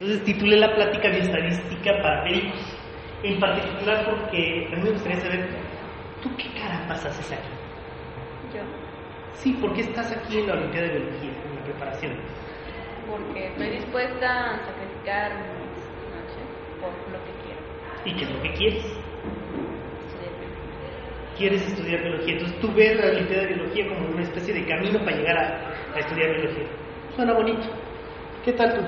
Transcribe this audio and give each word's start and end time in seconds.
Entonces 0.00 0.24
titulé 0.24 0.56
la 0.56 0.74
plática 0.74 1.08
de 1.08 1.18
estadística 1.20 1.92
para 2.02 2.24
médicos, 2.24 2.58
en 3.22 3.38
particular 3.38 4.04
porque 4.04 4.66
a 4.72 4.76
mí 4.76 4.82
me 4.82 4.90
gustaría 4.90 5.20
saber, 5.20 5.48
¿tú 6.20 6.30
qué 6.36 6.52
carapas 6.60 7.06
haces 7.06 7.30
aquí? 7.30 7.48
Yo, 8.52 8.62
Sí, 9.34 9.52
¿por 9.52 9.72
qué 9.72 9.82
estás 9.82 10.10
aquí 10.10 10.38
en 10.38 10.48
la 10.48 10.54
Olimpiada 10.54 10.88
de 10.88 10.98
Biología, 10.98 11.30
en 11.30 11.54
la 11.56 11.64
preparación? 11.64 12.12
porque 13.08 13.46
estoy 13.46 13.70
dispuesta 13.70 14.54
a 14.54 14.66
sacrificar 14.66 15.32
mis 15.36 15.78
noches 16.10 16.46
por 16.80 16.90
lo 17.12 17.18
que 17.24 17.32
quiero. 17.44 17.60
¿Y 18.04 18.16
qué 18.16 18.24
es 18.24 18.30
lo 18.32 18.42
que 18.42 18.52
quieres? 18.54 18.84
Estudiar 20.06 20.32
biología. 20.40 21.36
Quieres 21.36 21.66
estudiar 21.68 22.00
biología, 22.02 22.32
entonces 22.32 22.60
tú 22.60 22.72
ves 22.74 22.96
la 22.96 23.06
Olimpiada 23.12 23.42
de 23.42 23.54
Biología 23.54 23.88
como 23.88 24.08
una 24.08 24.22
especie 24.22 24.54
de 24.54 24.66
camino 24.66 24.98
para 25.04 25.16
llegar 25.16 25.36
a, 25.38 25.94
a 25.94 25.98
estudiar 26.00 26.30
biología. 26.34 26.66
Suena 27.14 27.32
bonito. 27.34 27.68
¿Qué 28.44 28.52
tal 28.54 28.74
tú? 28.74 28.82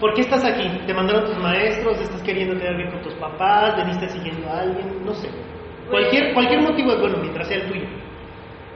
¿Por 0.00 0.14
qué 0.14 0.22
estás 0.22 0.44
aquí? 0.44 0.68
¿Te 0.86 0.94
mandaron 0.94 1.24
tus 1.24 1.38
maestros? 1.38 2.00
¿Estás 2.00 2.22
queriendo 2.22 2.58
quedar 2.58 2.76
bien 2.76 2.90
con 2.90 3.02
tus 3.02 3.14
papás? 3.14 3.76
¿Veniste 3.76 4.08
siguiendo 4.08 4.48
a 4.48 4.60
alguien? 4.60 5.04
No 5.04 5.14
sé. 5.14 5.28
Cualquier, 5.88 6.34
cualquier 6.34 6.62
motivo 6.62 6.92
es 6.92 7.00
bueno 7.00 7.18
mientras 7.18 7.48
sea 7.48 7.58
el 7.58 7.68
tuyo. 7.68 7.86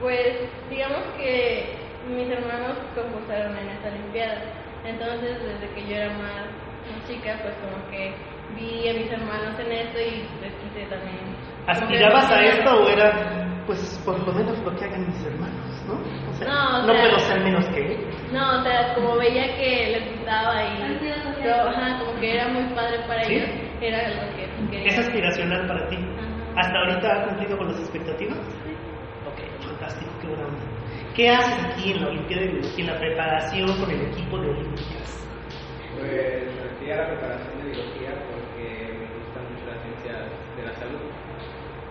Pues 0.01 0.37
digamos 0.69 1.03
que 1.17 1.75
mis 2.07 2.29
hermanos 2.29 2.77
concursaron 2.95 3.57
en 3.57 3.69
esta 3.69 3.89
Olimpiada. 3.89 4.41
Entonces, 4.85 5.37
desde 5.43 5.73
que 5.75 5.87
yo 5.87 5.95
era 5.95 6.09
más, 6.13 6.45
más 6.89 7.07
chica, 7.07 7.37
pues 7.43 7.53
como 7.59 7.89
que 7.91 8.13
vi 8.55 8.87
a 8.87 8.93
mis 8.93 9.11
hermanos 9.11 9.59
en 9.59 9.71
esto 9.71 9.99
y 9.99 10.23
les 10.41 10.53
quise 10.63 10.85
también. 10.89 11.48
¿Aspirabas 11.69 12.31
a 12.31 12.41
esto 12.43 12.69
o 12.83 12.89
era, 12.89 13.63
pues, 13.65 14.01
por 14.05 14.19
lo 14.25 14.33
menos 14.33 14.57
lo 14.59 14.75
que 14.75 14.85
hagan 14.85 15.07
mis 15.07 15.23
hermanos, 15.25 15.83
no? 15.87 15.93
O 16.29 16.33
sea, 16.33 16.47
No, 16.47 16.77
o 16.79 16.81
no 16.87 16.93
sea- 16.93 17.01
puedo 17.01 17.19
ser 17.19 17.41
menos 17.43 17.65
que 17.69 17.85
ellos. 17.93 18.15
No, 18.31 18.59
o 18.59 18.63
sea, 18.63 18.93
como 18.95 19.17
veía 19.17 19.55
que 19.55 19.87
les 19.99 20.15
gustaba 20.17 20.63
y 20.63 21.43
yo, 21.43 21.53
ajá, 21.69 21.99
como 21.99 22.19
que 22.19 22.33
era 22.35 22.47
muy 22.49 22.63
padre 22.73 22.99
para 23.07 23.23
¿Sí? 23.23 23.33
ellos, 23.35 23.49
era 23.81 23.97
algo 23.99 24.35
que 24.35 24.71
quería. 24.71 24.87
¿Es 24.87 24.99
aspiracional 24.99 25.67
para 25.67 25.87
ti? 25.89 25.95
Ajá. 25.97 26.61
¿Hasta 26.61 26.79
ahorita 26.79 27.07
ha 27.13 27.27
cumplido 27.29 27.57
con 27.57 27.67
las 27.67 27.79
expectativas? 27.79 28.37
Ok, 29.25 29.39
fantástico, 29.63 30.11
qué 30.21 30.27
buena 30.27 30.45
onda. 30.45 30.59
¿Qué 31.15 31.29
haces 31.29 31.65
aquí 31.65 31.91
en 31.91 32.01
la 32.01 32.07
Olimpiada 32.09 32.41
de 32.43 32.47
Biología, 32.49 32.85
en 32.85 32.91
la 32.93 32.99
preparación 32.99 33.79
con 33.79 33.91
el 33.91 34.01
equipo 34.01 34.37
de 34.39 34.49
Olímpicas? 34.49 35.27
Pues 35.95 36.45
metí 36.63 36.91
a 36.91 36.95
la 36.97 37.07
preparación 37.07 37.57
de 37.59 37.71
biología 37.71 38.11
porque 38.31 38.93
me 38.99 39.07
gustan 39.19 39.43
mucho 39.51 39.65
las 39.67 39.81
ciencias 39.83 40.19
de 40.55 40.63
la 40.63 40.73
salud, 40.79 41.09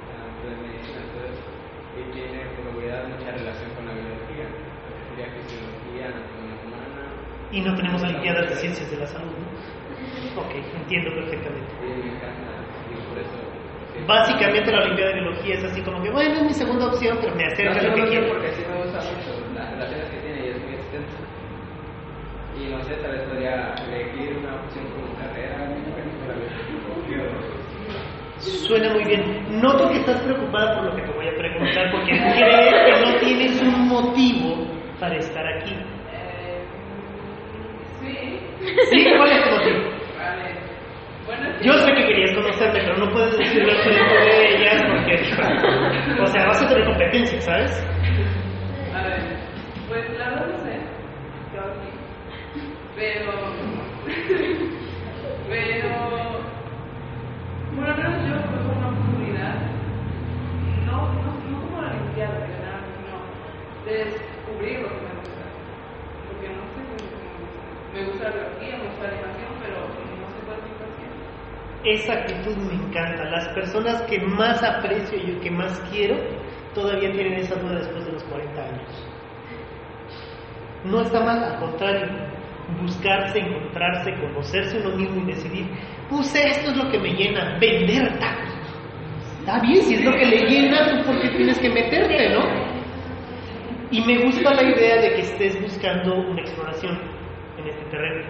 tanto 0.08 0.48
de 0.48 0.56
medicina, 0.56 0.98
entonces, 1.04 1.36
y 1.98 2.00
tiene 2.18 2.42
por 2.58 2.66
obviedad 2.74 3.06
mucha 3.06 3.30
relación 3.30 3.70
con 3.76 3.86
la 3.86 3.94
biología, 3.94 4.46
sería 5.14 5.28
fisiología, 5.38 6.04
anatomía 6.10 6.54
humana, 6.66 7.02
Y 7.52 7.60
no 7.60 7.74
tenemos 7.76 8.02
Olimpiadas 8.02 8.48
de 8.50 8.56
Ciencias 8.56 8.90
de 8.90 8.96
la 8.98 9.06
Salud, 9.06 9.30
¿no? 9.38 9.46
Ok, 10.42 10.50
entiendo 10.54 11.10
perfectamente. 11.14 11.70
y 11.82 11.86
me 11.86 12.10
encanta, 12.16 12.50
y 12.90 12.94
por 13.08 13.18
eso... 13.18 13.36
sí. 13.94 13.98
Básicamente 14.06 14.70
la 14.72 14.82
Olimpiada 14.82 15.10
de 15.14 15.20
Biología 15.20 15.54
es 15.54 15.64
así 15.64 15.80
como 15.82 16.02
que, 16.02 16.10
bueno, 16.10 16.34
es 16.34 16.42
mi 16.42 16.54
segunda 16.54 16.86
opción, 16.86 17.18
pero 17.20 17.34
me 17.34 17.44
No, 17.46 17.52
acerca 17.52 17.78
a 17.78 17.82
lo 17.82 17.88
no, 17.88 17.94
que 17.94 18.00
no, 18.02 18.08
quiero. 18.08 18.28
porque 18.34 18.50
sí 18.52 18.62
me 18.68 18.76
gusta 18.82 18.98
mucho 18.98 19.30
las 19.54 19.70
relaciones 19.72 20.08
que 20.10 20.16
tiene 20.18 20.46
y 20.46 20.48
es 20.50 20.58
muy 20.62 20.74
extensa. 20.74 21.18
Y 22.58 22.60
no 22.70 22.82
sé, 22.82 22.94
tal 23.02 23.12
vez 23.12 23.22
podría 23.22 23.74
elegir 23.86 24.36
una 24.38 24.54
opción 24.62 24.84
como 24.94 25.14
carrera. 25.18 25.68
Suena 28.38 28.90
muy 28.92 29.04
bien. 29.04 29.60
Noto 29.60 29.88
que 29.90 29.98
estás 29.98 30.20
preocupada 30.22 30.76
por 30.76 30.84
lo 30.84 30.96
que 30.96 31.02
te 31.02 31.12
voy 31.12 31.26
a 31.26 31.27
crees 32.44 32.74
que 32.84 32.92
no 33.06 33.10
tienes 33.18 33.62
un 33.62 33.88
motivo 33.88 34.66
para 35.00 35.16
estar 35.16 35.46
aquí. 35.46 35.74
Sí, 38.00 38.40
¿Sí? 38.90 38.98
¿Cuál 39.16 39.30
es 39.30 39.42
tu 39.44 39.50
motivo? 39.50 39.78
vale. 40.18 40.54
Bueno, 41.26 41.44
sí. 41.58 41.64
Yo 41.66 41.72
sé 41.74 41.92
que 41.92 42.06
querías 42.06 42.34
conocerme, 42.34 42.80
pero 42.80 42.96
no 42.98 43.10
puedes 43.12 43.36
decirlo 43.38 43.72
frente 43.82 44.14
de 44.14 44.56
ellas 44.56 44.82
porque, 44.88 45.14
o 46.22 46.26
sea, 46.26 46.46
vas 46.46 46.62
a 46.62 46.68
tener 46.68 46.84
competencia, 46.84 47.40
¿sabes? 47.40 47.72
A 48.94 49.02
ver, 49.02 49.20
pues 49.88 50.10
la 50.18 50.28
verdad 50.30 50.46
no 50.46 50.56
sé. 50.58 50.78
Yo. 51.54 51.62
Pero. 52.96 53.32
pero. 55.48 55.88
Bueno, 57.76 58.10
yo 58.26 58.34
tuve 58.42 58.60
una 58.76 58.88
oportunidad. 58.88 59.54
No, 60.86 60.96
la 62.18 62.30
Olimpiada 62.30 62.46
de 62.46 62.52
ganar, 62.52 62.80
sino 62.96 63.16
de 63.84 64.04
descubrir 64.04 64.80
lo 64.80 64.88
que 64.88 64.94
me 64.94 65.14
gusta. 65.18 65.44
Porque 66.26 66.48
no 66.48 66.62
sé 66.74 66.80
me 66.82 66.94
gusta. 66.98 67.58
Me 67.94 68.04
gusta 68.06 68.24
la 68.24 68.34
biología, 68.34 68.76
me 68.76 68.84
gusta 68.88 69.02
la 69.02 69.12
animación, 69.12 69.50
pero 69.62 69.76
no 69.78 70.26
sé 70.28 70.38
cuál 70.46 70.58
es 70.58 70.64
mi 70.64 70.74
pasión. 70.82 71.10
Esa 71.84 72.12
actitud 72.14 72.56
me 72.56 72.74
encanta. 72.74 73.24
Las 73.24 73.48
personas 73.48 74.02
que 74.02 74.20
más 74.20 74.62
aprecio 74.62 75.18
y 75.18 75.38
que 75.40 75.50
más 75.50 75.78
quiero 75.90 76.16
todavía 76.74 77.10
tienen 77.12 77.34
esa 77.34 77.54
duda 77.56 77.76
después 77.76 78.04
de 78.04 78.12
los 78.12 78.24
40 78.24 78.62
años. 78.62 79.08
No 80.84 81.00
está 81.02 81.20
mal, 81.20 81.42
al 81.42 81.58
contrario, 81.58 82.06
buscarse, 82.80 83.38
encontrarse, 83.40 84.14
conocerse 84.20 84.78
uno 84.78 84.96
mismo 84.96 85.22
y 85.22 85.26
decidir, 85.26 85.66
pues 86.08 86.34
esto 86.34 86.70
es 86.70 86.76
lo 86.76 86.90
que 86.90 86.98
me 86.98 87.14
llena, 87.14 87.58
vender 87.58 88.18
tacos. 88.18 88.57
Está 89.40 89.60
bien, 89.60 89.82
si 89.82 89.94
es 89.94 90.04
lo 90.04 90.12
que 90.12 90.26
le 90.26 90.46
llena, 90.46 90.86
tú 90.88 91.06
por 91.06 91.20
qué 91.20 91.28
tienes 91.30 91.58
que 91.58 91.70
meterte, 91.70 92.30
¿no? 92.30 92.44
Y 93.90 94.02
me 94.02 94.18
gusta 94.18 94.52
la 94.54 94.62
idea 94.62 95.00
de 95.00 95.14
que 95.14 95.20
estés 95.22 95.60
buscando 95.62 96.14
una 96.16 96.42
exploración 96.42 96.98
en 97.58 97.66
este 97.68 97.84
terreno. 97.86 98.26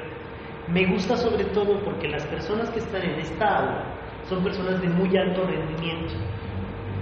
Me 0.68 0.86
gusta 0.86 1.16
sobre 1.16 1.44
todo 1.46 1.82
porque 1.82 2.08
las 2.08 2.24
personas 2.26 2.70
que 2.70 2.78
están 2.78 3.02
en 3.02 3.18
esta 3.18 3.58
aula 3.58 3.84
son 4.28 4.44
personas 4.44 4.80
de 4.80 4.88
muy 4.88 5.16
alto 5.16 5.44
rendimiento. 5.46 6.14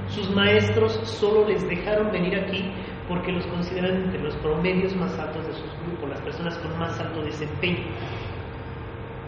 Sus 0.09 0.31
maestros 0.31 0.93
solo 1.05 1.49
les 1.49 1.66
dejaron 1.69 2.12
venir 2.12 2.39
aquí 2.39 2.72
porque 3.09 3.33
los 3.33 3.47
consideran 3.47 4.05
entre 4.05 4.22
los 4.22 4.37
promedios 4.37 4.95
más 4.97 5.19
altos 5.19 5.47
de 5.47 5.53
sus 5.53 5.71
grupos, 5.84 6.11
las 6.11 6.21
personas 6.22 6.56
con 6.59 6.78
más 6.78 6.99
alto 7.00 7.22
desempeño. 7.22 7.84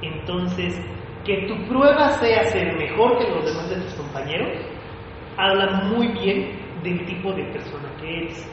Entonces, 0.02 0.80
que 1.24 1.46
tu 1.46 1.56
prueba 1.68 2.10
sea 2.14 2.44
ser 2.44 2.76
mejor 2.76 3.18
que 3.18 3.28
los 3.30 3.44
demás 3.44 3.68
de 3.70 3.76
tus 3.76 3.94
compañeros, 3.94 4.50
habla 5.36 5.82
muy 5.84 6.08
bien 6.08 6.58
del 6.82 7.04
tipo 7.06 7.32
de 7.32 7.44
persona 7.52 7.88
que 8.00 8.18
eres. 8.18 8.50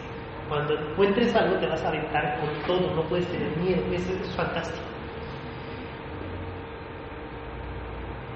Cuando 0.49 0.77
encuentres 0.77 1.35
algo 1.35 1.57
te 1.57 1.67
vas 1.67 1.83
a 1.83 1.87
aventar 1.89 2.39
con 2.39 2.49
todo, 2.67 2.95
no 2.95 3.01
puedes 3.03 3.27
tener 3.27 3.55
miedo, 3.57 3.81
eso 3.91 4.13
es 4.13 4.35
fantástico. 4.35 4.85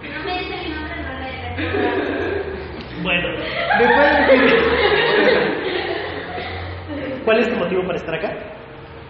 Si 0.02 0.08
no 0.08 0.24
me 0.24 0.40
dice 0.40 0.56
mi 0.64 0.70
nombre, 0.74 0.96
no 1.04 1.20
le 1.20 1.30
Bueno, 3.04 3.30
¿me 3.78 3.86
puedes 3.96 4.28
decir 4.28 4.60
cuál 7.24 7.40
es 7.40 7.50
tu 7.50 7.56
motivo 7.56 7.84
para 7.84 7.98
estar 7.98 8.16
acá? 8.16 8.30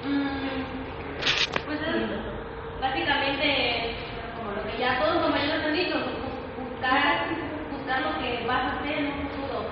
Mm, 0.05 0.63
Pues 1.65 1.79
es 1.81 1.87
básicamente 2.81 3.95
ya 4.79 4.99
todos 4.99 5.15
los 5.15 5.23
compañeros 5.23 5.65
han 5.65 5.73
dicho, 5.73 5.95
bu- 5.97 6.55
buscar, 6.55 7.27
buscar 7.69 8.01
lo 8.01 8.17
que 8.19 8.45
vas 8.47 8.61
a 8.63 8.79
hacer 8.79 8.97
en 8.99 9.05
un 9.07 9.29
futuro. 9.29 9.65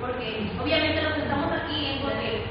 Porque 0.00 0.56
obviamente 0.60 1.02
los 1.02 1.12
que 1.14 1.20
estamos 1.22 1.52
aquí 1.52 1.86
es 1.86 2.02
porque 2.02 2.50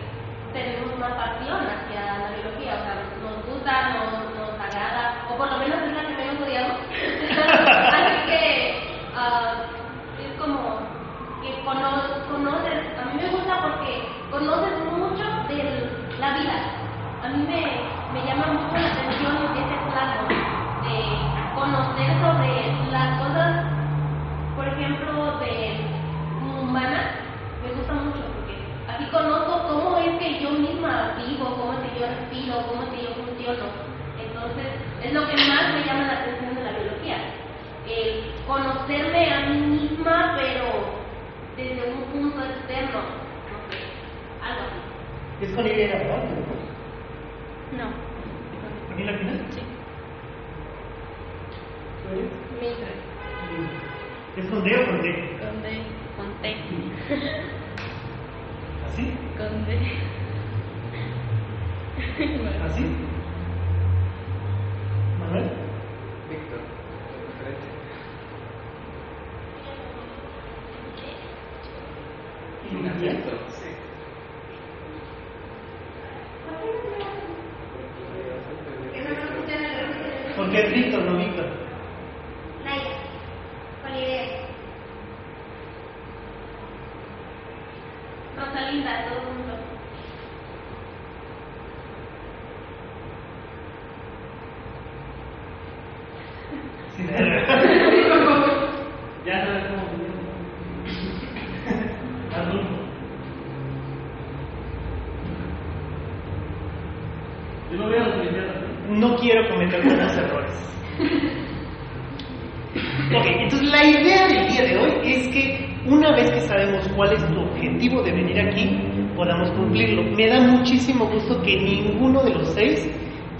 tenemos 0.54 0.94
una 0.95 1.15
pasión 1.18 1.60
hacia 1.65 2.19
la 2.19 2.30
biología, 2.36 2.74
o 2.75 2.83
sea, 2.83 2.95
nos 3.21 3.45
gusta, 3.45 3.89
nos, 3.89 4.36
nos 4.36 4.60
agrada, 4.60 5.25
o 5.30 5.38
por 5.38 5.50
lo 5.51 5.57
menos 5.57 5.81
es 5.81 5.94
la 5.94 6.07
que 6.07 6.15
menos 6.15 6.42
odiamos. 6.42 6.77
Así 7.94 8.15
que 8.27 9.12
ah, 9.15 9.54
es 10.19 10.39
como 10.39 10.80
que 11.42 11.63
cono- 11.65 12.25
conoces, 12.30 12.80
a 13.00 13.06
mí 13.06 13.21
me 13.21 13.30
gusta 13.30 13.62
porque 13.62 14.07
conoces 14.31 14.74
mucho 14.92 15.24
de 15.50 15.89
la 16.19 16.33
vida. 16.38 16.54
A 17.24 17.27
mí 17.30 17.45
me, 17.48 18.19
me 18.19 18.25
llama 18.27 18.48
mucho 18.54 18.74
la 18.77 18.88
atención 18.94 19.38
ese 19.57 19.77
plano 19.92 20.27
de 20.83 21.23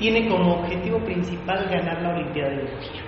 tiene 0.04 0.28
como 0.28 0.56
objetivo 0.56 1.00
principal 1.00 1.66
ganar 1.70 2.02
la 2.02 2.10
Olimpiada 2.10 2.50
de 2.50 2.56
Biología. 2.58 3.02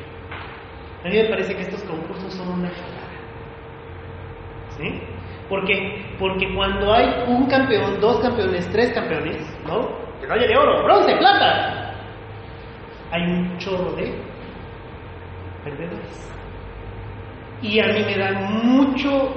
A 1.04 1.10
mí 1.10 1.18
me 1.18 1.26
parece 1.26 1.54
que 1.54 1.64
estos 1.64 1.84
concursos 1.84 2.34
son 2.34 2.48
una 2.48 2.70
jalada. 2.70 3.10
¿Sí? 4.78 5.02
Porque 5.50 6.06
cuando 6.56 6.94
hay 6.94 7.26
un 7.28 7.48
campeón, 7.48 8.00
dos 8.00 8.22
campeones, 8.22 8.66
tres 8.72 8.94
campeones, 8.94 9.46
¿no? 9.68 9.90
Medalla 10.22 10.48
de 10.48 10.58
oro, 10.58 10.84
bronce, 10.86 11.18
plata, 11.18 11.96
hay 13.12 13.24
un 13.24 13.58
chorro 13.58 13.92
de 13.92 14.18
perdedores. 15.66 16.34
Y 17.62 17.78
a 17.82 17.88
mí 17.88 18.06
me 18.06 18.18
da 18.18 18.32
mucho 18.40 19.36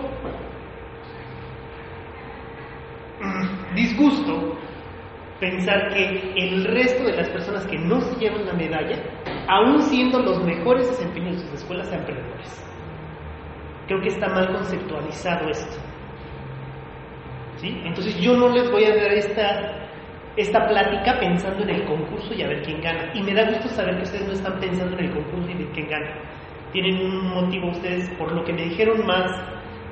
mm, 3.20 3.74
disgusto 3.74 4.56
pensar 5.40 5.88
que 5.90 6.32
el 6.36 6.64
resto 6.64 7.04
de 7.04 7.16
las 7.16 7.28
personas 7.30 7.66
que 7.66 7.78
no 7.78 8.00
se 8.00 8.18
llevan 8.18 8.46
la 8.46 8.54
medalla, 8.54 8.96
aún 9.48 9.82
siendo 9.82 10.20
los 10.20 10.42
mejores 10.44 10.88
desempeños 10.88 11.36
de 11.36 11.42
sus 11.42 11.60
escuelas, 11.60 11.88
sean 11.88 12.04
perdedores. 12.04 12.64
Creo 13.86 14.00
que 14.00 14.08
está 14.08 14.28
mal 14.28 14.52
conceptualizado 14.52 15.48
esto. 15.48 15.76
¿Sí? 17.56 17.80
Entonces 17.84 18.18
yo 18.20 18.36
no 18.36 18.48
les 18.48 18.70
voy 18.70 18.84
a 18.84 18.94
dar 18.94 19.12
esta, 19.12 19.88
esta 20.36 20.66
plática 20.68 21.18
pensando 21.18 21.62
en 21.64 21.70
el 21.70 21.84
concurso 21.86 22.34
y 22.34 22.42
a 22.42 22.48
ver 22.48 22.62
quién 22.62 22.80
gana. 22.80 23.10
Y 23.14 23.22
me 23.22 23.34
da 23.34 23.48
gusto 23.48 23.68
saber 23.68 23.96
que 23.96 24.02
ustedes 24.02 24.26
no 24.26 24.32
están 24.32 24.60
pensando 24.60 24.96
en 24.98 25.06
el 25.06 25.12
concurso 25.12 25.48
y 25.48 25.62
en 25.62 25.72
quién 25.72 25.88
gana. 25.88 26.14
Tienen 26.72 27.00
un 27.00 27.28
motivo 27.30 27.70
ustedes, 27.70 28.10
por 28.10 28.30
lo 28.32 28.44
que 28.44 28.52
me 28.52 28.64
dijeron 28.64 29.06
más, 29.06 29.32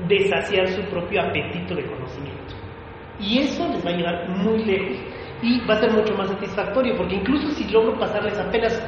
de 0.06 0.28
saciar 0.28 0.69
su 0.69 0.82
propio 0.90 1.22
apetito 1.22 1.75
de 1.75 1.87
conocimiento. 1.87 2.54
Y 3.19 3.38
eso 3.38 3.66
les 3.69 3.84
va 3.84 3.90
a 3.90 3.96
llevar 3.96 4.28
muy 4.28 4.62
lejos 4.62 4.98
y 5.42 5.60
va 5.66 5.74
a 5.74 5.80
ser 5.80 5.92
mucho 5.92 6.14
más 6.14 6.28
satisfactorio, 6.28 6.96
porque 6.96 7.16
incluso 7.16 7.50
si 7.50 7.70
logro 7.70 7.98
pasarles 7.98 8.38
apenas 8.38 8.82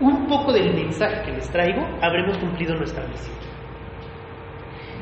un 0.00 0.26
poco 0.26 0.52
del 0.52 0.74
mensaje 0.74 1.22
que 1.24 1.32
les 1.32 1.50
traigo, 1.50 1.86
habremos 2.00 2.38
cumplido 2.38 2.74
nuestra 2.76 3.06
misión. 3.06 3.36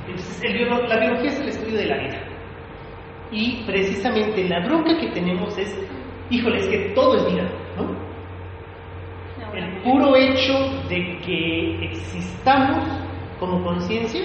Entonces, 0.06 0.42
el 0.42 0.68
la 0.88 0.98
biología 0.98 1.30
es 1.30 1.40
el 1.40 1.48
estudio 1.48 1.78
de 1.78 1.86
la 1.86 1.98
vida. 1.98 2.18
Y 3.30 3.62
precisamente 3.64 4.48
la 4.48 4.60
bronca 4.66 4.98
que 4.98 5.08
tenemos 5.10 5.56
es, 5.56 5.78
híjole, 6.30 6.58
es 6.58 6.68
que 6.68 6.78
todo 6.94 7.16
es 7.16 7.32
vida, 7.32 7.48
¿no? 7.76 8.10
El 9.54 9.82
puro 9.82 10.14
hecho 10.16 10.52
de 10.88 11.18
que 11.24 11.84
existamos 11.84 12.86
como 13.38 13.64
conciencia, 13.64 14.22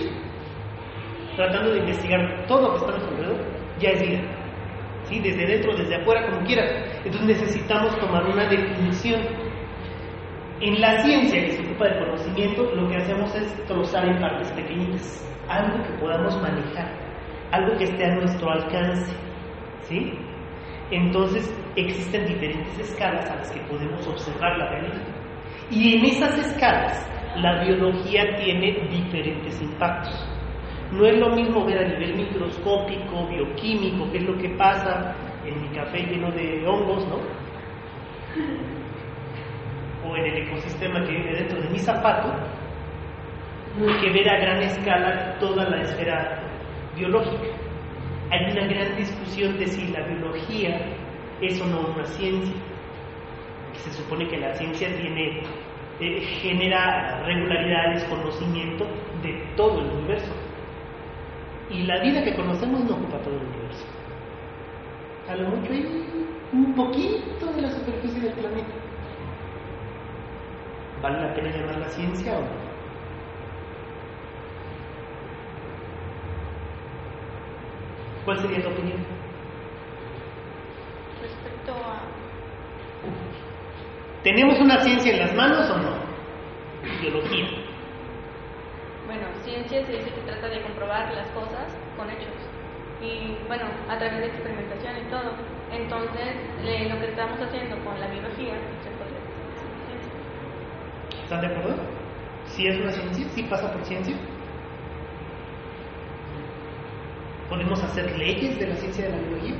tratando 1.35 1.71
de 1.71 1.79
investigar 1.79 2.45
todo 2.47 2.61
lo 2.61 2.69
que 2.71 2.77
está 2.77 2.89
a 2.89 2.91
nuestro 2.91 3.15
alrededor, 3.15 3.45
ya 3.79 3.89
es 3.89 4.01
vida. 4.01 4.34
¿Sí? 5.05 5.19
Desde 5.19 5.45
dentro, 5.45 5.75
desde 5.75 5.95
afuera, 5.95 6.29
como 6.29 6.45
quiera. 6.45 6.63
Entonces 7.03 7.27
necesitamos 7.27 7.97
tomar 7.99 8.25
una 8.25 8.47
definición. 8.47 9.21
En 10.61 10.79
la 10.79 11.03
ciencia 11.03 11.41
que 11.45 11.51
se 11.51 11.65
ocupa 11.65 11.85
del 11.85 12.05
conocimiento, 12.05 12.63
lo 12.75 12.89
que 12.89 12.97
hacemos 12.97 13.35
es 13.35 13.65
trozar 13.65 14.07
en 14.07 14.19
partes 14.19 14.51
pequeñitas, 14.53 15.27
algo 15.49 15.83
que 15.83 15.93
podamos 15.99 16.41
manejar, 16.41 16.89
algo 17.51 17.77
que 17.77 17.83
esté 17.83 18.05
a 18.05 18.15
nuestro 18.15 18.49
alcance. 18.51 19.13
¿Sí? 19.81 20.13
Entonces 20.91 21.53
existen 21.75 22.25
diferentes 22.25 22.79
escalas 22.79 23.29
a 23.29 23.35
las 23.35 23.51
que 23.51 23.59
podemos 23.61 24.07
observar 24.07 24.57
la 24.57 24.69
realidad. 24.69 25.01
Y 25.69 25.97
en 25.97 26.05
esas 26.05 26.37
escalas 26.37 27.09
la 27.37 27.63
biología 27.63 28.23
tiene 28.37 28.87
diferentes 28.89 29.61
impactos. 29.61 30.34
No 30.91 31.05
es 31.05 31.17
lo 31.19 31.35
mismo 31.35 31.65
ver 31.65 31.79
a 31.79 31.87
nivel 31.87 32.15
microscópico, 32.15 33.27
bioquímico, 33.27 34.09
qué 34.11 34.19
es 34.19 34.23
lo 34.23 34.37
que 34.37 34.49
pasa 34.49 35.15
en 35.45 35.61
mi 35.61 35.67
café 35.69 35.99
lleno 35.99 36.31
de 36.31 36.65
hongos, 36.67 37.07
¿no? 37.07 37.17
O 40.07 40.15
en 40.15 40.25
el 40.25 40.47
ecosistema 40.47 41.03
que 41.03 41.11
vive 41.11 41.35
dentro 41.35 41.61
de 41.61 41.69
mi 41.69 41.79
zapato, 41.79 42.31
que 44.01 44.09
ver 44.11 44.29
a 44.29 44.39
gran 44.39 44.61
escala 44.61 45.37
toda 45.39 45.69
la 45.69 45.81
esfera 45.81 46.41
biológica. 46.95 47.47
Hay 48.31 48.51
una 48.51 48.67
gran 48.67 48.95
discusión 48.95 49.57
de 49.57 49.67
si 49.67 49.87
la 49.91 50.01
biología 50.07 50.79
es 51.41 51.61
o 51.61 51.65
no 51.65 51.81
una 51.93 52.05
ciencia. 52.05 52.55
Se 53.73 53.91
supone 53.91 54.27
que 54.27 54.37
la 54.37 54.53
ciencia 54.53 54.87
tiene, 54.95 55.41
eh, 55.99 56.21
genera 56.41 57.21
regularidades, 57.25 58.03
conocimiento 58.05 58.85
de 59.21 59.45
todo 59.55 59.81
el 59.81 59.91
universo. 59.91 60.31
Y 61.69 61.83
la 61.83 62.01
vida 62.01 62.23
que 62.23 62.35
conocemos 62.35 62.83
no 62.83 62.95
ocupa 62.95 63.17
todo 63.19 63.35
el 63.35 63.47
universo. 63.47 63.85
A 65.27 65.35
lo 65.35 65.49
mucho 65.49 65.73
hay 65.73 65.85
un 66.53 66.75
poquito 66.75 67.51
de 67.53 67.61
la 67.61 67.71
superficie 67.71 68.21
del 68.21 68.33
planeta. 68.33 68.73
¿Vale 71.01 71.21
la 71.21 71.33
pena 71.33 71.49
llamarla 71.49 71.89
ciencia 71.89 72.37
o 72.37 72.41
no? 72.41 72.65
¿Cuál 78.25 78.39
sería 78.39 78.61
tu 78.63 78.69
opinión? 78.69 78.97
Respecto 81.21 81.73
a. 81.73 82.01
¿Tenemos 84.23 84.59
una 84.59 84.81
ciencia 84.83 85.13
en 85.13 85.19
las 85.19 85.35
manos 85.35 85.69
o 85.69 85.77
no? 85.77 85.91
Biología. 87.01 87.64
Bueno, 89.07 89.27
ciencia 89.43 89.85
se 89.85 89.91
dice 89.91 90.09
que 90.11 90.21
trata 90.21 90.47
de 90.49 90.61
comprobar 90.61 91.13
las 91.13 91.27
cosas 91.29 91.67
con 91.97 92.09
hechos. 92.09 92.33
Y 93.01 93.37
bueno, 93.47 93.65
a 93.89 93.97
través 93.97 94.19
de 94.19 94.25
experimentación 94.27 94.97
y 94.97 95.09
todo. 95.11 95.31
Entonces, 95.71 96.35
le- 96.63 96.89
lo 96.89 96.99
que 96.99 97.07
estamos 97.09 97.39
haciendo 97.39 97.75
con 97.83 97.99
la 97.99 98.07
biología 98.07 98.53
se 98.81 98.89
una 98.89 99.05
ciencia. 99.85 100.11
¿Están 101.23 101.41
de 101.41 101.47
acuerdo? 101.47 101.75
¿Sí 102.47 102.67
es 102.67 102.79
una 102.79 102.91
ciencia? 102.91 103.27
¿Sí 103.29 103.43
pasa 103.43 103.71
por 103.71 103.83
ciencia? 103.85 104.15
¿Podemos 107.49 107.83
hacer 107.83 108.17
leyes 108.17 108.57
de 108.59 108.67
la 108.67 108.75
ciencia 108.75 109.05
de 109.05 109.11
la 109.11 109.17
biología? 109.17 109.55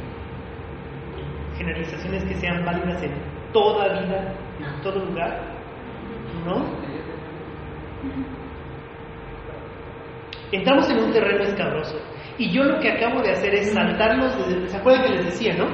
Generalizaciones 1.58 2.24
que 2.24 2.34
sean 2.36 2.66
válidas 2.66 3.02
en 3.04 3.12
toda 3.54 4.02
vida, 4.02 4.34
en 4.60 4.82
todo 4.82 5.06
lugar. 5.06 5.40
¿No? 6.46 6.66
Entramos 10.56 10.90
en 10.90 11.00
un 11.00 11.12
terreno 11.12 11.44
escabroso. 11.44 12.00
Y 12.38 12.50
yo 12.52 12.64
lo 12.64 12.80
que 12.80 12.92
acabo 12.92 13.22
de 13.22 13.32
hacer 13.32 13.54
es 13.54 13.74
saltarlos 13.74 14.38
desde... 14.38 14.70
¿Se 14.70 14.78
acuerdan 14.78 15.04
que 15.04 15.14
les 15.16 15.26
decía, 15.26 15.54
no? 15.56 15.68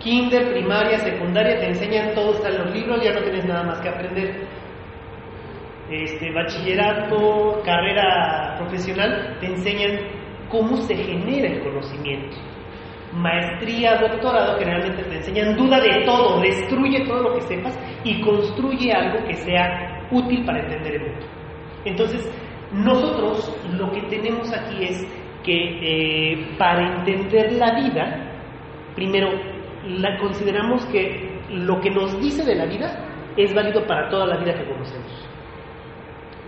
Kinder, 0.00 0.52
primaria, 0.52 0.98
secundaria, 0.98 1.58
te 1.58 1.66
enseñan 1.66 2.14
todo, 2.14 2.32
está 2.32 2.48
en 2.48 2.58
los 2.58 2.74
libros, 2.74 3.02
ya 3.02 3.12
no 3.12 3.22
tienes 3.22 3.44
nada 3.44 3.62
más 3.62 3.80
que 3.80 3.88
aprender. 3.88 4.46
Este, 5.90 6.32
bachillerato, 6.32 7.62
carrera 7.64 8.56
profesional, 8.58 9.36
te 9.40 9.46
enseñan 9.46 10.00
cómo 10.48 10.76
se 10.78 10.96
genera 10.96 11.48
el 11.48 11.62
conocimiento. 11.62 12.36
maestría, 13.12 13.96
doctorado, 13.96 14.58
generalmente 14.58 15.02
te 15.02 15.16
enseñan 15.16 15.56
duda 15.56 15.80
de 15.80 16.04
todo, 16.04 16.40
destruye 16.40 17.06
todo 17.06 17.22
lo 17.22 17.34
que 17.34 17.40
sepas 17.42 17.78
y 18.04 18.20
construye 18.20 18.92
algo 18.92 19.24
que 19.26 19.34
sea 19.34 20.06
útil 20.10 20.44
para 20.44 20.60
entender 20.60 20.94
el 20.96 21.02
mundo. 21.02 21.26
Entonces, 21.84 22.30
nosotros 22.72 23.54
lo 23.72 23.90
que 23.92 24.02
tenemos 24.02 24.52
aquí 24.52 24.84
es 24.84 25.06
que 25.42 26.32
eh, 26.32 26.56
para 26.58 26.98
entender 26.98 27.52
la 27.52 27.74
vida, 27.80 28.32
primero, 28.94 29.30
la, 29.86 30.18
consideramos 30.18 30.84
que 30.86 31.40
lo 31.50 31.80
que 31.80 31.90
nos 31.90 32.20
dice 32.20 32.44
de 32.44 32.54
la 32.54 32.66
vida 32.66 33.32
es 33.36 33.54
válido 33.54 33.86
para 33.86 34.08
toda 34.10 34.26
la 34.26 34.36
vida 34.36 34.54
que 34.54 34.68
conocemos. 34.68 35.28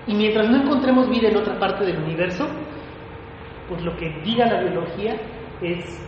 Y 0.06 0.14
mientras 0.14 0.50
no 0.50 0.62
encontremos 0.62 1.08
vida 1.08 1.28
en 1.28 1.36
otra 1.36 1.58
parte 1.58 1.84
del 1.84 1.98
universo, 1.98 2.48
pues 3.68 3.82
lo 3.82 3.96
que 3.96 4.10
diga 4.24 4.46
la 4.46 4.60
biología 4.60 5.16
es 5.62 6.06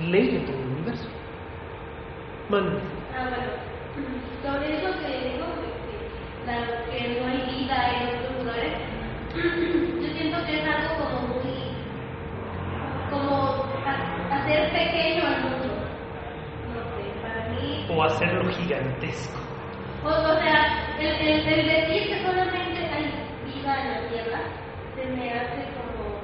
ley 0.00 0.30
de 0.30 0.40
todo 0.40 0.56
el 0.56 0.68
universo. 0.68 1.08
Mande. 2.48 2.78
Ah, 3.16 3.28
bueno. 3.30 3.70
Sobre 4.42 4.76
eso 4.76 4.88
que 5.00 5.30
digo, 5.30 5.46
que, 6.46 6.98
que 6.98 7.20
no 7.20 7.26
hay 7.26 7.38
vida 7.50 7.60
lugares, 7.70 8.19
yo 9.34 10.08
siento 10.14 10.44
que 10.46 10.58
es 10.60 10.66
algo 10.66 11.04
como 11.04 11.28
muy. 11.28 11.70
como 13.10 13.64
ha- 13.86 14.36
hacer 14.36 14.70
pequeño 14.72 15.24
al 15.26 15.42
mundo. 15.42 15.74
No 16.74 16.80
sé, 16.96 17.04
para 17.22 17.48
mí. 17.50 17.86
O 17.90 18.02
hacerlo 18.04 18.50
gigantesco. 18.52 19.38
O, 20.04 20.08
o 20.08 20.40
sea, 20.40 20.96
el, 20.98 21.06
el, 21.06 21.48
el 21.48 21.66
decir 21.66 22.08
que 22.08 22.22
solamente 22.22 22.86
hay 22.86 23.12
vida 23.44 23.80
en 23.82 23.90
la 23.92 24.08
Tierra 24.08 24.40
se 24.96 25.04
me 25.06 25.30
hace 25.32 25.64
como. 25.76 26.20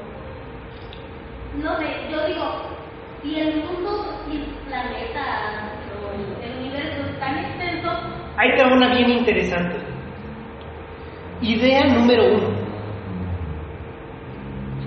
No 1.63 1.79
sé, 1.79 1.87
yo 2.11 2.27
digo, 2.27 2.63
si 3.23 3.39
el 3.41 3.57
mundo, 3.65 4.23
si 4.27 4.37
el 4.37 4.45
planeta 4.67 5.71
el, 6.43 6.57
universo 6.59 7.07
es 7.07 7.19
tan 7.21 7.39
extenso, 7.39 7.91
Ahí 8.39 8.55
te 8.57 8.65
una 8.65 8.95
bien 8.95 9.11
interesante. 9.11 9.77
Idea 11.41 11.85
número 11.87 12.25
uno. 12.35 12.66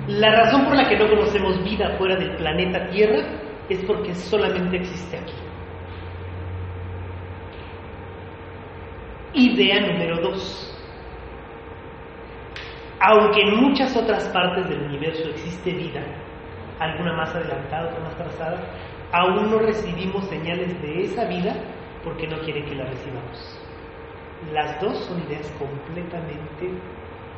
La 0.10 0.32
razón 0.32 0.66
por 0.66 0.76
la 0.76 0.90
que 0.90 0.98
no 0.98 1.08
conocemos 1.08 1.64
vida 1.64 1.96
fuera 2.00 2.16
del 2.16 2.36
planeta 2.38 2.90
Tierra 2.90 3.28
es 3.70 3.86
porque 3.86 4.16
solamente 4.16 4.78
existe 4.78 5.18
aquí. 5.18 5.34
Idea 9.36 9.82
número 9.82 10.20
dos. 10.20 10.76
Aunque 13.02 13.40
en 13.40 13.62
muchas 13.62 13.96
otras 13.96 14.28
partes 14.30 14.68
del 14.68 14.82
universo 14.82 15.30
existe 15.30 15.74
vida, 15.74 16.02
alguna 16.80 17.14
más 17.14 17.36
adelantada, 17.36 17.92
otra 17.92 18.04
más 18.04 18.18
trazada, 18.18 18.64
aún 19.12 19.52
no 19.52 19.60
recibimos 19.60 20.26
señales 20.26 20.82
de 20.82 21.04
esa 21.04 21.26
vida 21.26 21.56
porque 22.04 22.26
no 22.26 22.40
quieren 22.40 22.66
que 22.66 22.74
la 22.74 22.86
recibamos. 22.86 23.62
Las 24.54 24.82
dos 24.82 24.98
son 25.06 25.22
ideas 25.22 25.48
completamente 25.60 26.72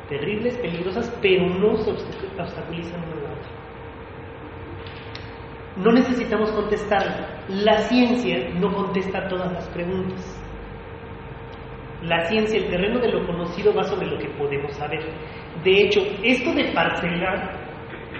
terribles, 0.08 0.56
peligrosas, 0.58 1.10
pero 1.22 1.48
no 1.48 1.76
se 1.76 1.90
obstacu- 1.92 2.40
obstaculizan 2.40 3.02
una 3.04 3.12
a 3.12 3.22
la 3.24 3.32
otra. 3.32 3.50
No 5.76 5.92
necesitamos 5.92 6.50
contestarla. 6.52 7.44
La 7.48 7.78
ciencia 7.78 8.50
no 8.54 8.72
contesta 8.74 9.26
todas 9.28 9.52
las 9.52 9.68
preguntas. 9.70 10.38
La 12.02 12.20
ciencia, 12.28 12.58
el 12.58 12.68
terreno 12.68 12.98
de 12.98 13.12
lo 13.12 13.26
conocido 13.26 13.72
va 13.74 13.84
sobre 13.84 14.06
lo 14.08 14.18
que 14.18 14.28
podemos 14.30 14.72
saber. 14.72 15.00
De 15.64 15.82
hecho, 15.82 16.00
esto 16.22 16.52
de 16.52 16.72
parcelar, 16.72 17.60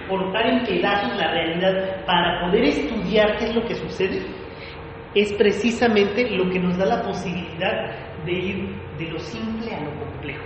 cortar 0.07 0.45
en 0.47 0.63
pedazos 0.65 1.15
la 1.17 1.31
realidad 1.31 2.05
para 2.05 2.41
poder 2.45 2.63
estudiar 2.63 3.37
qué 3.37 3.45
es 3.45 3.55
lo 3.55 3.65
que 3.65 3.75
sucede, 3.75 4.21
es 5.13 5.31
precisamente 5.33 6.29
lo 6.31 6.49
que 6.49 6.59
nos 6.59 6.77
da 6.77 6.85
la 6.85 7.03
posibilidad 7.03 8.23
de 8.25 8.31
ir 8.31 8.75
de 8.97 9.11
lo 9.11 9.19
simple 9.19 9.75
a 9.75 9.81
lo 9.83 9.91
complejo. 9.99 10.43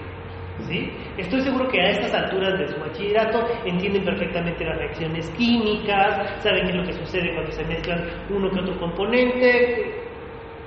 Estoy 1.17 1.41
seguro 1.41 1.67
que 1.69 1.79
a 1.79 1.91
estas 1.91 2.13
alturas 2.13 2.59
de 2.59 2.67
su 2.67 2.79
bachillerato 2.79 3.47
entienden 3.65 4.03
perfectamente 4.03 4.65
las 4.65 4.77
reacciones 4.77 5.29
químicas, 5.31 6.41
saben 6.41 6.65
qué 6.65 6.69
es 6.71 6.75
lo 6.75 6.83
que 6.83 6.93
sucede 6.93 7.33
cuando 7.33 7.51
se 7.51 7.63
mezclan 7.65 8.03
uno 8.29 8.49
que 8.51 8.59
otro 8.59 8.79
componente, 8.79 9.95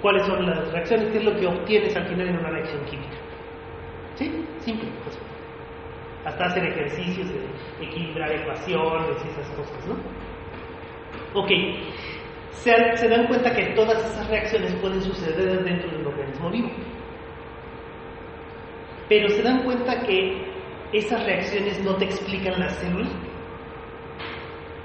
cuáles 0.00 0.25
son 0.26 0.47
las 0.47 0.73
reacciones, 0.73 1.09
qué 1.11 1.18
es 1.18 1.25
lo 1.25 1.37
que 1.37 1.47
obtienes 1.47 1.97
al 1.97 2.06
final 2.06 2.28
en 2.28 2.38
una 2.38 2.50
reacción 2.50 2.85
química. 2.85 3.16
¿Sí? 4.14 4.44
Simple. 4.61 4.88
pues. 5.04 5.18
Hasta 6.25 6.44
hacer 6.44 6.64
ejercicios 6.64 7.28
de 7.28 7.85
equilibrar 7.85 8.30
ecuaciones 8.32 9.16
y 9.25 9.28
esas 9.28 9.50
cosas, 9.56 9.87
¿no? 9.87 11.40
Ok. 11.40 11.50
Se, 12.52 12.97
se 12.97 13.09
dan 13.09 13.26
cuenta 13.26 13.54
que 13.54 13.66
todas 13.75 13.99
esas 14.04 14.28
reacciones 14.28 14.75
pueden 14.76 15.00
suceder 15.02 15.64
dentro 15.64 15.90
de 15.90 15.97
un 15.97 16.06
organismo 16.06 16.50
vivo. 16.50 16.70
Pero 19.10 19.28
se 19.28 19.42
dan 19.42 19.64
cuenta 19.64 20.00
que 20.06 20.50
esas 20.92 21.24
reacciones 21.26 21.84
no 21.84 21.96
te 21.96 22.04
explican 22.04 22.60
la 22.60 22.68
célula. 22.70 23.10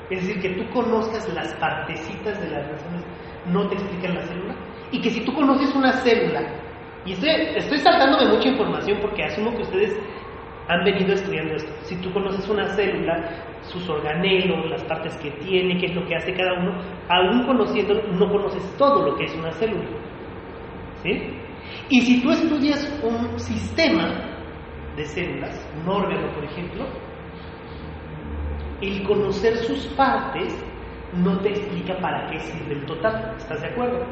Es 0.09 0.27
decir, 0.27 0.41
que 0.41 0.49
tú 0.49 0.67
conozcas 0.73 1.31
las 1.33 1.53
partecitas 1.53 2.41
de 2.41 2.49
las 2.49 2.67
reacciones 2.67 3.03
no 3.45 3.67
te 3.69 3.75
explican 3.75 4.15
la 4.15 4.21
célula. 4.23 4.55
Y 4.91 4.99
que 4.99 5.11
si 5.11 5.21
tú 5.23 5.33
conoces 5.33 5.73
una 5.75 5.93
célula, 5.93 6.41
y 7.05 7.13
estoy, 7.13 7.29
estoy 7.55 7.77
saltándome 7.77 8.33
mucha 8.33 8.49
información 8.49 8.97
porque 8.99 9.23
asumo 9.23 9.55
que 9.55 9.61
ustedes 9.61 9.95
han 10.67 10.83
venido 10.83 11.13
estudiando 11.13 11.53
esto. 11.53 11.71
Si 11.83 11.95
tú 11.97 12.11
conoces 12.11 12.49
una 12.49 12.65
célula, 12.69 13.29
sus 13.61 13.87
organelos, 13.87 14.71
las 14.71 14.83
partes 14.85 15.15
que 15.17 15.29
tiene, 15.31 15.77
qué 15.77 15.85
es 15.85 15.95
lo 15.95 16.03
que 16.07 16.15
hace 16.15 16.33
cada 16.33 16.53
uno, 16.53 16.81
aún 17.09 17.45
conociéndolo, 17.45 18.01
no 18.13 18.31
conoces 18.31 18.63
todo 18.77 19.05
lo 19.05 19.15
que 19.17 19.25
es 19.25 19.35
una 19.35 19.51
célula. 19.51 19.85
¿Sí? 21.03 21.44
Y 21.89 22.01
si 22.01 22.21
tú 22.21 22.31
estudias 22.31 22.91
un 23.03 23.39
sistema 23.39 24.35
de 24.95 25.05
células, 25.05 25.67
un 25.79 25.87
órgano, 25.87 26.33
por 26.33 26.43
ejemplo, 26.43 26.85
el 28.81 29.03
conocer 29.03 29.57
sus 29.57 29.85
partes 29.89 30.53
no 31.13 31.39
te 31.41 31.49
explica 31.49 31.95
para 31.99 32.27
qué 32.29 32.39
sirve 32.39 32.73
el 32.73 32.85
total. 32.85 33.35
¿Estás 33.37 33.61
de 33.61 33.67
acuerdo? 33.67 34.03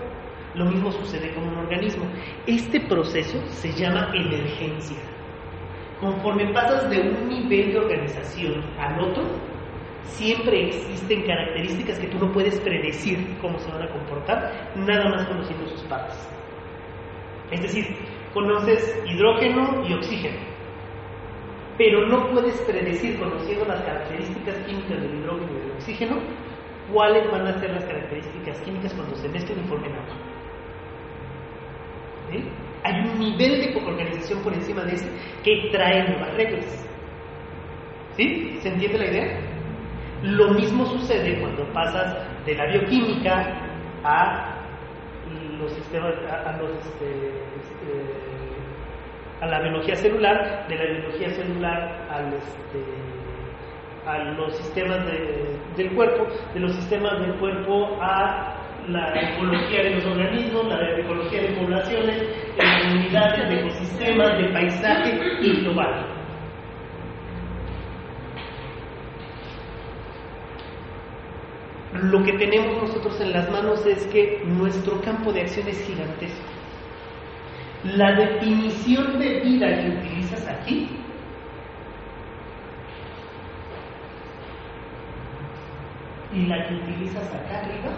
Lo 0.54 0.66
mismo 0.66 0.92
sucede 0.92 1.34
con 1.34 1.48
un 1.48 1.58
organismo. 1.58 2.06
Este 2.46 2.80
proceso 2.82 3.40
se 3.48 3.72
llama 3.74 4.12
emergencia. 4.14 4.98
Conforme 6.00 6.54
pasas 6.54 6.90
de 6.92 7.00
un 7.00 7.28
nivel 7.28 7.72
de 7.72 7.80
organización 7.80 8.64
al 8.78 9.00
otro, 9.00 9.24
siempre 10.04 10.68
existen 10.68 11.26
características 11.26 11.98
que 11.98 12.08
tú 12.08 12.20
no 12.20 12.32
puedes 12.32 12.60
predecir 12.60 13.38
cómo 13.42 13.58
se 13.58 13.72
van 13.72 13.84
a 13.84 13.90
comportar, 13.90 14.72
nada 14.76 15.10
más 15.10 15.26
conociendo 15.26 15.68
sus 15.70 15.82
partes. 15.84 16.43
Es 17.54 17.62
decir, 17.62 17.86
conoces 18.34 19.00
hidrógeno 19.08 19.84
y 19.88 19.94
oxígeno, 19.94 20.38
pero 21.78 22.08
no 22.08 22.30
puedes 22.32 22.60
predecir, 22.62 23.20
conociendo 23.20 23.66
las 23.66 23.82
características 23.84 24.56
químicas 24.66 25.02
del 25.02 25.20
hidrógeno 25.20 25.52
y 25.52 25.62
del 25.62 25.72
oxígeno, 25.72 26.16
cuáles 26.92 27.32
van 27.32 27.48
a 27.48 27.60
ser 27.60 27.70
las 27.70 27.86
características 27.86 28.60
químicas 28.62 28.94
cuando 28.94 29.16
se 29.16 29.30
mezclen 29.30 29.60
y 29.64 29.68
formen 29.68 29.92
agua. 29.92 30.16
Hay 32.84 33.00
un 33.02 33.20
nivel 33.20 33.62
de 33.62 33.82
organización 33.86 34.42
por 34.42 34.54
encima 34.54 34.82
de 34.82 34.96
ese 34.96 35.08
que 35.44 35.70
trae 35.72 36.10
nuevas 36.10 36.34
reglas. 36.34 36.90
¿Sí? 38.18 38.58
¿Se 38.62 38.70
entiende 38.70 38.98
la 38.98 39.06
idea? 39.06 39.40
Lo 40.24 40.50
mismo 40.54 40.86
sucede 40.86 41.40
cuando 41.40 41.66
pasas 41.74 42.18
de 42.46 42.56
la 42.56 42.66
bioquímica 42.66 43.62
a 44.04 44.53
los 45.64 45.72
sistemas, 45.74 46.14
a, 46.46 46.58
los, 46.58 46.70
este, 46.72 47.06
este, 47.62 49.42
a 49.42 49.46
la 49.48 49.60
biología 49.62 49.96
celular, 49.96 50.66
de 50.68 50.76
la 50.76 50.84
biología 50.86 51.30
celular 51.32 52.08
al, 52.12 52.34
este, 52.34 52.84
a 54.06 54.18
los 54.36 54.56
sistemas 54.58 55.06
de- 55.06 55.58
del 55.78 55.96
cuerpo, 55.96 56.28
de 56.54 56.60
los 56.60 56.74
sistemas 56.76 57.20
del 57.20 57.34
cuerpo 57.36 57.98
a 58.02 58.56
la 58.88 59.14
ecología 59.22 59.84
de 59.84 59.96
los 59.96 60.06
organismos, 60.06 60.68
la 60.68 61.00
ecología 61.00 61.42
de 61.42 61.48
poblaciones, 61.54 62.20
de 62.20 62.64
comunidades, 62.84 63.50
de 63.50 63.60
ecosistemas, 63.62 64.38
de 64.38 64.50
paisaje 64.50 65.20
y 65.42 65.62
global. 65.62 66.06
Lo 72.04 72.22
que 72.22 72.34
tenemos 72.34 72.82
nosotros 72.82 73.22
en 73.22 73.32
las 73.32 73.50
manos 73.50 73.86
es 73.86 74.06
que 74.08 74.42
nuestro 74.46 75.00
campo 75.02 75.32
de 75.32 75.42
acción 75.42 75.70
es 75.70 75.86
gigantesco. 75.86 76.50
La 77.96 78.14
definición 78.14 79.20
de 79.20 79.40
vida 79.40 79.68
que 79.80 79.90
utilizas 79.90 80.46
aquí 80.50 80.90
y 86.34 86.46
la 86.46 86.68
que 86.68 86.76
utilizas 86.76 87.34
acá 87.34 87.60
arriba 87.60 87.92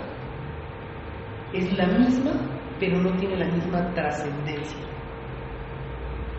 es 1.54 1.76
la 1.76 1.88
misma, 1.88 2.32
pero 2.80 3.00
no 3.00 3.12
tiene 3.18 3.38
la 3.38 3.46
misma 3.46 3.92
trascendencia. 3.96 4.86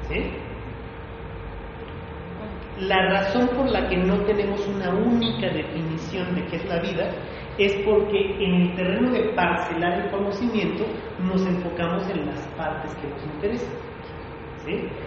¿Sí? 0.09 0.25
La 2.79 3.11
razón 3.11 3.49
por 3.57 3.69
la 3.71 3.89
que 3.89 3.97
no 3.97 4.21
tenemos 4.25 4.65
una 4.69 4.91
única 4.91 5.49
definición 5.49 6.33
de 6.37 6.47
qué 6.47 6.57
es 6.57 6.65
la 6.67 6.79
vida 6.81 7.11
es 7.59 7.73
porque 7.85 8.37
en 8.45 8.55
el 8.55 8.75
terreno 8.75 9.11
de 9.11 9.21
parcelar 9.35 10.05
el 10.05 10.11
conocimiento 10.11 10.85
nos 11.21 11.47
enfocamos 11.47 12.09
en 12.11 12.27
las 12.27 12.41
partes 12.49 12.95
que 12.97 13.09
nos 13.09 13.25
interesan. 13.35 13.87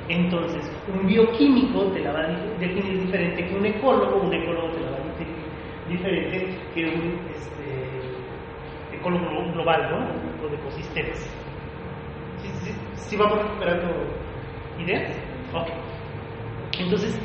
Entonces, 0.08 0.72
un 0.88 1.06
bioquímico 1.06 1.84
te 1.92 2.00
la 2.00 2.14
va 2.14 2.20
a 2.22 2.28
definir 2.60 3.02
diferente 3.02 3.46
que 3.46 3.56
un 3.56 3.66
ecólogo, 3.66 4.22
un 4.22 4.34
ecólogo 4.34 4.70
te 4.70 4.80
la 4.80 4.92
va 4.92 4.98
a 4.98 5.04
definir 5.10 5.36
diferente 5.90 6.58
que 6.74 6.86
un 6.86 7.20
este, 7.30 8.96
ecólogo 8.98 9.52
global, 9.52 9.90
¿no? 9.92 10.46
O 10.46 10.50
de 10.50 10.56
ecosistemas. 10.56 11.20
¿Sí, 12.38 12.48
sí, 12.64 12.72
sí 12.94 13.18
vamos 13.18 13.40
recuperando 13.40 13.88
ideas? 14.80 15.14
Ok. 15.54 15.68
Entonces, 16.80 17.20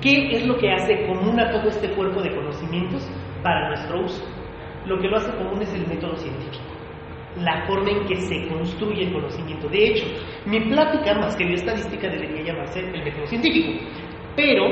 ¿qué 0.00 0.34
es 0.34 0.46
lo 0.46 0.56
que 0.56 0.72
hace 0.72 1.06
común 1.06 1.38
a 1.38 1.50
todo 1.50 1.68
este 1.68 1.90
cuerpo 1.90 2.22
de 2.22 2.34
conocimientos 2.34 3.06
para 3.42 3.68
nuestro 3.68 4.00
uso? 4.00 4.35
Lo 4.86 4.98
que 5.00 5.08
lo 5.08 5.16
hace 5.16 5.36
común 5.36 5.60
es 5.62 5.72
el 5.74 5.86
método 5.86 6.16
científico, 6.16 6.64
la 7.40 7.66
forma 7.66 7.90
en 7.90 8.06
que 8.06 8.16
se 8.16 8.46
construye 8.48 9.04
el 9.04 9.12
conocimiento. 9.12 9.68
De 9.68 9.88
hecho, 9.88 10.06
mi 10.46 10.60
plática 10.60 11.14
más 11.14 11.34
que 11.36 11.44
bioestadística 11.44 12.08
debería 12.08 12.52
llamarse 12.52 12.80
el 12.80 13.04
método 13.04 13.26
científico, 13.26 13.72
pero 14.36 14.64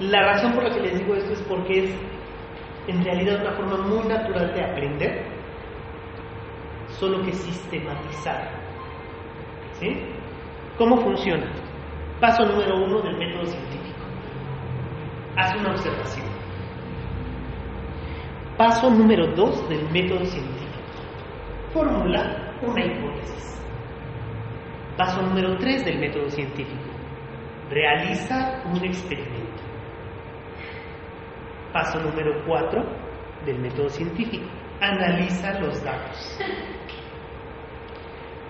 la 0.00 0.22
razón 0.32 0.52
por 0.52 0.64
la 0.64 0.74
que 0.74 0.80
les 0.80 0.98
digo 0.98 1.14
esto 1.14 1.32
es 1.32 1.42
porque 1.42 1.84
es 1.84 1.98
en 2.88 3.04
realidad 3.04 3.40
una 3.40 3.52
forma 3.52 3.76
muy 3.86 4.06
natural 4.08 4.52
de 4.54 4.64
aprender, 4.64 5.24
solo 6.88 7.22
que 7.24 7.32
sistematizar. 7.32 8.50
¿Sí? 9.72 9.96
¿Cómo 10.78 10.96
funciona? 10.98 11.46
Paso 12.20 12.44
número 12.44 12.76
uno 12.76 13.02
del 13.02 13.16
método 13.18 13.46
científico. 13.46 14.00
Haz 15.36 15.54
una 15.56 15.70
observación. 15.70 16.35
Paso 18.56 18.90
número 18.90 19.34
dos 19.34 19.68
del 19.68 19.90
método 19.90 20.24
científico. 20.24 20.80
Formula 21.72 22.54
una 22.62 22.84
hipótesis. 22.84 23.62
Paso 24.96 25.20
número 25.22 25.58
tres 25.58 25.84
del 25.84 25.98
método 25.98 26.30
científico. 26.30 26.90
Realiza 27.68 28.62
un 28.64 28.82
experimento. 28.84 29.62
Paso 31.72 32.00
número 32.00 32.42
cuatro 32.46 32.82
del 33.44 33.58
método 33.58 33.90
científico. 33.90 34.46
Analiza 34.80 35.60
los 35.60 35.82
datos. 35.84 36.38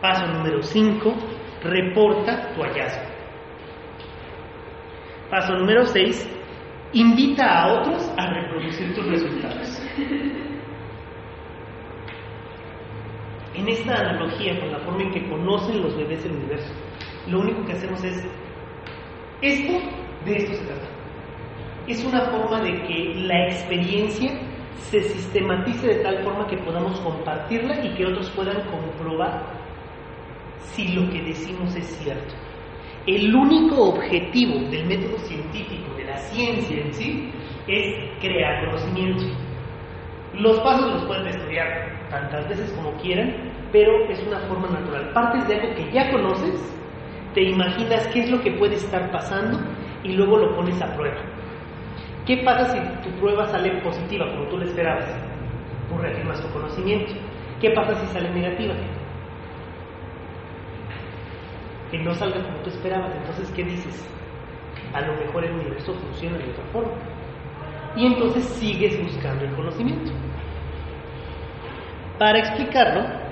Paso 0.01 0.27
número 0.27 0.63
cinco. 0.63 1.15
Reporta 1.63 2.55
tu 2.55 2.63
hallazgo. 2.63 3.17
Paso 5.31 5.55
número 5.55 5.85
6. 5.85 6.36
Invita 6.93 7.45
a 7.45 7.81
otros 7.81 8.11
a 8.17 8.27
reproducir 8.33 8.95
tus 8.95 9.07
resultados. 9.07 9.83
En 13.55 13.69
esta 13.69 13.95
analogía 13.95 14.61
con 14.61 14.71
la 14.71 14.79
forma 14.81 15.03
en 15.03 15.13
que 15.13 15.29
conocen 15.29 15.83
los 15.83 15.97
bebés 15.97 16.25
el 16.25 16.33
universo, 16.33 16.73
lo 17.27 17.41
único 17.41 17.65
que 17.65 17.73
hacemos 17.73 18.05
es, 18.05 18.25
esto, 19.41 19.73
de 20.25 20.37
esto 20.37 20.55
se 20.55 20.65
trata. 20.65 20.89
Es 21.89 22.05
una 22.05 22.21
forma 22.23 22.61
de 22.61 22.83
que 22.87 23.15
la 23.15 23.47
experiencia 23.47 24.31
se 24.79 25.01
sistematice 25.03 25.87
de 25.87 25.95
tal 25.97 26.23
forma 26.23 26.47
que 26.47 26.59
podamos 26.59 27.01
compartirla 27.01 27.85
y 27.85 27.95
que 27.95 28.07
otros 28.07 28.31
puedan 28.31 28.61
comprobar 28.71 29.45
si 30.61 30.89
lo 30.89 31.11
que 31.11 31.23
decimos 31.23 31.75
es 31.75 31.87
cierto. 31.87 32.35
El 33.07 33.33
único 33.33 33.91
objetivo 33.91 34.69
del 34.69 34.85
método 34.87 35.17
científico, 35.19 35.95
de 35.97 36.05
la 36.07 36.19
ciencia 36.19 36.81
en 36.81 36.93
sí, 36.93 37.31
es 37.69 38.19
crear 38.21 38.67
conocimiento. 38.67 39.23
Los 40.35 40.59
pasos 40.61 40.93
los 40.93 41.05
pueden 41.05 41.29
estudiar 41.29 42.09
tantas 42.11 42.49
veces 42.49 42.73
como 42.73 42.91
quieran, 43.01 43.33
pero 43.71 43.93
es 44.11 44.21
una 44.27 44.41
forma 44.41 44.69
natural. 44.69 45.13
Partes 45.13 45.47
de 45.47 45.55
algo 45.55 45.75
que 45.77 45.93
ya 45.93 46.11
conoces, 46.11 46.75
te 47.33 47.45
imaginas 47.45 48.09
qué 48.09 48.21
es 48.21 48.31
lo 48.31 48.41
que 48.41 48.51
puede 48.53 48.75
estar 48.75 49.11
pasando 49.13 49.59
y 50.03 50.13
luego 50.13 50.39
lo 50.39 50.57
pones 50.57 50.83
a 50.83 50.93
prueba. 50.97 51.21
¿Qué 52.27 52.39
pasa 52.39 52.73
si 52.73 53.09
tu 53.09 53.17
prueba 53.21 53.47
sale 53.47 53.71
positiva 53.83 54.27
como 54.33 54.49
tú 54.49 54.59
lo 54.59 54.65
esperabas? 54.65 55.07
Tú 55.89 55.97
reafirmas 55.97 56.43
tu 56.43 56.49
conocimiento. 56.49 57.13
¿Qué 57.61 57.71
pasa 57.71 57.95
si 58.01 58.07
sale 58.09 58.31
negativa? 58.31 58.75
Que 61.91 61.99
no 61.99 62.15
salga 62.15 62.43
como 62.43 62.59
tú 62.59 62.71
esperabas. 62.71 63.15
Entonces, 63.17 63.51
¿qué 63.53 63.65
dices? 63.65 64.09
A 64.93 65.01
lo 65.03 65.15
mejor 65.15 65.45
el 65.45 65.53
universo 65.53 65.95
funciona 65.95 66.39
de 66.39 66.51
otra 66.51 66.65
forma. 66.73 66.93
Y 67.97 68.07
entonces 68.07 68.45
sigues 68.45 69.01
buscando 69.03 69.45
el 69.45 69.55
conocimiento. 69.55 70.13
Para 72.19 72.39
explicarlo, 72.39 73.27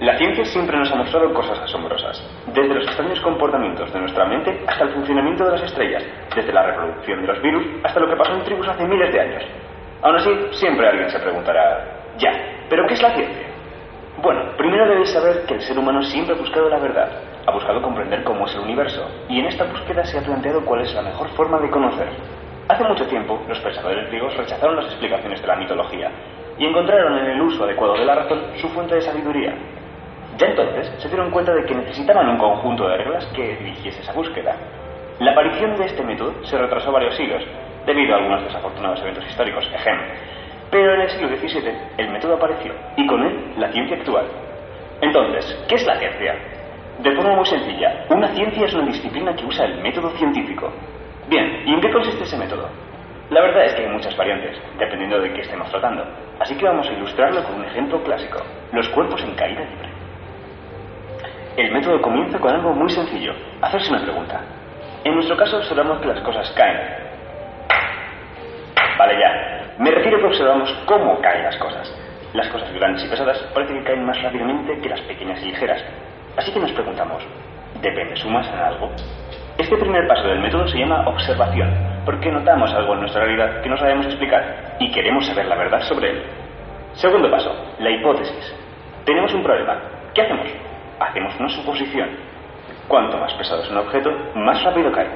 La 0.00 0.18
ciencia 0.18 0.44
siempre 0.46 0.76
nos 0.76 0.90
ha 0.90 0.96
mostrado 0.96 1.32
cosas 1.32 1.56
asombrosas, 1.60 2.20
desde 2.48 2.74
los 2.74 2.84
extraños 2.84 3.20
comportamientos 3.20 3.92
de 3.92 4.00
nuestra 4.00 4.24
mente 4.24 4.64
hasta 4.66 4.84
el 4.84 4.90
funcionamiento 4.90 5.44
de 5.44 5.52
las 5.52 5.62
estrellas, 5.62 6.02
desde 6.34 6.52
la 6.52 6.66
reproducción 6.66 7.20
de 7.20 7.28
los 7.28 7.40
virus 7.40 7.64
hasta 7.84 8.00
lo 8.00 8.08
que 8.08 8.16
pasó 8.16 8.32
en 8.32 8.42
tribus 8.42 8.66
hace 8.66 8.84
miles 8.88 9.12
de 9.12 9.20
años. 9.20 9.44
Aún 10.02 10.16
así, 10.16 10.30
siempre 10.50 10.88
alguien 10.88 11.08
se 11.08 11.20
preguntará, 11.20 12.10
ya, 12.18 12.32
¿pero 12.68 12.84
qué 12.88 12.94
es 12.94 13.02
la 13.02 13.14
ciencia? 13.14 13.46
Bueno, 14.20 14.42
primero 14.56 14.88
debéis 14.88 15.10
saber 15.10 15.46
que 15.46 15.54
el 15.54 15.60
ser 15.60 15.78
humano 15.78 16.02
siempre 16.02 16.34
ha 16.34 16.38
buscado 16.38 16.68
la 16.68 16.80
verdad, 16.80 17.10
ha 17.46 17.52
buscado 17.52 17.80
comprender 17.80 18.24
cómo 18.24 18.46
es 18.46 18.54
el 18.56 18.62
universo, 18.62 19.08
y 19.28 19.38
en 19.38 19.46
esta 19.46 19.62
búsqueda 19.62 20.04
se 20.04 20.18
ha 20.18 20.22
planteado 20.22 20.64
cuál 20.64 20.80
es 20.80 20.92
la 20.92 21.02
mejor 21.02 21.28
forma 21.36 21.60
de 21.60 21.70
conocer. 21.70 22.08
Hace 22.68 22.82
mucho 22.82 23.06
tiempo, 23.06 23.40
los 23.46 23.60
pensadores 23.60 24.08
griegos 24.08 24.36
rechazaron 24.36 24.74
las 24.74 24.86
explicaciones 24.86 25.40
de 25.40 25.46
la 25.46 25.56
mitología 25.56 26.10
y 26.58 26.66
encontraron 26.66 27.16
en 27.18 27.26
el 27.26 27.40
uso 27.42 27.62
adecuado 27.62 27.94
de 27.94 28.04
la 28.04 28.16
razón 28.16 28.40
su 28.56 28.68
fuente 28.70 28.96
de 28.96 29.02
sabiduría, 29.02 29.54
ya 30.36 30.46
entonces 30.46 30.92
se 30.98 31.08
dieron 31.08 31.30
cuenta 31.30 31.54
de 31.54 31.64
que 31.64 31.74
necesitaban 31.74 32.28
un 32.28 32.38
conjunto 32.38 32.88
de 32.88 32.96
reglas 32.96 33.26
que 33.34 33.56
dirigiese 33.56 34.00
esa 34.02 34.12
búsqueda. 34.12 34.56
La 35.20 35.32
aparición 35.32 35.76
de 35.76 35.84
este 35.84 36.02
método 36.02 36.34
se 36.44 36.58
retrasó 36.58 36.90
varios 36.90 37.14
siglos, 37.16 37.42
debido 37.86 38.14
a 38.14 38.18
algunos 38.18 38.44
desafortunados 38.44 39.00
eventos 39.00 39.26
históricos, 39.26 39.70
ejemplo. 39.72 40.06
Pero 40.70 40.94
en 40.94 41.00
el 41.02 41.10
siglo 41.10 41.28
XVII 41.28 41.72
el 41.98 42.10
método 42.10 42.34
apareció, 42.34 42.72
y 42.96 43.06
con 43.06 43.22
él 43.22 43.52
la 43.56 43.70
ciencia 43.70 43.96
actual. 43.96 44.26
Entonces, 45.00 45.64
¿qué 45.68 45.76
es 45.76 45.86
la 45.86 45.98
ciencia? 45.98 46.34
De 46.98 47.12
forma 47.12 47.36
muy 47.36 47.46
sencilla, 47.46 48.06
una 48.08 48.28
ciencia 48.34 48.66
es 48.66 48.74
una 48.74 48.86
disciplina 48.86 49.34
que 49.34 49.44
usa 49.44 49.66
el 49.66 49.80
método 49.82 50.10
científico. 50.10 50.72
Bien, 51.28 51.62
¿y 51.66 51.74
en 51.74 51.80
qué 51.80 51.92
consiste 51.92 52.24
ese 52.24 52.36
método? 52.36 52.68
La 53.30 53.40
verdad 53.40 53.64
es 53.66 53.74
que 53.74 53.82
hay 53.82 53.88
muchas 53.88 54.16
variantes, 54.16 54.60
dependiendo 54.78 55.20
de 55.20 55.32
qué 55.32 55.42
estemos 55.42 55.70
tratando. 55.70 56.04
Así 56.40 56.56
que 56.56 56.64
vamos 56.64 56.88
a 56.88 56.92
ilustrarlo 56.92 57.42
con 57.44 57.56
un 57.56 57.64
ejemplo 57.64 58.02
clásico, 58.02 58.38
los 58.72 58.88
cuerpos 58.90 59.22
en 59.22 59.34
caída 59.34 59.60
libre. 59.60 59.93
El 61.56 61.70
método 61.70 62.02
comienza 62.02 62.38
con 62.40 62.52
algo 62.52 62.72
muy 62.72 62.90
sencillo, 62.90 63.32
hacerse 63.62 63.90
una 63.90 64.02
pregunta. 64.02 64.40
En 65.04 65.14
nuestro 65.14 65.36
caso 65.36 65.58
observamos 65.58 66.00
que 66.00 66.08
las 66.08 66.20
cosas 66.20 66.50
caen. 66.56 66.80
Vale 68.98 69.14
ya, 69.20 69.74
me 69.78 69.92
refiero 69.92 70.16
a 70.16 70.20
que 70.20 70.26
observamos 70.26 70.72
cómo 70.84 71.20
caen 71.20 71.44
las 71.44 71.56
cosas. 71.56 71.94
Las 72.32 72.48
cosas 72.48 72.72
grandes 72.72 73.04
y 73.04 73.08
pesadas 73.08 73.38
parece 73.54 73.72
que 73.74 73.84
caen 73.84 74.04
más 74.04 74.20
rápidamente 74.20 74.80
que 74.80 74.88
las 74.88 75.00
pequeñas 75.02 75.40
y 75.42 75.46
ligeras. 75.46 75.84
Así 76.36 76.50
que 76.50 76.58
nos 76.58 76.72
preguntamos, 76.72 77.22
¿depende 77.80 78.16
su 78.16 78.28
masa 78.28 78.66
algo? 78.66 78.90
Este 79.56 79.76
primer 79.76 80.08
paso 80.08 80.26
del 80.26 80.40
método 80.40 80.66
se 80.66 80.78
llama 80.78 81.06
observación, 81.06 81.72
porque 82.04 82.32
notamos 82.32 82.74
algo 82.74 82.94
en 82.94 83.00
nuestra 83.00 83.24
realidad 83.24 83.62
que 83.62 83.68
no 83.68 83.76
sabemos 83.76 84.06
explicar 84.06 84.74
y 84.80 84.90
queremos 84.90 85.24
saber 85.24 85.46
la 85.46 85.54
verdad 85.54 85.82
sobre 85.82 86.10
él. 86.10 86.24
Segundo 86.94 87.30
paso, 87.30 87.54
la 87.78 87.90
hipótesis. 87.90 88.56
Tenemos 89.04 89.32
un 89.32 89.44
problema. 89.44 89.78
¿Qué 90.12 90.22
hacemos? 90.22 90.48
Hacemos 91.00 91.38
una 91.38 91.48
suposición. 91.48 92.10
Cuanto 92.88 93.18
más 93.18 93.32
pesado 93.34 93.62
es 93.62 93.70
un 93.70 93.78
objeto, 93.78 94.10
más 94.34 94.62
rápido 94.62 94.92
cae. 94.92 95.08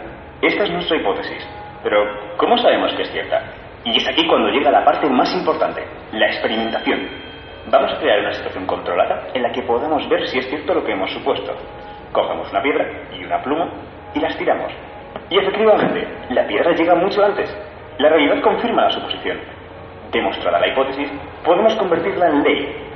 Esta 0.42 0.64
es 0.64 0.70
nuestra 0.70 0.96
hipótesis. 0.96 1.46
Pero, 1.82 2.36
¿cómo 2.36 2.56
sabemos 2.58 2.92
que 2.94 3.02
es 3.02 3.10
cierta? 3.10 3.42
Y 3.84 3.96
es 3.96 4.08
aquí 4.08 4.26
cuando 4.26 4.48
llega 4.50 4.70
la 4.70 4.84
parte 4.84 5.08
más 5.08 5.32
importante, 5.34 5.84
la 6.12 6.26
experimentación. 6.26 7.08
Vamos 7.70 7.92
a 7.92 7.98
crear 7.98 8.20
una 8.20 8.32
situación 8.32 8.66
controlada 8.66 9.28
en 9.34 9.42
la 9.42 9.52
que 9.52 9.62
podamos 9.62 10.08
ver 10.08 10.26
si 10.28 10.38
es 10.38 10.48
cierto 10.48 10.74
lo 10.74 10.84
que 10.84 10.92
hemos 10.92 11.10
supuesto. 11.12 11.54
Cogemos 12.12 12.50
una 12.50 12.62
piedra 12.62 12.86
y 13.12 13.24
una 13.24 13.42
pluma 13.42 13.68
y 14.14 14.20
las 14.20 14.36
tiramos. 14.36 14.72
Y 15.30 15.38
efectivamente, 15.38 16.08
la 16.30 16.46
piedra 16.46 16.72
llega 16.72 16.94
mucho 16.94 17.24
antes. 17.24 17.54
La 17.98 18.08
realidad 18.08 18.40
confirma 18.42 18.84
la 18.84 18.90
suposición. 18.90 19.38
Demostrada 20.10 20.58
la 20.58 20.68
hipótesis, 20.68 21.10
podemos 21.44 21.74
convertirla 21.74 22.28
en 22.28 22.42
ley 22.42 22.87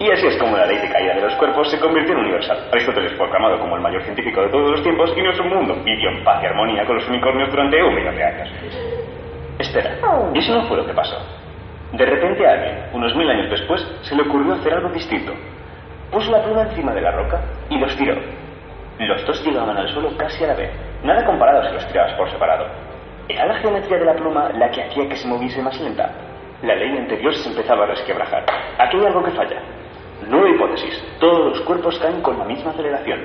y 0.00 0.10
así 0.10 0.26
es 0.26 0.36
como 0.38 0.56
la 0.56 0.64
ley 0.64 0.78
de 0.78 0.88
caída 0.88 1.14
de 1.14 1.20
los 1.20 1.34
cuerpos 1.34 1.70
se 1.70 1.78
convirtió 1.78 2.14
en 2.14 2.20
universal. 2.20 2.58
Aristóteles 2.72 3.12
fue 3.18 3.26
aclamado 3.26 3.60
como 3.60 3.76
el 3.76 3.82
mayor 3.82 4.02
científico 4.02 4.40
de 4.40 4.48
todos 4.48 4.70
los 4.70 4.82
tiempos 4.82 5.12
y 5.14 5.20
nuestro 5.20 5.44
mundo 5.44 5.76
vivió 5.84 6.08
en 6.08 6.24
paz 6.24 6.42
y 6.42 6.46
armonía 6.46 6.86
con 6.86 6.96
los 6.96 7.06
unicornios 7.06 7.50
durante 7.50 7.82
un 7.82 7.94
millón 7.94 8.16
de 8.16 8.24
años. 8.24 8.48
Espera, 9.58 9.98
eso 10.34 10.54
no 10.54 10.66
fue 10.66 10.78
lo 10.78 10.86
que 10.86 10.94
pasó. 10.94 11.18
De 11.92 12.06
repente 12.06 12.46
a 12.46 12.52
alguien, 12.52 12.78
unos 12.94 13.14
mil 13.14 13.28
años 13.28 13.50
después, 13.50 13.86
se 14.00 14.16
le 14.16 14.22
ocurrió 14.22 14.54
hacer 14.54 14.72
algo 14.72 14.88
distinto. 14.88 15.34
Puso 16.10 16.30
la 16.30 16.42
pluma 16.44 16.62
encima 16.62 16.94
de 16.94 17.02
la 17.02 17.10
roca 17.10 17.38
y 17.68 17.78
los 17.78 17.94
tiró. 17.94 18.14
Los 18.98 19.26
dos 19.26 19.44
llegaban 19.44 19.76
al 19.76 19.88
suelo 19.90 20.16
casi 20.16 20.44
a 20.44 20.46
la 20.46 20.54
vez, 20.54 20.70
nada 21.04 21.26
comparado 21.26 21.62
si 21.68 21.74
los 21.74 21.86
tirabas 21.88 22.14
por 22.14 22.30
separado. 22.30 22.66
¿Era 23.28 23.44
la 23.44 23.54
geometría 23.56 23.98
de 23.98 24.06
la 24.06 24.14
pluma 24.14 24.48
la 24.54 24.70
que 24.70 24.82
hacía 24.82 25.06
que 25.10 25.16
se 25.16 25.28
moviese 25.28 25.60
más 25.60 25.78
lenta? 25.78 26.10
La 26.62 26.74
ley 26.74 26.96
anterior 26.96 27.34
se 27.34 27.50
empezaba 27.50 27.84
a 27.84 27.88
resquebrajar. 27.88 28.46
Aquí 28.78 28.96
hay 28.96 29.04
algo 29.04 29.22
que 29.22 29.30
falla. 29.32 29.60
Nueva 30.28 30.50
hipótesis. 30.50 31.02
Todos 31.18 31.56
los 31.56 31.60
cuerpos 31.62 31.98
caen 31.98 32.20
con 32.20 32.38
la 32.38 32.44
misma 32.44 32.70
aceleración. 32.70 33.20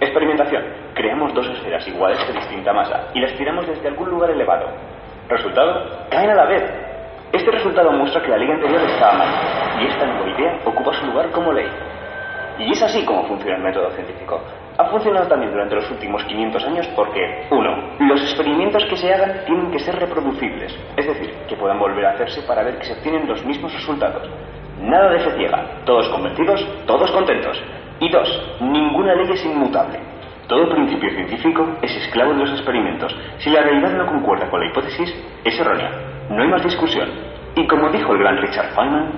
Experimentación. 0.00 0.64
Creamos 0.94 1.34
dos 1.34 1.46
esferas 1.48 1.86
iguales 1.86 2.26
de 2.26 2.32
distinta 2.32 2.72
masa 2.72 3.08
y 3.14 3.20
las 3.20 3.34
tiramos 3.34 3.66
desde 3.66 3.88
algún 3.88 4.08
lugar 4.08 4.30
elevado. 4.30 4.66
Resultado, 5.28 6.06
caen 6.10 6.30
a 6.30 6.34
la 6.34 6.46
vez. 6.46 6.62
Este 7.32 7.50
resultado 7.50 7.92
muestra 7.92 8.22
que 8.22 8.30
la 8.30 8.38
ley 8.38 8.50
anterior 8.50 8.80
estaba 8.82 9.12
mal 9.12 9.28
y 9.80 9.86
esta 9.86 10.06
nueva 10.06 10.30
idea 10.30 10.58
ocupa 10.64 10.92
su 10.94 11.06
lugar 11.06 11.30
como 11.30 11.52
ley. 11.52 11.68
Y 12.58 12.72
es 12.72 12.82
así 12.82 13.04
como 13.04 13.24
funciona 13.24 13.56
el 13.56 13.62
método 13.62 13.90
científico. 13.90 14.40
Ha 14.76 14.84
funcionado 14.86 15.28
también 15.28 15.52
durante 15.52 15.74
los 15.74 15.90
últimos 15.90 16.24
500 16.24 16.64
años 16.64 16.86
porque, 16.96 17.46
uno, 17.50 17.96
los 18.00 18.22
experimentos 18.22 18.84
que 18.86 18.96
se 18.96 19.12
hagan 19.12 19.44
tienen 19.44 19.70
que 19.70 19.78
ser 19.78 19.94
reproducibles, 19.96 20.76
es 20.96 21.06
decir, 21.06 21.34
que 21.48 21.56
puedan 21.56 21.78
volver 21.78 22.06
a 22.06 22.10
hacerse 22.12 22.42
para 22.42 22.62
ver 22.62 22.78
que 22.78 22.84
se 22.84 22.94
obtienen 22.94 23.28
los 23.28 23.44
mismos 23.44 23.72
resultados. 23.72 24.28
Nada 24.80 25.10
de 25.10 25.20
fe 25.20 25.30
ciega, 25.36 25.62
todos 25.84 26.08
convencidos, 26.08 26.66
todos 26.86 27.10
contentos. 27.10 27.62
Y 28.00 28.10
dos, 28.10 28.56
ninguna 28.60 29.14
ley 29.14 29.30
es 29.30 29.44
inmutable. 29.44 29.98
Todo 30.48 30.68
principio 30.68 31.10
científico 31.10 31.66
es 31.82 31.94
esclavo 31.96 32.32
de 32.32 32.38
los 32.38 32.50
experimentos. 32.50 33.14
Si 33.38 33.50
la 33.50 33.62
realidad 33.62 33.92
no 33.92 34.06
concuerda 34.06 34.48
con 34.50 34.60
la 34.60 34.66
hipótesis, 34.66 35.14
es 35.44 35.60
errónea. 35.60 35.90
No 36.30 36.42
hay 36.42 36.48
más 36.48 36.64
discusión. 36.64 37.08
Y 37.54 37.66
como 37.66 37.90
dijo 37.90 38.12
el 38.12 38.18
gran 38.18 38.38
Richard 38.38 38.70
Feynman, 38.74 39.12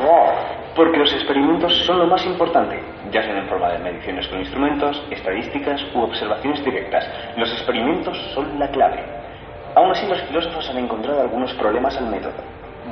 wrong. 0.00 0.59
Porque 0.74 0.98
los 0.98 1.12
experimentos 1.12 1.72
son 1.84 1.98
lo 1.98 2.06
más 2.06 2.24
importante, 2.26 2.80
ya 3.10 3.22
sean 3.22 3.38
en 3.38 3.48
forma 3.48 3.70
de 3.70 3.78
mediciones 3.78 4.26
con 4.28 4.38
instrumentos, 4.38 5.04
estadísticas 5.10 5.84
u 5.94 6.02
observaciones 6.02 6.64
directas. 6.64 7.08
Los 7.36 7.52
experimentos 7.52 8.16
son 8.34 8.58
la 8.58 8.68
clave. 8.68 9.04
Aún 9.74 9.90
así, 9.90 10.06
los 10.06 10.20
filósofos 10.22 10.68
han 10.70 10.78
encontrado 10.78 11.20
algunos 11.20 11.52
problemas 11.54 11.96
al 11.96 12.06
método. 12.06 12.34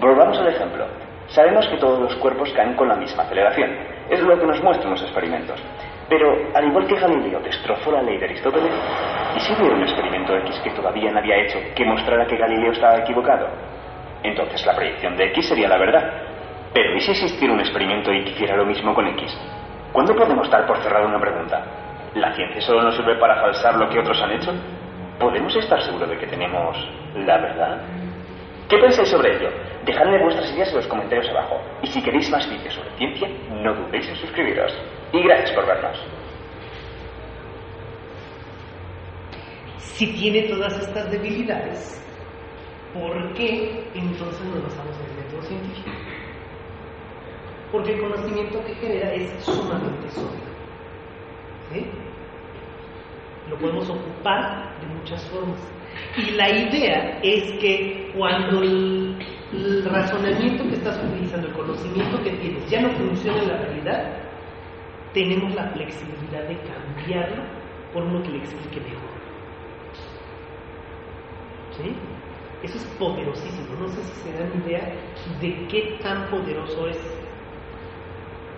Volvamos 0.01 0.39
al 0.39 0.49
ejemplo. 0.49 0.87
Sabemos 1.29 1.67
que 1.69 1.77
todos 1.77 2.01
los 2.01 2.15
cuerpos 2.17 2.53
caen 2.55 2.75
con 2.75 2.89
la 2.89 2.97
misma 2.97 3.25
aceleración. 3.25 3.71
Es 4.09 4.21
lo 4.21 4.39
que 4.39 4.47
nos 4.47 4.63
muestran 4.63 4.93
los 4.93 5.03
experimentos. 5.03 5.61
Pero, 6.09 6.35
al 6.55 6.67
igual 6.67 6.87
que 6.87 6.97
Galileo 6.97 7.41
destrozó 7.41 7.93
la 7.93 8.03
ley 8.03 8.17
de 8.17 8.25
Aristóteles, 8.25 8.73
¿y 9.37 9.41
si 9.41 9.53
hubiera 9.53 9.77
un 9.77 9.83
experimento 9.83 10.37
X 10.39 10.61
que 10.65 10.71
todavía 10.71 11.11
nadie 11.13 11.35
ha 11.35 11.43
hecho 11.45 11.59
que 11.75 11.85
mostrara 11.85 12.27
que 12.27 12.37
Galileo 12.37 12.73
estaba 12.73 12.99
equivocado? 12.99 13.49
Entonces 14.23 14.65
la 14.65 14.75
proyección 14.75 15.17
de 15.17 15.27
X 15.27 15.49
sería 15.49 15.69
la 15.69 15.79
verdad. 15.79 16.28
Pero 16.73 16.97
¿y 16.97 17.01
si 17.01 17.11
existiera 17.11 17.53
un 17.55 17.61
experimento 17.61 18.13
y 18.13 18.25
que 18.25 18.31
hiciera 18.31 18.57
lo 18.57 18.67
mismo 18.67 18.95
con 18.95 19.07
X? 19.09 19.37
¿Cuándo 19.93 20.15
podemos 20.15 20.51
dar 20.51 20.67
por 20.67 20.79
cerrada 20.79 21.07
una 21.07 21.21
pregunta? 21.21 21.65
¿La 22.15 22.35
ciencia 22.35 22.61
solo 22.61 22.83
nos 22.83 22.97
sirve 22.97 23.17
para 23.17 23.41
falsar 23.41 23.77
lo 23.77 23.89
que 23.89 23.99
otros 23.99 24.21
han 24.23 24.33
hecho? 24.33 24.53
¿Podemos 25.19 25.55
estar 25.57 25.81
seguros 25.83 26.09
de 26.09 26.19
que 26.19 26.27
tenemos 26.27 26.77
la 27.15 27.39
verdad? 27.39 27.83
¿Qué 28.69 28.77
pensáis 28.79 29.09
sobre 29.09 29.37
ello? 29.37 29.51
Dejadme 29.85 30.23
vuestras 30.23 30.53
ideas 30.53 30.69
en 30.69 30.77
los 30.77 30.87
comentarios 30.87 31.29
abajo. 31.31 31.61
Y 31.83 31.87
si 31.87 32.03
queréis 32.03 32.31
más 32.31 32.49
vídeos 32.49 32.75
sobre 32.75 32.91
ciencia, 32.99 33.29
no 33.51 33.75
dudéis 33.75 34.09
en 34.09 34.17
suscribiros. 34.17 34.73
Y 35.13 35.23
gracias 35.23 35.53
por 35.53 35.67
vernos. 35.67 35.99
Si 39.79 40.07
tiene 40.13 40.43
todas 40.43 40.79
estas 40.79 41.11
debilidades, 41.11 42.05
¿por 42.93 43.33
qué 43.33 43.85
entonces 43.95 44.45
nos 44.45 44.63
basamos 44.63 44.97
en 45.01 45.11
el 45.11 45.25
método 45.25 45.43
científico? 45.43 45.91
Porque 47.73 47.95
el 47.95 48.01
conocimiento 48.01 48.65
que 48.65 48.75
genera 48.75 49.13
es 49.15 49.45
sumamente 49.45 50.09
sólido. 50.11 50.49
¿sí? 51.73 51.87
Lo 53.51 53.59
podemos 53.59 53.89
ocupar 53.89 54.79
de 54.81 54.87
muchas 54.87 55.23
formas. 55.27 55.59
Y 56.17 56.31
la 56.33 56.51
idea 56.51 57.19
es 57.23 57.53
que 57.61 58.13
cuando 58.17 58.63
el, 58.63 59.17
razonamiento 59.85 60.65
que 60.65 60.75
estás 60.75 61.03
utilizando, 61.05 61.49
el 61.49 61.55
conocimiento 61.55 62.23
que 62.23 62.31
tienes, 62.33 62.71
ya 62.71 62.83
no 62.83 62.91
funciona 62.91 63.43
en 63.43 63.49
la 63.49 63.57
realidad, 63.57 64.17
tenemos 65.15 65.55
la 65.55 65.71
flexibilidad 65.71 66.47
de 66.47 66.59
cambiarlo 66.61 67.43
por 67.93 68.05
uno 68.05 68.23
que 68.23 68.31
le 68.31 68.39
explique 68.39 68.81
mejor. 68.81 69.09
¿Sí? 71.77 71.95
Eso 72.63 72.77
es 72.77 72.85
poderosísimo. 72.99 73.75
No 73.81 73.89
sé 73.89 74.03
si 74.03 74.13
se 74.21 74.33
dan 74.33 74.53
idea 74.65 74.93
de 75.41 75.67
qué 75.69 75.99
tan 76.03 76.29
poderoso 76.29 76.89
es. 76.89 77.28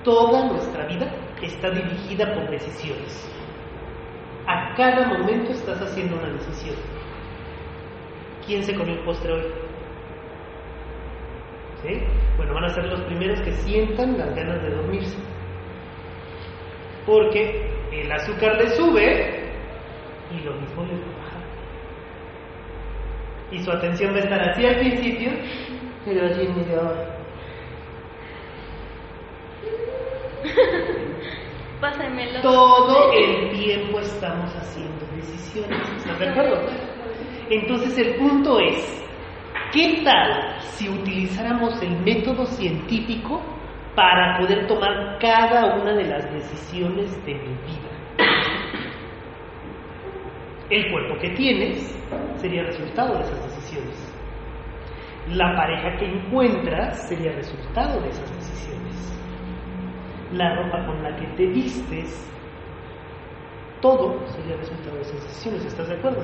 Toda 0.04 0.46
nuestra 0.46 0.86
vida 0.86 1.12
está 1.42 1.70
dirigida 1.70 2.34
por 2.34 2.50
decisiones. 2.50 3.30
A 4.46 4.74
cada 4.74 5.06
momento 5.08 5.52
estás 5.52 5.80
haciendo 5.82 6.16
una 6.16 6.30
decisión. 6.30 6.76
¿Quién 8.46 8.62
se 8.64 8.74
comió 8.74 8.94
el 8.94 9.04
postre 9.04 9.32
hoy? 9.32 9.44
¿Sí? 11.82 12.02
Bueno, 12.36 12.54
van 12.54 12.64
a 12.64 12.68
ser 12.70 12.84
los 12.86 13.00
primeros 13.02 13.40
que 13.42 13.52
sientan 13.52 14.16
las 14.18 14.34
ganas 14.34 14.62
de 14.62 14.70
dormirse. 14.70 15.18
Porque 17.06 17.70
el 17.92 18.10
azúcar 18.12 18.56
le 18.56 18.68
sube 18.70 19.50
y 20.30 20.44
lo 20.44 20.54
mismo 20.54 20.84
le 20.84 20.94
baja. 20.94 21.40
Y 23.50 23.58
su 23.58 23.70
atención 23.70 24.12
va 24.12 24.16
a 24.16 24.20
estar 24.20 24.40
así 24.50 24.66
al 24.66 24.76
principio, 24.76 25.30
pero 26.04 26.26
allí 26.26 26.48
media 26.48 27.19
hora. 30.42 31.10
Pásamelo. 31.80 32.40
Todo 32.42 33.12
el 33.12 33.50
tiempo 33.50 34.00
estamos 34.00 34.54
haciendo 34.54 35.06
decisiones. 35.16 35.80
¿Estás 35.96 36.18
de 36.18 36.28
acuerdo? 36.28 36.60
Entonces 37.50 37.98
el 37.98 38.14
punto 38.16 38.60
es, 38.60 39.04
¿qué 39.72 40.02
tal 40.04 40.60
si 40.60 40.88
utilizáramos 40.88 41.80
el 41.82 41.98
método 42.00 42.46
científico 42.46 43.42
para 43.96 44.38
poder 44.38 44.66
tomar 44.68 45.18
cada 45.18 45.74
una 45.76 45.94
de 45.94 46.04
las 46.04 46.32
decisiones 46.32 47.12
de 47.24 47.34
mi 47.34 47.48
vida? 47.48 47.90
El 50.70 50.92
cuerpo 50.92 51.18
que 51.20 51.30
tienes 51.30 51.98
sería 52.36 52.62
resultado 52.62 53.18
de 53.18 53.24
esas 53.24 53.42
decisiones. 53.42 54.16
La 55.30 55.56
pareja 55.56 55.98
que 55.98 56.06
encuentras 56.06 57.08
sería 57.08 57.32
resultado 57.32 58.00
de 58.00 58.08
esas 58.10 58.20
decisiones. 58.20 58.39
La 60.32 60.54
ropa 60.54 60.86
con 60.86 61.02
la 61.02 61.16
que 61.16 61.26
te 61.36 61.46
vistes, 61.46 62.28
todo 63.80 64.16
sería 64.28 64.56
resultado 64.56 64.96
de 64.96 65.02
esas 65.02 65.22
decisiones. 65.22 65.64
¿Estás 65.64 65.88
de 65.88 65.94
acuerdo? 65.94 66.22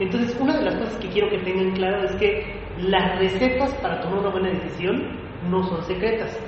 Entonces, 0.00 0.36
una 0.40 0.56
de 0.56 0.64
las 0.64 0.74
cosas 0.76 0.96
que 0.96 1.08
quiero 1.08 1.28
que 1.30 1.38
tengan 1.38 1.72
claro 1.72 2.04
es 2.04 2.12
que 2.12 2.56
las 2.78 3.18
recetas 3.18 3.74
para 3.74 4.00
tomar 4.00 4.20
una 4.20 4.30
buena 4.30 4.48
decisión 4.48 5.16
no 5.50 5.62
son 5.64 5.82
secretas. 5.84 6.38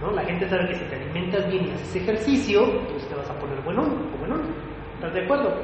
¿no? 0.00 0.10
La 0.12 0.24
gente 0.24 0.48
sabe 0.48 0.68
que 0.68 0.74
si 0.76 0.84
te 0.84 0.96
alimentas 0.96 1.46
bien 1.50 1.66
y 1.66 1.70
haces 1.72 1.96
ejercicio, 1.96 2.64
pues 2.90 3.06
te 3.06 3.14
vas 3.14 3.28
a 3.28 3.38
poner 3.38 3.60
buenón 3.60 4.10
o 4.14 4.18
buenón. 4.18 4.42
¿Estás 4.94 5.12
de 5.12 5.24
acuerdo? 5.24 5.54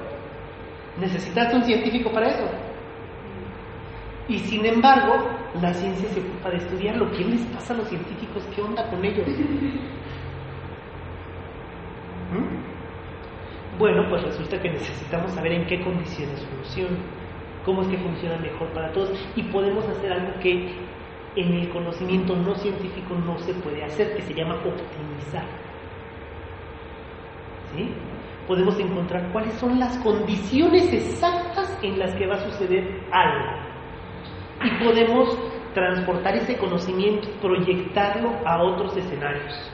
Necesitas 1.00 1.55
un 1.55 1.64
científico 1.64 2.11
para 2.11 2.29
eso. 2.29 2.44
Y 4.29 4.39
sin 4.41 4.67
embargo, 4.67 5.15
la 5.61 5.73
ciencia 5.73 6.09
se 6.09 6.21
ocupa 6.21 6.51
de 6.51 6.57
estudiar 6.57 6.97
lo 6.97 7.11
que 7.12 7.25
les 7.25 7.43
pasa 7.47 7.75
a 7.75 7.77
los 7.77 7.89
científicos, 7.89 8.47
qué 8.55 8.61
onda 8.61 8.89
con 8.91 9.05
ellos. 9.05 9.29
¿Mm? 12.33 13.79
Bueno, 13.79 14.09
pues 14.09 14.23
resulta 14.25 14.61
que 14.61 14.71
necesitamos 14.71 15.33
saber 15.33 15.53
en 15.53 15.67
qué 15.67 15.81
condiciones 15.85 16.45
funciona, 16.47 16.97
cómo 17.65 17.83
es 17.83 17.89
que 17.89 17.99
funciona 17.99 18.37
mejor 18.39 18.69
para 18.73 18.91
todos 18.93 19.11
y 19.37 19.43
podemos 19.45 19.87
hacer 19.87 20.12
algo 20.12 20.33
que 20.41 20.75
en 21.37 21.53
el 21.53 21.69
conocimiento 21.69 22.35
no 22.35 22.55
científico 22.55 23.15
no 23.15 23.39
se 23.39 23.53
puede 23.55 23.85
hacer, 23.85 24.17
que 24.17 24.23
se 24.23 24.35
llama 24.35 24.55
optimizar. 24.55 25.45
¿Sí? 27.75 27.93
Podemos 28.49 28.79
encontrar 28.81 29.31
cuáles 29.33 29.55
son 29.55 29.79
las 29.79 29.99
condiciones 29.99 30.93
exactas 30.93 31.79
en 31.83 31.99
las 31.99 32.15
que 32.15 32.27
va 32.27 32.37
a 32.37 32.51
suceder 32.51 33.03
algo. 33.12 33.65
Y 34.64 34.85
podemos 34.85 35.38
transportar 35.75 36.37
ese 36.37 36.57
conocimiento, 36.57 37.29
proyectarlo 37.40 38.31
a 38.45 38.62
otros 38.62 38.97
escenarios. 38.97 39.71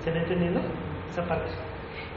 ¿Se 0.00 0.10
va 0.10 0.18
entendiendo? 0.18 0.60
Esa 1.08 1.22
parte. 1.22 1.52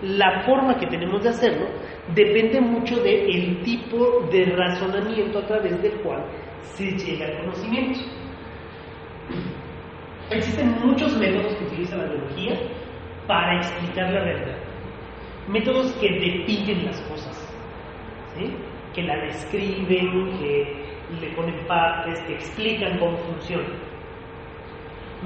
La 0.02 0.44
forma 0.44 0.78
que 0.78 0.88
tenemos 0.88 1.24
de 1.24 1.30
hacerlo 1.30 1.68
depende 2.14 2.60
mucho 2.60 2.96
del 3.02 3.62
tipo 3.64 4.28
de 4.32 4.46
razonamiento 4.46 5.40
a 5.40 5.46
través 5.46 5.82
del 5.82 5.94
cual 6.02 6.26
se 6.62 6.92
llega 6.98 7.28
al 7.28 7.40
conocimiento. 7.42 8.00
Existen 10.32 10.80
muchos 10.84 11.16
métodos 11.18 11.56
que 11.56 11.66
utiliza 11.66 11.96
la 11.96 12.06
biología 12.06 12.60
para 13.28 13.58
explicar 13.58 14.12
la 14.12 14.24
realidad. 14.24 14.58
Métodos 15.48 15.94
que 15.94 16.10
definen 16.10 16.86
las 16.86 17.00
cosas, 17.02 17.56
¿sí? 18.36 18.52
Que 18.96 19.04
la 19.04 19.18
describen, 19.18 20.40
que 20.40 20.86
le 21.22 21.28
ponen 21.36 21.68
partes, 21.68 22.20
que 22.22 22.34
explican 22.36 22.98
cómo 22.98 23.18
funciona. 23.18 23.68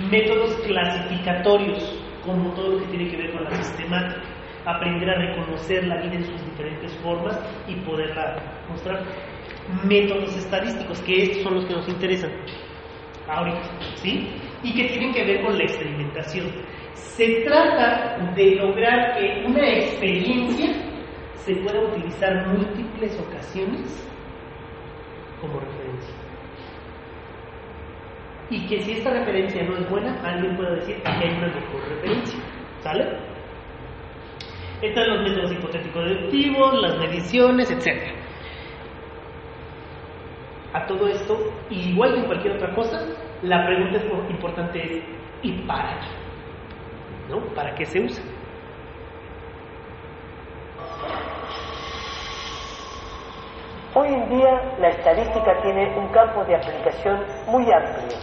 Métodos 0.09 0.55
clasificatorios, 0.65 2.03
como 2.25 2.51
todo 2.53 2.69
lo 2.73 2.79
que 2.79 2.87
tiene 2.87 3.09
que 3.09 3.17
ver 3.17 3.31
con 3.31 3.43
la 3.43 3.51
sistemática. 3.51 4.21
Aprender 4.65 5.09
a 5.09 5.15
reconocer 5.15 5.87
la 5.87 6.01
vida 6.01 6.15
en 6.15 6.25
sus 6.25 6.45
diferentes 6.45 6.93
formas 6.97 7.39
y 7.67 7.75
poderla 7.75 8.35
mostrar. 8.69 9.03
Métodos 9.85 10.35
estadísticos, 10.35 10.99
que 11.01 11.23
estos 11.23 11.43
son 11.43 11.55
los 11.55 11.65
que 11.65 11.73
nos 11.73 11.87
interesan 11.87 12.31
ahorita, 13.27 13.61
¿sí? 13.95 14.27
Y 14.63 14.73
que 14.73 14.89
tienen 14.89 15.13
que 15.13 15.23
ver 15.23 15.41
con 15.43 15.57
la 15.57 15.63
experimentación. 15.63 16.47
Se 16.93 17.41
trata 17.45 18.17
de 18.35 18.55
lograr 18.55 19.17
que 19.17 19.43
una 19.45 19.67
experiencia 19.67 20.88
se 21.49 21.55
pueda 21.61 21.79
utilizar 21.79 22.45
múltiples 22.47 23.19
ocasiones 23.19 24.07
como 25.41 25.59
referencia. 25.59 26.13
Y 28.51 28.67
que 28.67 28.81
si 28.81 28.91
esta 28.91 29.09
referencia 29.09 29.63
no 29.63 29.77
es 29.77 29.89
buena, 29.89 30.15
alguien 30.23 30.55
pueda 30.55 30.75
decir 30.75 31.01
que 31.01 31.09
hay 31.09 31.37
una 31.37 31.47
mejor 31.47 31.89
referencia. 31.89 32.39
¿Sale? 32.81 33.17
Están 34.83 35.09
los 35.09 35.21
métodos 35.23 35.51
hipotéticos 35.51 36.05
deductivos, 36.05 36.81
las 36.81 36.99
mediciones, 36.99 37.71
etc. 37.71 38.13
A 40.73 40.85
todo 40.85 41.07
esto, 41.07 41.51
igual 41.71 42.13
que 42.13 42.19
en 42.19 42.25
cualquier 42.25 42.55
otra 42.57 42.75
cosa, 42.75 43.07
la 43.41 43.65
pregunta 43.65 43.99
importante 44.29 44.83
es 44.83 45.03
¿y 45.41 45.51
para 45.63 45.99
qué? 45.99 47.33
¿No? 47.33 47.39
¿Para 47.55 47.73
qué 47.73 47.85
se 47.85 48.01
usa? 48.01 48.23
Hoy 53.95 54.07
en 54.07 54.29
día 54.29 54.61
la 54.79 54.89
estadística 54.89 55.61
tiene 55.61 55.97
un 55.97 56.09
campo 56.09 56.43
de 56.45 56.55
aplicación 56.55 57.25
muy 57.47 57.63
amplio 57.71 58.17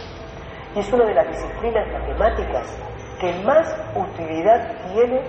y 0.75 0.79
es 0.79 0.93
una 0.93 1.05
de 1.05 1.13
las 1.13 1.27
disciplinas 1.27 1.87
matemáticas 1.91 2.77
que 3.19 3.33
más 3.43 3.75
utilidad 3.95 4.75
tiene 4.93 5.21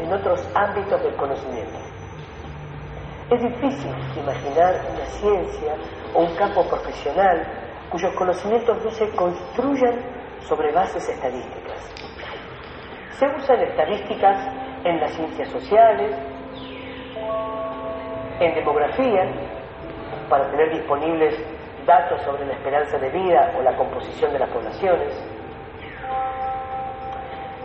en 0.00 0.12
otros 0.12 0.48
ámbitos 0.54 1.02
del 1.02 1.14
conocimiento. 1.14 1.78
Es 3.30 3.40
difícil 3.40 3.94
imaginar 4.16 4.80
una 4.92 5.06
ciencia 5.06 5.74
o 6.12 6.24
un 6.24 6.34
campo 6.36 6.66
profesional 6.68 7.46
cuyos 7.90 8.12
conocimientos 8.14 8.84
no 8.84 8.90
se 8.90 9.08
construyan 9.10 10.00
sobre 10.40 10.72
bases 10.72 11.08
estadísticas. 11.08 11.94
Se 13.18 13.26
usan 13.26 13.60
estadísticas 13.60 14.48
en 14.84 15.00
las 15.00 15.12
ciencias 15.12 15.48
sociales, 15.48 16.16
en 18.40 18.54
demografía, 18.54 19.26
para 20.28 20.50
tener 20.50 20.72
disponibles 20.72 21.34
datos 21.86 22.20
sobre 22.22 22.46
la 22.46 22.54
esperanza 22.54 22.98
de 22.98 23.10
vida 23.10 23.52
o 23.58 23.62
la 23.62 23.76
composición 23.76 24.32
de 24.32 24.38
las 24.38 24.48
poblaciones. 24.50 25.12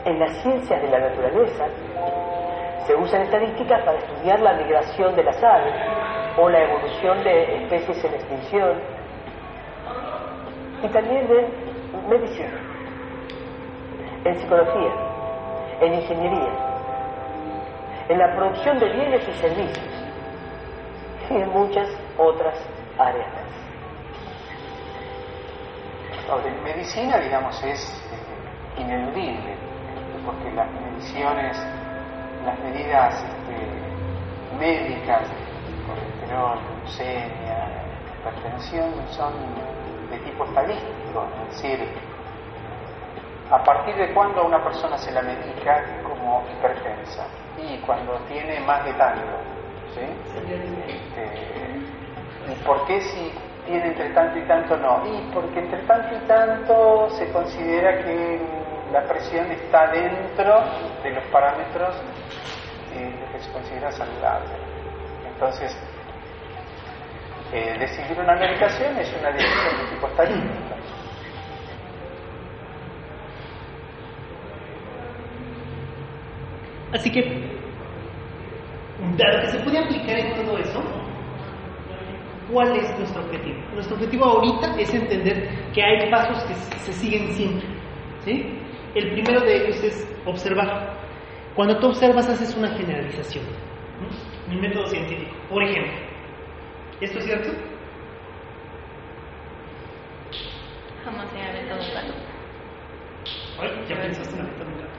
En 0.05 0.19
las 0.19 0.31
ciencias 0.41 0.81
de 0.81 0.89
la 0.89 0.99
naturaleza 0.99 1.65
se 2.85 2.95
usan 2.95 3.21
estadísticas 3.21 3.83
para 3.83 3.97
estudiar 3.97 4.39
la 4.39 4.53
migración 4.53 5.15
de 5.15 5.23
las 5.23 5.43
aves 5.43 5.73
o 6.37 6.49
la 6.49 6.63
evolución 6.63 7.23
de 7.23 7.63
especies 7.63 8.03
en 8.05 8.13
extinción 8.13 8.81
y 10.83 10.87
también 10.87 11.27
en 11.29 12.09
medicina, 12.09 12.59
en 14.23 14.37
psicología, 14.37 14.91
en 15.81 15.93
ingeniería, 15.93 16.51
en 18.07 18.17
la 18.17 18.35
producción 18.35 18.79
de 18.79 18.89
bienes 18.89 19.27
y 19.27 19.33
servicios 19.33 19.88
y 21.29 21.35
en 21.35 21.49
muchas 21.49 21.87
otras 22.17 22.55
áreas. 22.97 23.27
En 26.45 26.63
medicina, 26.63 27.17
digamos, 27.17 27.63
es 27.63 28.03
eh, 28.11 28.81
ineludible, 28.81 29.55
porque 30.25 30.51
las 30.51 30.69
mediciones, 30.71 31.57
las 32.45 32.59
medidas 32.59 33.15
este, 33.15 34.55
médicas, 34.59 35.23
colesterol, 35.87 36.59
glucemia, 36.81 37.67
hipertensión, 38.19 38.91
son 39.09 39.33
de 40.11 40.19
tipo 40.19 40.45
estadístico, 40.45 41.27
es 41.47 41.55
decir, 41.55 41.87
a 43.49 43.63
partir 43.63 43.95
de 43.95 44.13
cuándo 44.13 44.45
una 44.45 44.63
persona 44.63 44.97
se 44.99 45.11
la 45.11 45.23
medica 45.23 45.83
como 46.03 46.43
hipertensa 46.51 47.25
y 47.57 47.77
cuando 47.79 48.13
tiene 48.27 48.59
más 48.59 48.85
de 48.85 48.93
tanto, 48.93 49.58
¿Y 52.47 52.55
por 52.65 52.85
qué 52.87 53.01
si 53.01 53.31
tiene 53.65 53.87
entre 53.87 54.09
tanto 54.09 54.39
y 54.39 54.41
tanto 54.43 54.77
no? 54.77 55.05
Y 55.05 55.31
porque 55.33 55.59
entre 55.59 55.83
tanto 55.83 56.15
y 56.15 56.27
tanto 56.27 57.09
se 57.11 57.31
considera 57.31 57.97
que 58.03 58.39
la 58.91 59.03
presión 59.07 59.51
está 59.51 59.87
dentro 59.91 60.63
de 61.03 61.11
los 61.11 61.23
parámetros 61.25 61.95
eh, 62.95 63.13
que 63.31 63.39
se 63.39 63.51
considera 63.51 63.91
saludable. 63.91 64.49
Entonces, 65.33 65.77
eh, 67.53 67.75
decidir 67.79 68.19
una 68.19 68.35
medicación 68.35 68.97
es 68.97 69.13
una 69.19 69.31
decisión 69.31 69.77
de 69.77 69.89
tipo 69.93 70.07
estadístico. 70.07 70.75
Así 76.91 77.11
que, 77.11 77.58
dado 79.17 79.41
que 79.41 79.47
se 79.47 79.59
puede 79.59 79.79
aplicar 79.79 80.19
en 80.19 80.35
todo 80.35 80.57
eso, 80.57 80.83
¿cuál 82.51 82.75
es 82.75 82.97
nuestro 82.97 83.23
objetivo? 83.23 83.57
Nuestro 83.73 83.95
objetivo 83.95 84.25
ahorita 84.25 84.79
es 84.79 84.93
entender 84.93 85.49
que 85.73 85.83
hay 85.83 86.09
pasos 86.09 86.43
que 86.45 86.53
se 86.55 86.93
siguen 86.93 87.31
siempre. 87.33 87.67
¿sí? 88.25 88.59
El 88.95 89.11
primero 89.11 89.41
de 89.41 89.57
ellos 89.57 89.83
es 89.83 90.07
observar. 90.25 90.97
Cuando 91.55 91.77
tú 91.79 91.87
observas 91.87 92.27
haces 92.29 92.55
una 92.55 92.69
generalización. 92.69 93.45
¿no? 94.01 94.53
Mi 94.53 94.61
método 94.61 94.85
científico. 94.87 95.31
Por 95.49 95.63
ejemplo, 95.63 95.93
¿esto 97.01 97.19
es 97.19 97.25
cierto? 97.25 97.49
Jamás 101.03 101.29
se 101.31 101.41
ha 101.41 101.49
aventado 101.49 101.81
un 101.81 101.93
gato. 101.93 102.13
Ay, 103.61 103.69
ya 103.87 103.95
pensaste 104.01 104.35
en 104.35 104.41
aventar 104.41 104.67
un 104.67 104.77
gato. 104.77 104.89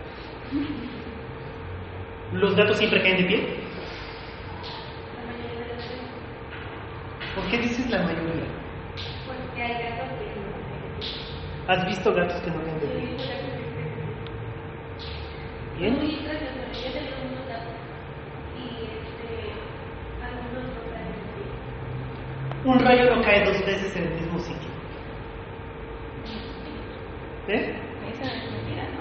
¿Los 2.33 2.55
gatos 2.55 2.79
siempre 2.79 3.03
caen 3.03 3.17
de 3.17 3.25
pie? 3.25 3.70
¿Por 7.35 7.49
qué 7.49 7.59
dices 7.59 7.89
la 7.91 8.03
mayoría? 8.03 8.45
Porque 9.27 9.63
hay 9.63 9.75
gatos 9.75 10.19
que 10.19 11.73
¿Has 11.73 11.87
visto 11.87 12.13
gatos 12.13 12.41
que 12.41 12.51
no 12.51 12.61
pie? 12.65 12.71
Bien. 15.79 15.95
No. 15.95 16.31
Un 22.63 22.79
rayo 22.79 23.17
no 23.17 23.23
cae 23.23 23.45
dos 23.45 23.59
veces 23.65 23.97
en 23.97 24.05
el 24.05 24.15
mismo 24.21 24.39
sitio. 24.39 24.69
¿Eh? 27.49 27.75
Esa 28.13 28.25
es 28.27 28.53
mentira, 28.53 28.85
¿no? 28.91 29.01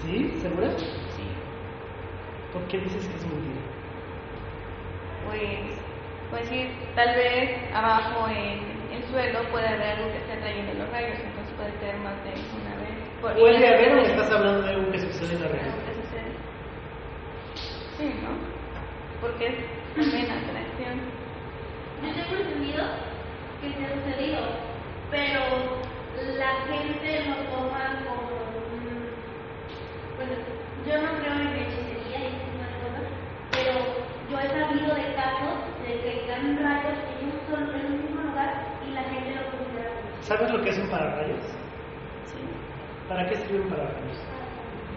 ¿Sí? 0.00 0.40
¿Segura? 0.40 0.70
Sí. 0.78 1.24
¿Por 2.52 2.66
qué 2.68 2.78
dices 2.78 3.06
que 3.06 3.16
es 3.16 3.26
mentira? 3.26 3.60
Pues, 5.26 5.83
pues 6.30 6.48
sí, 6.48 6.68
tal 6.94 7.14
vez 7.14 7.50
abajo 7.74 8.28
en 8.28 8.74
el 8.92 9.02
suelo 9.10 9.40
puede 9.50 9.68
haber 9.68 9.82
algo 9.98 10.10
que 10.12 10.18
esté 10.18 10.32
atrayendo 10.32 10.74
los 10.74 10.90
rayos, 10.90 11.18
entonces 11.22 11.54
puede 11.56 11.72
ser 11.80 11.96
más 11.98 12.14
de 12.24 12.30
una 12.30 12.74
vez. 12.82 12.94
Por- 13.20 13.34
¿Puede 13.38 13.66
haber 13.68 13.94
o 13.94 14.02
estás 14.02 14.30
hablando 14.30 14.62
de 14.62 14.70
algo 14.74 14.90
que 14.92 14.98
sucede 15.00 15.34
en 15.36 15.42
la 15.42 15.48
realidad? 15.48 15.74
Algo 15.74 15.86
que 15.86 15.94
sucede. 16.02 16.30
Sí, 17.98 18.20
¿no? 18.22 18.30
Porque 19.20 19.46
es 19.46 19.94
también 19.94 20.30
atracción. 20.30 20.94
Yo 22.02 22.08
tengo 22.12 22.42
entendido 22.42 22.84
que 23.60 23.72
se 23.72 23.84
ha 23.86 23.94
sucedido, 23.94 24.40
pero 25.10 25.40
la 26.36 26.52
gente 26.68 27.24
lo 27.28 27.36
toma 27.54 27.82
como 28.04 28.22
un... 28.74 29.08
Pues 30.16 30.28
yo 30.86 31.02
no 31.02 31.08
creo 31.20 31.32
en 31.32 31.54
hechicería 31.56 32.18
y 32.18 32.26
ese 32.26 32.44
tipo 32.50 32.62
de 32.62 32.76
cosas, 32.82 33.06
pero 33.50 33.72
yo 34.28 34.36
he 34.40 34.48
sabido 34.48 34.83
que 36.34 36.40
caen 36.40 36.58
rayos 36.58 36.98
en 37.20 37.26
un, 37.26 37.46
solo, 37.48 37.78
en 37.78 37.86
un 37.86 38.02
mismo 38.02 38.22
lugar 38.22 38.78
y 38.86 38.92
la 38.92 39.02
gente 39.02 39.34
lo 39.34 40.22
¿Sabes 40.22 40.50
lo 40.50 40.62
que 40.62 40.70
es 40.70 40.78
un 40.78 40.88
pararrayos? 40.88 41.44
Sí. 42.24 42.38
¿Para 43.08 43.28
qué 43.28 43.36
sirve 43.36 43.60
un 43.60 43.68
pararrayos? 43.68 44.18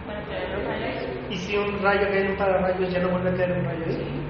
Para 0.06 0.24
traer 0.24 0.50
los 0.50 0.64
rayos. 0.64 1.08
¿Y 1.30 1.36
si 1.36 1.56
un 1.56 1.82
rayo 1.82 2.08
cae 2.08 2.24
en 2.24 2.30
un 2.30 2.36
pararrayos 2.36 2.92
ya 2.92 3.00
no 3.00 3.10
vuelve 3.10 3.30
a 3.30 3.34
caer 3.34 3.52
un 3.52 3.64
rayo 3.64 3.84
ahí? 3.86 4.24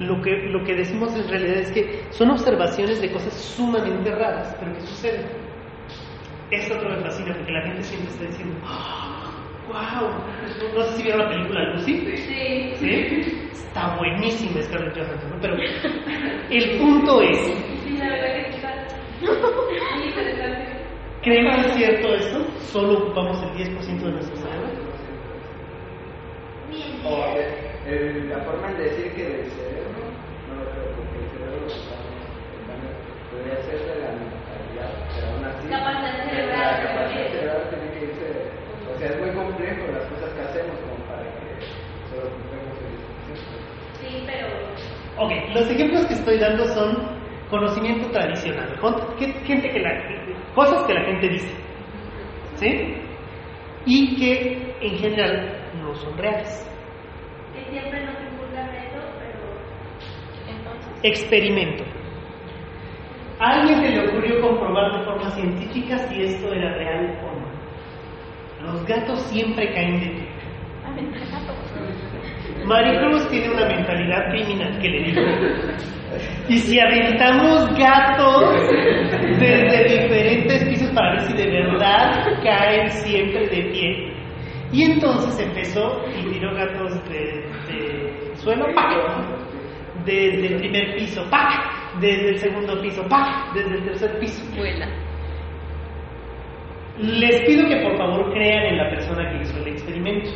Lo 0.00 0.22
que, 0.22 0.30
lo 0.30 0.62
que 0.64 0.74
decimos 0.76 1.16
en 1.16 1.28
realidad 1.28 1.56
es 1.56 1.72
que 1.72 2.04
son 2.10 2.30
observaciones 2.30 3.00
de 3.00 3.10
cosas 3.10 3.32
sumamente 3.32 4.14
raras, 4.14 4.54
pero 4.60 4.72
que 4.74 4.80
suceden. 4.82 5.26
Es 6.50 6.70
otro 6.70 6.88
me 6.88 7.02
fascina 7.02 7.34
porque 7.34 7.52
la 7.52 7.62
gente 7.62 7.82
siempre 7.82 8.10
está 8.10 8.24
diciendo, 8.24 8.56
wow, 9.68 10.08
no 10.74 10.82
sé 10.86 10.96
si 10.96 11.02
vieron 11.02 11.20
la 11.20 11.28
película 11.30 11.60
Lucy. 11.74 12.16
Sí. 12.16 12.74
¿Sí? 12.78 13.48
Está 13.52 13.96
buenísima 13.96 14.60
Scarlett 14.62 14.96
Johansson, 14.96 15.30
¿no? 15.30 15.38
pero 15.40 15.54
el 16.50 16.78
punto 16.78 17.22
es, 17.22 17.38
Sí, 17.84 17.96
la 17.98 18.08
verdad 18.08 18.34
que 18.34 18.40
está 18.56 18.88
muy 19.96 20.04
interesante. 20.08 20.86
¿creen 21.22 21.46
que 21.46 21.60
es 21.68 21.74
cierto 21.74 22.14
esto? 22.14 22.38
¿Solo 22.72 22.98
ocupamos 22.98 23.42
el 23.42 23.50
10% 23.56 24.06
de 24.06 24.12
nuestro 24.12 24.36
cerebro? 24.36 24.68
O 27.04 27.24
el- 27.86 28.28
la 28.28 28.38
forma 28.44 28.72
de 28.74 28.84
decir 28.84 29.14
que 29.14 29.24
del 29.24 29.50
cerebro, 29.50 29.90
no 30.48 30.54
lo 30.54 30.70
creo, 30.70 30.84
porque 30.96 31.18
el 31.24 31.30
cerebro 31.30 31.66
bueno, 32.66 32.84
podría 33.30 33.56
ser 33.62 33.78
de 33.80 34.00
la 34.02 34.10
mentalidad, 34.12 34.90
pero 35.14 35.32
aún 35.32 35.44
así. 35.44 35.68
Capacidad 35.68 36.24
cerebral. 36.28 37.07
O 38.98 39.00
sea, 39.00 39.10
es 39.10 39.20
muy 39.20 39.30
complejo 39.30 39.92
las 39.92 40.04
cosas 40.06 40.32
que 40.34 40.40
hacemos 40.40 40.76
como 40.80 40.96
para 41.06 41.22
que 41.22 41.62
solo 42.10 42.34
ocupemos 42.34 42.74
el 42.82 42.98
10%. 43.30 43.38
Sí, 44.00 44.24
pero 44.26 44.48
Ok, 45.24 45.30
los 45.54 45.70
ejemplos 45.70 46.04
que 46.06 46.14
estoy 46.14 46.38
dando 46.40 46.64
son 46.64 46.96
conocimiento 47.48 48.10
tradicional, 48.10 48.76
gente 49.44 49.70
que 49.70 49.78
la, 49.78 50.02
cosas 50.52 50.82
que 50.84 50.94
la 50.94 51.04
gente 51.04 51.28
dice, 51.28 51.54
¿sí? 52.56 52.96
Y 53.86 54.16
que 54.16 54.74
en 54.80 54.98
general 54.98 55.60
no 55.80 55.94
son 55.94 56.18
reales. 56.18 56.68
que 57.54 57.70
siempre 57.70 58.04
nos 58.04 58.16
inculcan 58.20 58.68
eso, 58.74 58.98
pero 59.20 60.56
Entonces, 60.58 61.04
Experimento. 61.04 61.84
¿A 63.38 63.60
alguien 63.60 63.80
se 63.80 63.90
le 63.90 64.08
ocurrió 64.08 64.40
comprobar 64.40 64.98
de 64.98 65.04
forma 65.04 65.30
científica 65.30 65.98
si 65.98 66.22
esto 66.22 66.52
era 66.52 66.74
real 66.74 67.16
o 67.24 67.37
no? 67.37 67.37
Los 68.72 68.86
gatos 68.86 69.20
siempre 69.22 69.72
caen 69.72 70.00
de 70.00 70.06
pie. 70.06 70.28
Maricruz 72.64 73.28
tiene 73.30 73.50
una 73.50 73.66
mentalidad 73.66 74.30
criminal 74.30 74.78
que 74.78 74.88
le 74.88 75.04
dijo. 75.04 75.20
Y 76.48 76.58
si 76.58 76.78
aventamos 76.78 77.68
gatos 77.78 78.70
desde 79.38 79.84
diferentes 79.84 80.64
pisos 80.64 80.90
para 80.90 81.12
ver 81.12 81.20
si 81.22 81.32
de 81.34 81.50
verdad 81.50 82.42
caen 82.42 82.90
siempre 82.90 83.48
de 83.48 83.62
pie. 83.70 84.12
Y 84.72 84.82
entonces 84.82 85.40
empezó 85.40 86.02
y 86.14 86.30
tiró 86.30 86.54
gatos 86.54 86.92
de, 87.08 88.34
suelo, 88.36 88.66
¡pac! 88.74 88.92
Desde 90.04 90.46
el 90.46 90.56
primer 90.56 90.94
piso, 90.96 91.24
¡pac! 91.30 91.98
Desde 92.00 92.30
el 92.30 92.38
segundo 92.38 92.80
piso, 92.82 93.02
¡pac! 93.08 93.54
Desde 93.54 93.76
el 93.76 93.84
tercer 93.84 94.18
piso. 94.18 94.44
vuela. 94.56 95.07
Les 96.98 97.42
pido 97.46 97.68
que 97.68 97.76
por 97.76 97.96
favor 97.96 98.32
crean 98.32 98.64
en 98.66 98.76
la 98.76 98.90
persona 98.90 99.30
que 99.30 99.42
hizo 99.42 99.56
el 99.58 99.68
experimento. 99.68 100.30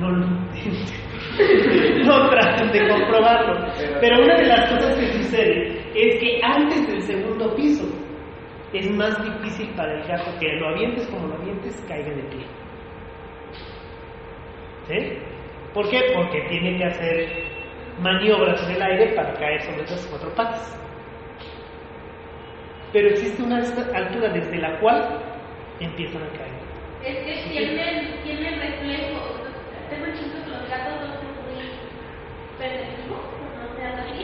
No 0.00 0.10
lo 0.10 0.26
intenten. 0.26 1.04
no 2.06 2.30
traten 2.30 2.72
de 2.72 2.88
comprobarlo. 2.88 3.66
Pero 4.00 4.22
una 4.22 4.36
de 4.36 4.46
las 4.46 4.70
cosas 4.70 4.96
que 4.96 5.06
sucede 5.06 5.82
es 5.94 6.18
que 6.18 6.40
antes 6.42 6.86
del 6.86 7.02
segundo 7.02 7.54
piso 7.56 7.84
es 8.72 8.90
más 8.90 9.22
difícil 9.22 9.68
para 9.76 10.00
el 10.00 10.08
gato 10.08 10.30
que 10.40 10.48
lo 10.54 10.68
avientes 10.68 11.06
como 11.08 11.28
lo 11.28 11.34
avientes, 11.34 11.84
caiga 11.86 12.10
de 12.10 12.22
pie. 12.22 12.46
¿Sí? 14.88 15.18
¿Por 15.74 15.90
qué? 15.90 16.00
Porque 16.14 16.40
tiene 16.48 16.78
que 16.78 16.84
hacer 16.84 17.28
maniobras 18.00 18.66
en 18.68 18.76
el 18.76 18.82
aire 18.82 19.14
para 19.14 19.34
caer 19.34 19.60
sobre 19.62 19.82
esas 19.82 20.06
cuatro 20.06 20.34
patas. 20.34 20.80
Pero 22.92 23.08
existe 23.08 23.42
una 23.42 23.58
altura 23.58 24.32
desde 24.32 24.56
la 24.56 24.78
cual 24.80 25.33
empiezan 25.80 26.22
a 26.22 26.28
caer. 26.38 26.54
es 27.04 27.16
que 27.24 27.50
tienen, 27.50 28.20
tienen 28.22 28.60
reflejo. 28.60 29.44
Tengo 29.90 30.06
entendido 30.06 30.44
que 30.44 30.50
los 30.50 30.68
gatos 30.68 30.94
no 31.00 31.06
son 31.20 31.32
muy 31.44 31.64
perceptivos, 32.58 33.20
no 33.54 33.62
algo 33.84 34.00
así, 34.02 34.22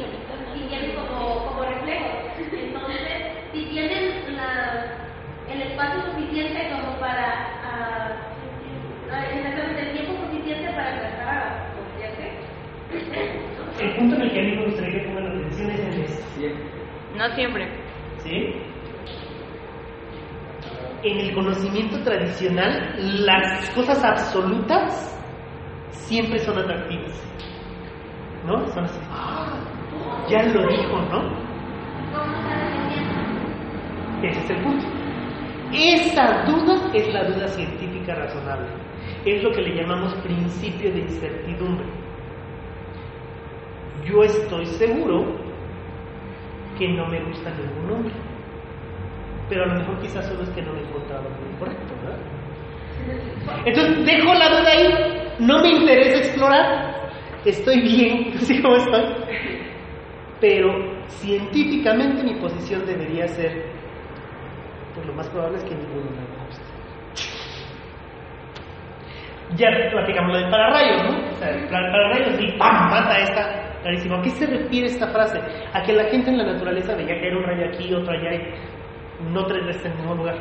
y 0.56 0.68
tienen 0.68 0.94
como, 0.94 1.46
como 1.46 1.64
reflejos. 1.64 2.16
Entonces, 2.38 3.00
si 3.52 3.64
tienen 3.66 4.36
la, 4.36 4.96
el 5.52 5.62
espacio 5.62 6.12
suficiente 6.12 6.70
como 6.70 6.98
para, 6.98 7.50
exactamente 9.34 9.82
el 9.82 9.92
tiempo 9.92 10.12
suficiente 10.24 10.72
para 10.72 10.90
empezar 10.90 11.28
a 11.28 11.70
El 13.80 13.96
punto 13.96 14.16
en 14.16 14.22
el 14.22 14.30
que 14.30 14.40
a 14.40 14.42
mí 14.42 14.52
me 14.56 14.64
gustaría 14.66 14.92
que 14.92 15.08
pongan 15.08 15.26
atención 15.26 15.70
es 15.70 15.80
en 15.80 16.02
este. 16.02 16.54
No 17.16 17.28
siempre. 17.34 17.68
¿Sí? 18.18 18.54
En 21.02 21.18
el 21.18 21.34
conocimiento 21.34 21.98
tradicional, 22.02 22.94
las 23.24 23.70
cosas 23.70 24.04
absolutas 24.04 25.18
siempre 25.90 26.38
son 26.40 26.58
atractivas. 26.58 27.12
¿No? 28.46 28.66
Son 28.68 28.84
así. 28.84 29.00
"Ah, 29.10 29.58
ya 30.28 30.42
lo 30.42 30.66
dijo, 30.68 31.00
¿no? 31.10 31.50
Ese 34.22 34.40
es 34.40 34.50
el 34.50 34.62
punto. 34.62 34.86
Esa 35.72 36.44
duda 36.44 36.90
es 36.92 37.14
la 37.14 37.24
duda 37.24 37.48
científica 37.48 38.14
razonable. 38.14 38.68
Es 39.24 39.42
lo 39.42 39.50
que 39.52 39.62
le 39.62 39.80
llamamos 39.80 40.14
principio 40.16 40.92
de 40.92 41.00
incertidumbre. 41.00 41.86
Yo 44.04 44.22
estoy 44.24 44.66
seguro 44.66 45.36
que 46.78 46.88
no 46.88 47.06
me 47.06 47.22
gusta 47.24 47.50
ningún 47.50 47.90
hombre. 47.92 48.14
Pero 49.50 49.64
a 49.64 49.66
lo 49.66 49.74
mejor 49.74 49.98
quizás 50.00 50.24
solo 50.26 50.42
es 50.44 50.50
que 50.50 50.62
no 50.62 50.72
me 50.72 50.78
he 50.80 50.84
encontrado 50.84 51.24
muy 51.28 51.58
correcto, 51.58 51.92
¿verdad? 52.02 52.18
Entonces 53.66 54.06
dejo 54.06 54.32
la 54.34 54.48
duda 54.48 54.70
ahí, 54.70 55.34
no 55.40 55.60
me 55.60 55.68
interesa 55.70 56.18
explorar, 56.18 57.10
estoy 57.44 57.80
bien, 57.82 58.32
así 58.36 58.62
como 58.62 58.76
estoy. 58.76 59.04
Pero 60.40 60.72
científicamente 61.08 62.22
mi 62.22 62.34
posición 62.36 62.86
debería 62.86 63.26
ser, 63.28 63.66
pues 64.94 65.06
lo 65.06 65.12
más 65.14 65.28
probable 65.28 65.58
es 65.58 65.64
que 65.64 65.74
ninguno 65.74 66.10
me 66.12 66.46
guste. 66.46 66.64
Ya 69.56 69.68
platicamos 69.90 70.32
lo 70.32 70.38
de 70.44 70.50
pararrayos, 70.50 71.02
¿no? 71.10 71.28
O 71.32 71.34
sea, 71.34 71.50
el 71.50 71.64
para- 71.68 71.90
pararrayos 71.90 72.40
y 72.40 72.52
¡pam! 72.56 72.88
mata 72.90 73.18
esta 73.18 73.70
clarísimo. 73.82 74.14
¿A 74.16 74.22
qué 74.22 74.30
se 74.30 74.46
refiere 74.46 74.86
esta 74.86 75.08
frase? 75.08 75.40
A 75.72 75.82
que 75.82 75.92
la 75.92 76.04
gente 76.04 76.30
en 76.30 76.38
la 76.38 76.44
naturaleza 76.52 76.94
veía 76.94 77.18
caer 77.20 77.34
un 77.36 77.42
rayo 77.44 77.66
aquí, 77.66 77.92
otro 77.92 78.12
allá 78.12 78.32
y 78.34 78.54
no 79.32 79.46
tres 79.46 79.66
veces 79.66 79.84
en 79.86 79.92
el 79.92 79.98
mismo 79.98 80.14
lugar. 80.14 80.36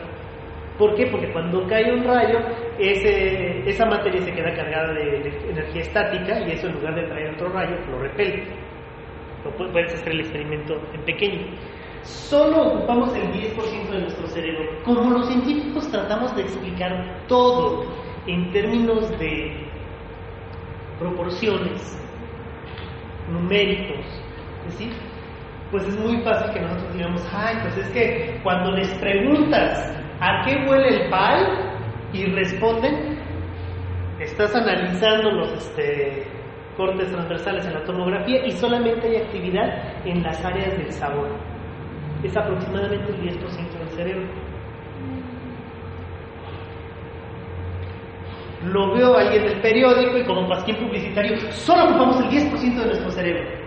¿Por 0.77 0.95
qué? 0.95 1.07
Porque 1.07 1.31
cuando 1.33 1.67
cae 1.67 1.91
un 1.91 2.03
rayo, 2.05 2.39
esa 2.79 3.85
materia 3.85 4.21
se 4.21 4.31
queda 4.31 4.53
cargada 4.53 4.93
de, 4.93 5.17
energía 5.49 5.81
estática 5.81 6.39
y 6.47 6.51
eso 6.51 6.67
en 6.67 6.73
lugar 6.75 6.95
de 6.95 7.03
traer 7.03 7.33
otro 7.33 7.49
rayo, 7.49 7.75
lo 7.91 7.99
repele. 7.99 8.43
Lo 9.43 9.51
pu- 9.57 9.71
puedes 9.71 9.93
hacer 9.93 10.13
el 10.13 10.21
experimento 10.21 10.75
en 10.93 11.01
pequeño. 11.03 11.47
Solo 12.03 12.61
ocupamos 12.75 13.13
el 13.13 13.23
10% 13.33 13.89
de 13.89 14.01
nuestro 14.01 14.25
cerebro. 14.27 14.69
Como 14.85 15.09
los 15.11 15.27
científicos 15.27 15.89
tratamos 15.91 16.33
de 16.37 16.43
explicar 16.43 17.25
todo 17.27 17.83
en 18.25 18.49
términos 18.53 19.09
de 19.19 19.51
proporciones, 20.97 21.97
numéricos, 23.31 24.05
es 24.67 24.71
decir, 24.79 24.93
pues 25.71 25.88
es 25.88 25.99
muy 25.99 26.21
fácil 26.23 26.51
que 26.53 26.62
nosotros 26.62 26.93
digamos, 26.93 27.27
ay, 27.32 27.55
pues 27.62 27.77
es 27.77 27.89
que 27.91 28.39
cuando 28.43 28.71
les 28.71 28.89
preguntas 28.97 29.95
a 30.19 30.43
qué 30.45 30.65
huele 30.67 31.03
el 31.03 31.10
pal 31.10 31.80
y 32.11 32.26
responden, 32.26 33.20
estás 34.20 34.55
analizando 34.55 35.32
los 35.32 35.53
este, 35.53 36.26
cortes 36.76 37.11
transversales 37.11 37.65
en 37.67 37.74
la 37.74 37.84
tomografía 37.84 38.45
y 38.45 38.51
solamente 38.51 39.07
hay 39.07 39.17
actividad 39.17 40.05
en 40.05 40.24
las 40.24 40.43
áreas 40.43 40.78
del 40.78 40.91
sabor. 40.91 41.30
Es 42.24 42.36
aproximadamente 42.36 43.11
el 43.11 43.22
10% 43.22 43.80
del 43.80 43.89
cerebro. 43.89 44.28
Lo 48.65 48.93
veo 48.93 49.15
a 49.15 49.22
alguien 49.22 49.43
del 49.43 49.61
periódico 49.61 50.17
y 50.17 50.26
como 50.26 50.49
pasquín 50.49 50.76
publicitario, 50.76 51.38
solo 51.51 51.86
ocupamos 51.86 52.20
el 52.22 52.30
10% 52.30 52.76
de 52.76 52.86
nuestro 52.86 53.11
cerebro. 53.11 53.59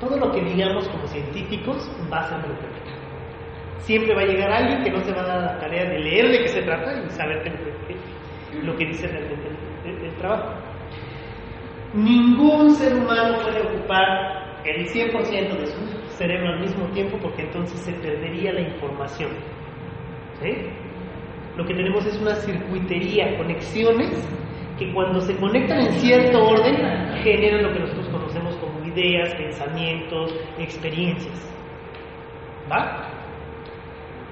Todo 0.00 0.16
lo 0.16 0.30
que 0.30 0.40
digamos 0.42 0.88
como 0.88 1.06
científicos 1.08 1.90
va 2.12 2.20
a 2.20 2.28
ser 2.28 2.38
interpretado. 2.38 2.98
Siempre 3.78 4.14
va 4.14 4.22
a 4.22 4.26
llegar 4.26 4.50
alguien 4.52 4.82
que 4.82 4.90
no 4.90 5.00
se 5.00 5.12
va 5.12 5.22
a 5.22 5.26
dar 5.26 5.40
la 5.40 5.58
tarea 5.58 5.84
de 5.88 5.98
leer 5.98 6.30
de 6.30 6.42
qué 6.42 6.48
se 6.48 6.62
trata 6.62 7.02
y 7.04 7.10
saber 7.10 7.42
lo 8.62 8.76
que 8.76 8.86
dice 8.86 9.08
realmente 9.08 9.48
el, 9.84 10.14
trabajo. 10.18 10.54
Ningún 11.94 12.70
ser 12.72 12.94
humano 12.94 13.38
puede 13.42 13.62
ocupar 13.62 14.60
el 14.64 14.86
100% 14.86 15.58
de 15.58 15.66
su 15.66 15.80
cerebro 16.10 16.50
al 16.50 16.60
mismo 16.60 16.86
tiempo 16.88 17.18
porque 17.20 17.42
entonces 17.42 17.80
se 17.80 17.92
perdería 17.92 18.52
la 18.52 18.60
información. 18.60 19.30
Lo 21.56 21.64
que 21.64 21.74
tenemos 21.74 22.06
es 22.06 22.20
una 22.20 22.34
circuitería, 22.36 23.36
conexiones 23.36 24.28
que 24.78 24.92
cuando 24.92 25.20
se 25.20 25.34
conectan 25.36 25.80
en 25.80 25.92
cierto 25.94 26.44
orden 26.44 26.76
generan 27.22 27.64
lo 27.64 27.72
que 27.72 27.80
nosotros 27.80 28.06
conocemos 28.10 28.27
ideas, 28.98 29.34
pensamientos, 29.34 30.34
experiencias. 30.58 31.38
¿Va? 32.70 33.08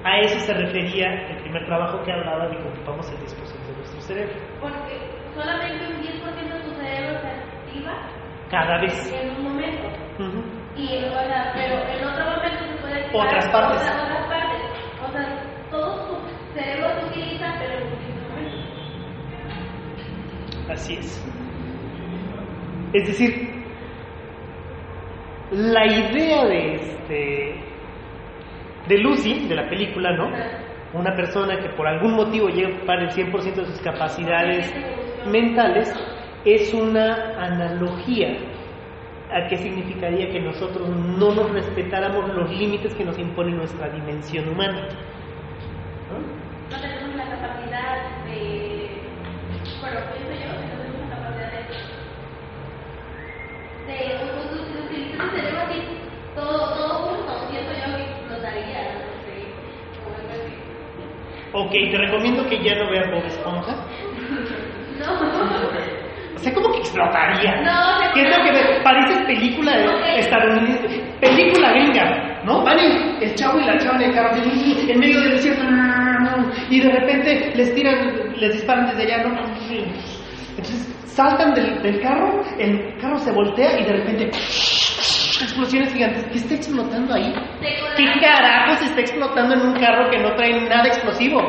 A 0.05 0.19
eso 0.21 0.39
se 0.41 0.53
refería 0.55 1.09
el 1.31 1.37
primer 1.43 1.65
trabajo 1.67 2.03
que 2.05 2.13
hablaba 2.13 2.47
de 2.49 2.57
que 2.57 2.69
ocupamos 2.69 3.11
el 3.11 3.17
10% 3.19 3.67
de 3.67 3.77
nuestro 3.77 4.01
cerebro. 4.03 4.35
Porque 4.61 5.01
solamente 5.35 5.87
un 5.87 6.03
10% 6.03 6.53
de 6.53 6.61
tu 6.61 6.71
cerebro 6.81 7.21
se 7.21 7.29
activa 7.29 8.09
Cada 8.51 8.81
vez. 8.83 9.13
en 9.13 9.31
un 9.37 9.43
momento. 9.45 9.89
Ujú. 10.19 10.43
Y, 10.77 11.05
o 11.07 11.11
sea, 11.11 11.53
pero 11.55 11.75
en 11.89 12.05
otro 12.05 12.25
momento 12.25 12.65
se 12.67 12.77
puede 12.83 12.95
activar 13.05 13.27
Otras 13.27 13.49
partes. 13.49 13.81
Otras, 13.83 14.03
otras 14.05 14.27
partes. 14.29 14.63
O 15.03 15.13
sea, 15.13 15.43
todo 15.71 16.07
tu 16.07 16.15
cerebro 16.55 16.89
se 17.01 17.07
utiliza, 17.07 17.55
pero 17.59 17.75
en 17.79 17.83
un 17.83 17.91
momento. 18.29 18.57
Así 20.73 20.95
es. 20.97 21.25
Es 22.93 23.07
decir, 23.09 23.56
la 25.53 25.87
idea 25.87 26.45
de 26.45 26.75
este 26.75 27.55
de 28.89 28.99
Lucy, 28.99 29.47
de 29.49 29.55
la 29.57 29.69
película, 29.69 30.13
¿no? 30.13 30.31
Una 30.93 31.15
persona 31.17 31.59
que 31.59 31.69
por 31.71 31.87
algún 31.89 32.15
motivo 32.15 32.49
lleva 32.49 32.95
el 32.95 33.11
100% 33.11 33.55
de 33.55 33.65
sus 33.67 33.81
capacidades 33.81 34.73
mentales, 35.31 35.93
es 36.45 36.73
una 36.73 37.35
analogía 37.39 38.37
a 39.33 39.49
qué 39.49 39.57
significaría 39.57 40.31
que 40.31 40.39
nosotros 40.41 40.89
no 40.89 41.35
nos 41.35 41.51
respetáramos 41.51 42.29
los 42.35 42.49
límites 42.57 42.95
que 42.95 43.05
nos 43.05 43.19
impone 43.19 43.51
nuestra 43.53 43.89
dimensión 43.89 44.49
humana. 44.49 44.87
¿no? 46.09 46.19
No 46.77 46.81
tenemos 46.81 47.17
la 47.17 47.25
capacidad 47.25 48.25
de. 48.27 48.89
Bueno, 49.81 49.97
pienso 50.15 50.33
yo 50.33 50.39
que 50.39 50.67
no 50.69 50.79
tenemos 50.83 51.11
la 51.11 51.17
capacidad 51.17 51.51
de. 51.51 51.59
de 53.87 53.97
u- 54.23 54.31
u- 54.47 54.85
utilizar 54.87 55.27
el 55.27 55.31
cerebro 55.41 55.61
así, 55.67 55.79
todo, 56.37 56.75
todo 56.77 56.95
junto. 57.07 57.33
Pienso 57.51 57.73
yo 57.73 57.97
que 57.97 58.03
explotaría, 58.05 58.81
no 58.95 59.11
sé. 59.27 59.37
O 60.07 60.15
algo 60.15 60.31
así. 60.31 60.55
Ok, 61.53 61.71
te 61.73 61.97
recomiendo 61.99 62.47
que 62.49 62.63
ya 62.63 62.75
no 62.77 62.91
veas 62.91 63.11
Bob 63.11 63.25
Esponja. 63.27 63.77
No. 64.99 65.13
O 66.35 66.39
sea, 66.39 66.53
como 66.55 66.71
que 66.73 66.79
explotaría. 66.79 67.61
No, 67.63 67.99
se 68.03 68.13
¿Qué 68.15 68.23
es 68.23 68.37
lo 68.37 68.45
que 68.45 68.51
ves? 68.53 68.81
Parece 68.83 69.25
película 69.25 69.77
de- 69.77 69.89
Ok. 69.89 70.03
estadounidense, 70.17 71.03
película 71.21 71.71
gringa, 71.73 72.41
¿no? 72.45 72.63
Van 72.63 72.79
el, 72.79 73.23
el 73.23 73.35
chavo 73.35 73.59
y 73.61 73.65
la 73.65 73.79
chava 73.79 73.97
en 73.97 74.03
el 74.11 74.15
carro, 74.15 74.37
en 74.37 74.99
medio 74.99 75.21
del 75.21 75.31
desierto, 75.33 75.63
y 76.71 76.81
de 76.81 76.91
repente 76.91 77.53
les 77.55 77.75
tiran, 77.75 78.33
les 78.39 78.53
disparan 78.55 78.87
desde 78.87 79.03
allá, 79.15 79.25
¿no? 79.29 79.39
Entonces 80.51 80.95
saltan 81.07 81.55
del, 81.55 81.83
del 81.83 82.01
carro, 82.01 82.43
el 82.59 82.97
carro 83.01 83.19
se 83.19 83.33
voltea 83.33 83.79
y 83.81 83.85
de 83.85 83.93
repente 83.93 84.31
explosiones 85.43 85.93
gigantes. 85.93 86.25
¿Qué 86.27 86.39
está 86.39 86.55
explotando 86.55 87.15
ahí? 87.15 87.33
¿Qué 87.97 88.05
carajos 88.21 88.83
está 88.83 89.01
explotando 89.01 89.55
en 89.55 89.61
un 89.61 89.75
carro 89.75 90.11
que 90.11 90.19
no 90.19 90.35
trae 90.35 90.61
nada 90.69 90.87
explosivo? 90.87 91.41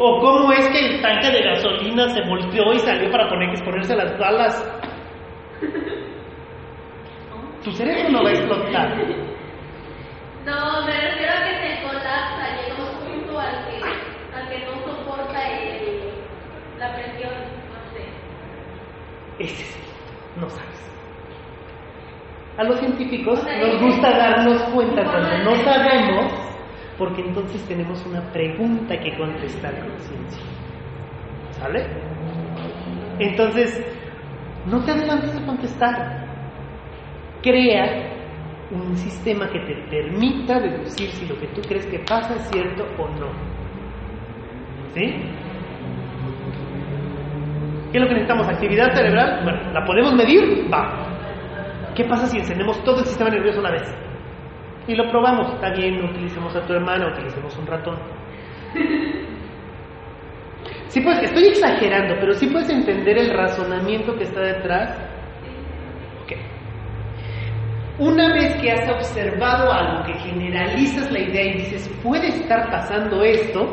¿O 0.00 0.20
cómo 0.20 0.52
es 0.52 0.66
que 0.68 0.78
el 0.78 1.02
tanque 1.02 1.30
de 1.30 1.42
gasolina 1.42 2.08
se 2.10 2.22
volteó 2.22 2.72
y 2.72 2.78
salió 2.78 3.10
para 3.10 3.28
poner 3.28 3.48
que 3.50 3.56
exponerse 3.56 3.96
las 3.96 4.16
balas? 4.18 4.64
Tu 7.64 7.72
cerebro 7.72 8.08
no 8.10 8.22
va 8.22 8.30
a 8.30 8.32
explotar. 8.32 8.96
No, 10.46 10.86
me 10.86 10.92
refiero 11.00 11.32
a 11.32 11.44
que 11.44 11.54
se 11.76 11.82
colapsa, 11.82 12.56
llega 12.62 12.84
un 12.84 12.98
punto 13.20 13.38
al 13.40 13.66
que, 13.66 13.82
al 14.36 14.48
que 14.48 14.64
no 14.64 14.72
soporta 14.86 15.48
el, 15.58 16.10
la 16.78 16.94
presión, 16.94 17.32
no 17.34 17.92
sé. 17.92 18.04
Ese 19.44 19.62
es 19.62 19.76
el- 19.76 20.40
no 20.40 20.48
sabes. 20.48 20.90
A 22.58 22.64
los 22.64 22.80
científicos 22.80 23.40
nos 23.44 23.80
gusta 23.80 24.10
darnos 24.10 24.60
cuenta 24.74 25.04
cuando 25.04 25.44
no 25.44 25.56
sabemos, 25.62 26.32
porque 26.98 27.22
entonces 27.22 27.64
tenemos 27.68 28.04
una 28.04 28.20
pregunta 28.32 28.98
que 28.98 29.16
contestar 29.16 29.78
con 29.78 29.96
ciencia. 30.00 30.42
¿Sale? 31.52 31.86
Entonces, 33.20 33.80
no 34.66 34.84
te 34.84 34.90
adelantes 34.90 35.36
a 35.36 35.46
contestar. 35.46 36.26
Crea 37.42 38.12
un 38.72 38.96
sistema 38.96 39.48
que 39.48 39.60
te 39.60 39.74
permita 39.88 40.58
deducir 40.58 41.10
si 41.10 41.26
lo 41.26 41.38
que 41.38 41.46
tú 41.48 41.60
crees 41.62 41.86
que 41.86 42.00
pasa 42.00 42.34
es 42.34 42.50
cierto 42.50 42.84
o 42.98 43.08
no. 43.20 43.28
¿Sí? 44.94 45.14
¿Qué 47.92 47.98
es 47.98 48.02
lo 48.02 48.08
que 48.08 48.14
necesitamos? 48.14 48.48
¿Actividad 48.48 48.92
cerebral? 48.94 49.44
Bueno, 49.44 49.72
¿la 49.72 49.84
podemos 49.84 50.12
medir? 50.14 50.68
Va. 50.72 51.07
¿Qué 51.94 52.04
pasa 52.04 52.26
si 52.26 52.38
encendemos 52.38 52.82
todo 52.84 53.00
el 53.00 53.06
sistema 53.06 53.30
nervioso 53.30 53.60
a 53.60 53.62
la 53.64 53.70
vez? 53.72 53.94
Y 54.86 54.94
lo 54.94 55.10
probamos. 55.10 55.52
Está 55.54 55.70
bien, 55.70 56.00
no 56.00 56.10
utilicemos 56.10 56.54
a 56.56 56.66
tu 56.66 56.72
hermana, 56.72 57.08
utilicemos 57.12 57.56
un 57.56 57.66
ratón. 57.66 57.98
Sí, 60.88 61.02
pues, 61.02 61.22
estoy 61.22 61.48
exagerando, 61.48 62.14
pero 62.18 62.32
sí 62.32 62.46
puedes 62.46 62.70
entender 62.70 63.18
el 63.18 63.30
razonamiento 63.36 64.16
que 64.16 64.24
está 64.24 64.40
detrás. 64.40 64.98
Ok. 66.22 66.32
Una 67.98 68.32
vez 68.32 68.56
que 68.56 68.72
has 68.72 68.88
observado 68.88 69.70
algo, 69.70 70.04
que 70.04 70.14
generalizas 70.14 71.12
la 71.12 71.20
idea 71.20 71.44
y 71.44 71.58
dices, 71.58 71.88
puede 72.02 72.28
estar 72.28 72.70
pasando 72.70 73.22
esto, 73.22 73.68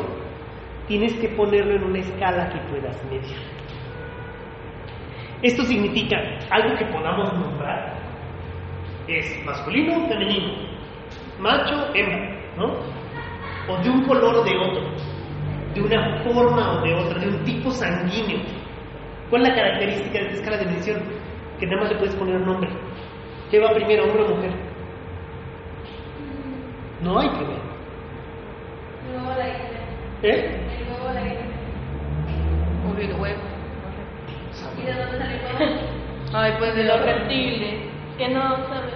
tienes 0.86 1.14
que 1.14 1.30
ponerlo 1.30 1.76
en 1.76 1.84
una 1.84 2.00
escala 2.00 2.50
que 2.50 2.58
puedas 2.70 3.02
medir. 3.06 3.36
Esto 5.42 5.62
significa 5.64 6.18
algo 6.50 6.76
que 6.76 6.84
podamos 6.86 7.32
nombrar. 7.32 7.95
Es 9.08 9.44
masculino 9.44 10.04
o 10.04 10.08
femenino, 10.08 10.52
macho, 11.38 11.94
hembra, 11.94 12.40
¿no? 12.56 12.74
O 13.68 13.76
de 13.82 13.90
un 13.90 14.04
color 14.04 14.36
o 14.36 14.42
de 14.42 14.56
otro, 14.56 14.82
de 15.74 15.80
una 15.80 16.24
forma 16.24 16.72
o 16.72 16.82
de 16.82 16.94
otra, 16.94 17.20
de 17.20 17.28
un 17.28 17.44
tipo 17.44 17.70
sanguíneo. 17.70 18.40
¿Cuál 19.30 19.42
es 19.42 19.48
la 19.48 19.54
característica 19.54 20.18
de 20.18 20.24
esta 20.26 20.34
escala 20.38 20.56
de 20.56 20.66
medición? 20.66 21.02
Que 21.60 21.66
nada 21.66 21.82
más 21.82 21.92
le 21.92 21.98
puedes 21.98 22.14
poner 22.16 22.36
un 22.36 22.46
nombre. 22.46 22.70
¿Qué 23.50 23.60
va 23.60 23.72
primero, 23.74 24.04
hombre 24.04 24.24
o 24.24 24.28
mujer? 24.34 24.52
No 27.00 27.18
hay 27.20 27.28
primero. 27.28 27.62
Luego 29.12 29.38
la 29.38 29.46
guinda. 29.46 29.80
¿Eh? 30.22 30.60
Y 30.80 30.84
luego 30.88 31.12
la 31.12 31.22
guinda. 31.22 31.42
Obvio, 32.90 33.04
el 33.04 33.20
huevo. 33.20 33.42
¿Y 34.78 34.82
de 34.82 34.92
dónde 34.94 35.18
sale 35.18 35.38
todo? 35.38 36.38
Ay, 36.38 36.52
pues 36.58 36.74
de 36.74 36.84
los 36.84 37.00
reptiles. 37.02 37.95
Que 38.18 38.28
no 38.28 38.56
sabes. 38.68 38.94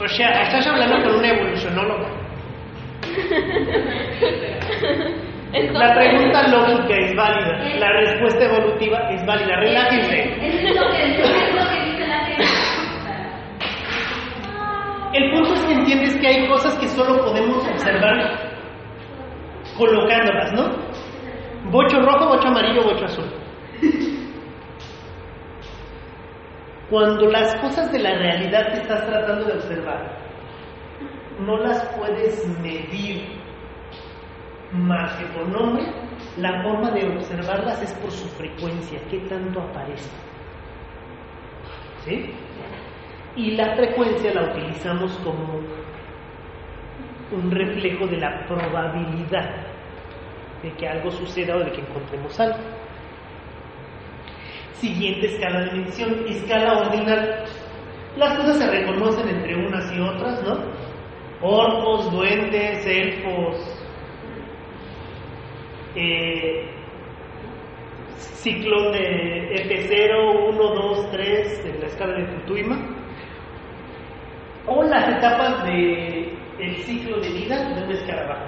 O 0.00 0.08
sea, 0.08 0.42
estás 0.42 0.66
hablando 0.66 1.02
con 1.02 1.16
una 1.16 1.28
evolucionóloga. 1.28 2.08
La 5.52 5.94
pregunta 5.94 6.48
lógica 6.48 6.94
es 6.94 7.14
válida, 7.16 7.58
la 7.78 7.90
respuesta 7.92 8.44
evolutiva 8.44 8.98
es 9.10 9.24
válida. 9.24 9.56
Relájense. 9.56 10.46
Eso 10.46 10.68
es 10.68 10.76
lo 10.76 10.90
que, 10.90 11.04
es 11.04 11.54
lo 11.54 11.70
que 11.70 11.80
dice 11.84 12.06
la 12.06 12.18
gente. 12.26 12.44
El 15.14 15.30
punto 15.30 15.54
es 15.54 15.64
que 15.64 15.72
entiendes 15.72 16.16
que 16.16 16.28
hay 16.28 16.46
cosas 16.48 16.78
que 16.78 16.86
solo 16.88 17.24
podemos 17.24 17.66
observar 17.66 18.50
colocándolas, 19.78 20.52
¿no? 20.52 20.68
Bocho 21.70 22.02
rojo, 22.02 22.28
bocho 22.28 22.48
amarillo, 22.48 22.84
bocho 22.84 23.06
azul. 23.06 23.24
Cuando 26.90 27.26
las 27.30 27.54
cosas 27.56 27.92
de 27.92 27.98
la 27.98 28.14
realidad 28.14 28.72
que 28.72 28.80
estás 28.80 29.04
tratando 29.06 29.44
de 29.44 29.52
observar 29.54 30.18
no 31.40 31.58
las 31.58 31.84
puedes 31.96 32.46
medir 32.60 33.38
más 34.72 35.16
que 35.16 35.26
por 35.26 35.48
nombre, 35.48 35.84
la 36.38 36.62
forma 36.62 36.90
de 36.90 37.08
observarlas 37.08 37.82
es 37.82 37.92
por 37.94 38.10
su 38.10 38.28
frecuencia, 38.28 39.00
qué 39.10 39.18
tanto 39.20 39.60
aparece. 39.60 40.10
¿Sí? 42.04 42.32
Y 43.36 43.52
la 43.52 43.74
frecuencia 43.76 44.34
la 44.34 44.50
utilizamos 44.50 45.12
como 45.18 45.60
un 47.30 47.50
reflejo 47.50 48.06
de 48.06 48.16
la 48.16 48.46
probabilidad 48.46 49.66
de 50.62 50.72
que 50.72 50.88
algo 50.88 51.10
suceda 51.10 51.56
o 51.56 51.60
de 51.60 51.70
que 51.70 51.80
encontremos 51.80 52.38
algo. 52.40 52.58
Siguiente 54.80 55.26
escala 55.26 55.60
de 55.60 55.72
medición, 55.72 56.24
escala 56.28 56.78
ordinal. 56.78 57.44
Las 58.16 58.38
cosas 58.38 58.58
se 58.58 58.70
reconocen 58.70 59.28
entre 59.28 59.56
unas 59.56 59.92
y 59.92 60.00
otras, 60.00 60.42
¿no? 60.42 60.56
Orcos, 61.40 62.12
duendes, 62.12 62.86
elfos, 62.86 63.56
eh, 65.94 66.68
ciclón 68.16 68.92
de 68.92 69.52
F0, 69.66 70.48
1, 70.50 70.74
2, 70.74 71.10
3 71.10 71.64
en 71.66 71.80
la 71.80 71.86
escala 71.86 72.14
de 72.14 72.26
Futuima, 72.26 72.78
o 74.66 74.82
las 74.84 75.16
etapas 75.16 75.64
de 75.64 76.36
el 76.58 76.76
ciclo 76.84 77.20
de 77.20 77.30
vida 77.30 77.68
de 77.68 77.84
una 77.84 77.94
escarabajo. 77.94 78.46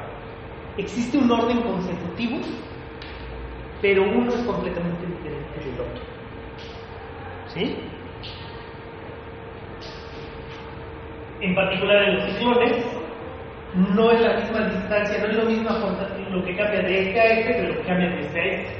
Existe 0.76 1.18
un 1.18 1.31
orden 1.31 1.61
consecutivo, 1.62 2.39
pero 3.83 4.03
uno 4.03 4.28
es 4.28 4.43
completamente 4.43 5.07
diferente 5.07 5.61
del 5.61 5.81
otro. 5.81 6.09
¿Sí? 7.55 7.76
En 11.40 11.55
particular 11.55 12.03
en 12.03 12.16
los 12.16 12.24
ciclones, 12.26 13.01
no 13.74 14.11
es 14.11 14.20
la 14.20 14.34
misma 14.34 14.68
distancia, 14.68 15.18
no 15.18 15.26
es 15.26 15.36
lo 15.36 15.44
mismo 15.44 15.70
lo 16.30 16.44
que 16.44 16.57
cambia 16.57 16.82
de 16.82 17.09
este 17.09 17.20
a 17.20 17.24
este 17.24 17.57
que 17.57 17.62
lo 17.62 17.74
que 17.76 17.86
cambia 17.86 18.09
de 18.11 18.20
este 18.20 18.40
a 18.40 18.44
este. 18.44 18.76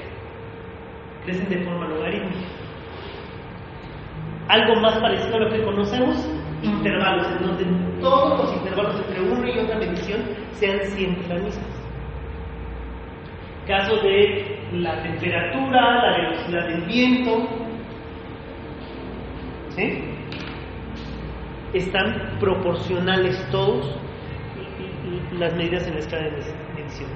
Crecen 1.25 1.49
de 1.49 1.65
forma 1.65 1.89
logarítmica. 1.89 2.39
Algo 4.49 4.81
más 4.81 4.99
parecido 4.99 5.37
a 5.37 5.41
lo 5.41 5.51
que 5.51 5.63
conocemos, 5.63 6.29
intervalos, 6.63 7.27
en 7.29 7.47
donde 7.47 8.01
todos 8.01 8.39
los 8.41 8.53
intervalos 8.55 8.97
entre 8.97 9.21
una 9.21 9.51
y 9.51 9.59
otra 9.59 9.79
medición 9.79 10.21
sean 10.53 10.81
siempre 10.87 11.29
las 11.29 11.43
mismas. 11.43 11.67
Caso 13.67 13.97
de 13.97 14.59
la 14.73 15.03
temperatura, 15.03 16.03
la 16.03 16.17
velocidad 16.19 16.67
del 16.67 16.83
viento, 16.83 17.49
¿sí? 19.71 20.05
Están 21.73 22.39
proporcionales 22.39 23.37
todos 23.51 23.97
las 25.33 25.55
medidas 25.55 25.87
en 25.87 25.95
la 25.95 26.01
escala 26.01 26.25
de 26.25 26.31
medición. 26.75 27.11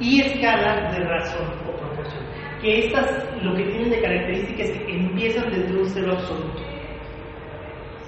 Y 0.00 0.20
escala 0.20 0.92
de 0.92 1.04
razón 1.04 1.46
o 1.68 1.76
proporción. 1.76 2.22
Que 2.60 2.86
estas 2.86 3.24
lo 3.42 3.54
que 3.54 3.64
tienen 3.64 3.90
de 3.90 4.00
característica 4.00 4.62
es 4.62 4.70
que 4.72 4.96
empiezan 4.96 5.50
desde 5.50 5.78
un 5.78 5.86
cero 5.86 6.12
absoluto. 6.12 6.62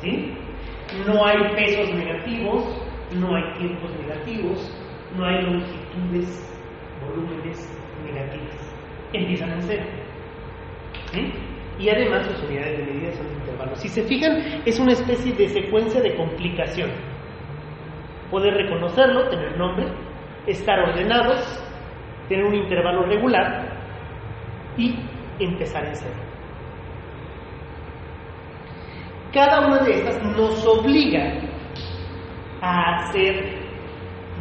¿Sí? 0.00 0.32
No 1.06 1.24
hay 1.24 1.38
pesos 1.54 1.94
negativos, 1.94 2.64
no 3.12 3.34
hay 3.34 3.58
tiempos 3.58 3.90
negativos, 3.98 4.78
no 5.16 5.24
hay 5.24 5.42
longitudes, 5.42 6.58
volúmenes 7.00 7.78
negativos. 8.04 8.54
Empiezan 9.12 9.52
en 9.52 9.62
cero. 9.62 9.84
¿Sí? 11.12 11.32
Y 11.78 11.88
además 11.90 12.26
sus 12.26 12.42
unidades 12.44 12.78
de 12.78 12.92
medida 12.92 13.12
son 13.12 13.26
intervalos. 13.26 13.78
Si 13.78 13.88
se 13.88 14.02
fijan, 14.02 14.62
es 14.64 14.78
una 14.78 14.92
especie 14.92 15.32
de 15.32 15.48
secuencia 15.48 16.00
de 16.00 16.14
complicación 16.16 16.90
poder 18.30 18.54
reconocerlo, 18.54 19.28
tener 19.28 19.56
nombre, 19.56 19.86
estar 20.46 20.78
ordenados, 20.80 21.40
tener 22.28 22.44
un 22.44 22.54
intervalo 22.54 23.04
regular 23.04 23.66
y 24.76 24.98
empezar 25.38 25.84
en 25.86 25.94
cero. 25.94 26.14
Cada 29.32 29.66
una 29.66 29.78
de 29.78 29.92
estas 29.92 30.22
nos 30.36 30.66
obliga 30.66 31.40
a 32.60 32.96
hacer 32.96 33.55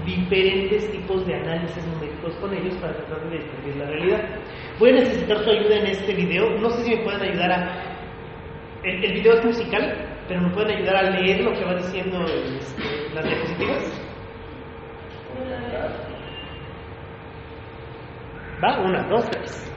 diferentes 0.03 0.91
tipos 0.91 1.25
de 1.25 1.35
análisis 1.35 1.85
numéricos 1.87 2.33
con 2.35 2.53
ellos 2.53 2.75
para 2.75 2.93
tratar 2.93 3.29
de 3.29 3.37
descubrir 3.37 3.75
la 3.77 3.85
realidad. 3.85 4.21
Voy 4.79 4.89
a 4.89 4.93
necesitar 4.93 5.37
su 5.43 5.49
ayuda 5.49 5.77
en 5.77 5.87
este 5.87 6.13
video. 6.13 6.49
No 6.59 6.69
sé 6.71 6.83
si 6.83 6.95
me 6.95 7.03
pueden 7.03 7.21
ayudar 7.21 7.51
a... 7.51 7.95
El, 8.83 9.03
el 9.03 9.13
video 9.13 9.33
es 9.35 9.45
musical, 9.45 9.95
pero 10.27 10.41
me 10.41 10.49
pueden 10.49 10.77
ayudar 10.77 10.95
a 10.97 11.09
leer 11.09 11.43
lo 11.43 11.53
que 11.53 11.63
va 11.63 11.75
diciendo 11.75 12.25
este, 12.25 12.83
las 13.13 13.25
diapositivas. 13.25 14.01
Va, 18.63 18.79
una, 18.79 19.03
dos, 19.07 19.29
tres. 19.29 19.71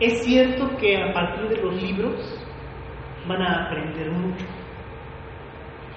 Es 0.00 0.24
cierto 0.24 0.76
que 0.78 0.96
a 0.96 1.12
partir 1.12 1.48
de 1.50 1.56
los 1.62 1.82
libros 1.82 2.14
van 3.28 3.42
a 3.42 3.66
aprender 3.66 4.10
mucho, 4.10 4.46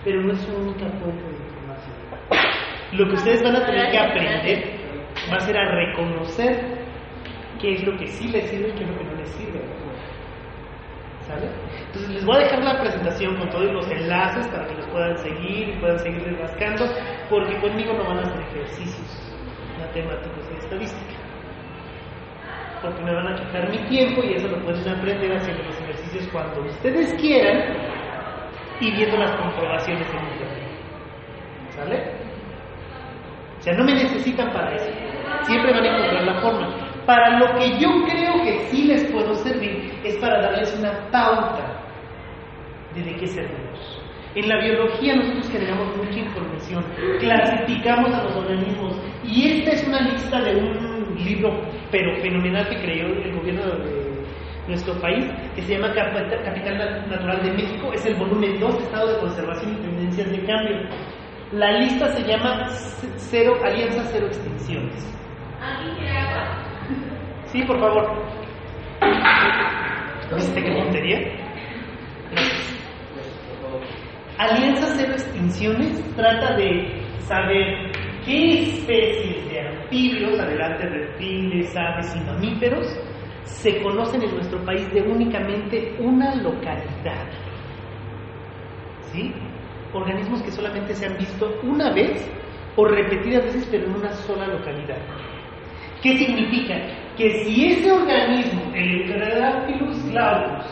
pero 0.04 0.22
no 0.22 0.34
es 0.34 0.46
única 0.50 0.90
fuente 1.00 1.24
de 1.24 1.38
información. 1.38 1.96
Lo 2.92 3.08
que 3.08 3.14
ustedes 3.14 3.42
van 3.42 3.56
a 3.56 3.66
tener 3.66 3.92
que 3.92 3.98
aprender 3.98 4.74
va 5.32 5.38
a 5.38 5.40
ser 5.40 5.58
a 5.58 5.72
reconocer 5.72 6.84
qué 7.62 7.76
es 7.76 7.84
lo 7.86 7.98
que 7.98 8.08
sí 8.08 8.28
les 8.28 8.50
sirve 8.50 8.70
y 8.70 8.72
qué 8.74 8.84
es 8.84 8.90
lo 8.90 8.98
que 8.98 9.04
no 9.06 9.16
les 9.16 9.30
sirve. 9.30 9.62
¿Sale? 11.22 11.48
Entonces 11.88 12.10
les 12.10 12.26
voy 12.26 12.36
a 12.36 12.40
dejar 12.40 12.62
la 12.62 12.82
presentación 12.82 13.38
con 13.38 13.50
todos 13.52 13.72
los 13.72 13.90
enlaces 13.90 14.46
para 14.50 14.68
que 14.68 14.76
los 14.76 14.88
puedan 14.88 15.18
seguir 15.20 15.70
y 15.70 15.80
puedan 15.80 16.00
seguir 16.00 16.38
rascando, 16.42 16.84
porque 17.30 17.58
conmigo 17.62 17.94
no 17.94 18.04
van 18.04 18.18
a 18.18 18.22
hacer 18.24 18.42
ejercicios 18.42 19.34
matemáticos 19.80 20.44
y 20.52 20.58
estadística. 20.58 21.23
Porque 22.84 23.02
me 23.02 23.16
van 23.16 23.28
a 23.30 23.36
quitar 23.36 23.70
mi 23.70 23.78
tiempo 23.88 24.22
y 24.24 24.34
eso 24.34 24.50
lo 24.50 24.58
pueden 24.58 24.88
aprender 24.90 25.38
haciendo 25.38 25.64
los 25.64 25.80
ejercicios 25.80 26.28
cuando 26.34 26.62
ustedes 26.64 27.14
quieran 27.14 27.78
y 28.82 28.92
viendo 28.92 29.18
las 29.18 29.32
comprobaciones 29.38 30.06
en 30.10 30.20
internet. 30.20 30.64
¿Sale? 31.70 32.04
O 33.58 33.62
sea, 33.62 33.74
no 33.76 33.86
me 33.86 33.94
necesitan 33.94 34.52
para 34.52 34.76
eso. 34.76 34.92
Siempre 35.44 35.72
van 35.72 35.86
a 35.86 35.96
encontrar 35.96 36.24
la 36.26 36.42
forma. 36.42 36.94
Para 37.06 37.40
lo 37.40 37.58
que 37.58 37.80
yo 37.80 37.90
creo 38.04 38.44
que 38.44 38.60
sí 38.70 38.84
les 38.84 39.06
puedo 39.06 39.34
servir 39.36 39.98
es 40.04 40.18
para 40.18 40.42
darles 40.42 40.76
una 40.78 41.10
pauta 41.10 41.84
de 42.94 43.02
de 43.02 43.16
qué 43.16 43.28
servimos. 43.28 44.02
En 44.36 44.50
la 44.50 44.60
biología 44.60 45.16
nosotros 45.16 45.50
generamos 45.50 45.96
mucha 45.96 46.20
información, 46.20 46.84
clasificamos 47.20 48.12
a 48.14 48.24
los 48.24 48.36
organismos 48.36 48.96
y 49.24 49.60
esta 49.60 49.72
es 49.72 49.88
una 49.88 50.02
lista 50.02 50.42
de 50.42 50.56
un 50.56 51.03
libro 51.18 51.62
pero 51.92 52.16
fenomenal 52.22 52.68
que 52.70 52.82
creó 52.82 53.08
el 53.08 53.34
gobierno 53.36 53.64
de 53.64 54.14
nuestro 54.68 54.94
país 55.02 55.26
que 55.56 55.62
se 55.62 55.76
llama 55.76 55.94
Capital 55.94 57.06
Natural 57.10 57.44
de 57.44 57.52
México, 57.52 57.92
es 57.94 58.06
el 58.06 58.16
volumen 58.16 58.60
2, 58.60 58.76
Estado 58.82 59.14
de 59.14 59.20
Conservación 59.20 59.74
y 59.74 59.82
Tendencias 59.82 60.32
de 60.32 60.46
Cambio. 60.46 60.78
La 61.52 61.72
lista 61.80 62.08
se 62.14 62.24
llama 62.24 62.66
Cero 63.18 63.54
Alianza 63.64 64.04
Cero 64.06 64.28
Extinciones. 64.28 65.18
Sí, 67.46 67.62
por 67.64 67.80
favor. 67.80 68.24
¿Viste 70.36 70.64
qué 70.64 70.72
tontería? 70.72 71.20
Gracias. 72.32 72.80
Alianza 74.40 74.88
Cero 74.98 75.14
Extinciones 75.14 76.16
trata 76.16 76.56
de 76.56 77.04
saber 77.20 77.92
qué 78.26 78.64
especies 78.64 79.50
de 79.52 79.60
anfibios, 79.94 80.40
adelante 80.40 80.88
reptiles, 80.88 81.76
aves 81.78 82.16
y 82.16 82.20
mamíferos, 82.22 82.88
se 83.44 83.82
conocen 83.82 84.24
en 84.24 84.36
nuestro 84.36 84.64
país 84.66 84.92
de 84.94 85.02
únicamente 85.02 85.96
una 86.00 86.36
localidad. 86.36 87.28
¿Sí? 89.12 89.34
Organismos 89.94 90.42
que 90.42 90.52
solamente 90.52 90.96
se 90.96 91.06
han 91.06 91.18
visto 91.18 91.60
una 91.64 91.94
vez 91.94 92.28
o 92.76 92.86
repetidas 92.86 93.44
veces, 93.44 93.68
pero 93.70 93.86
en 93.86 93.96
una 93.96 94.12
sola 94.12 94.48
localidad. 94.48 94.98
¿Qué 96.02 96.18
significa? 96.18 96.76
Que 97.16 97.44
si 97.44 97.66
ese 97.66 97.92
organismo, 97.92 98.72
el 98.74 99.02
Eucradophilus 99.02 100.12
glaucus, 100.12 100.66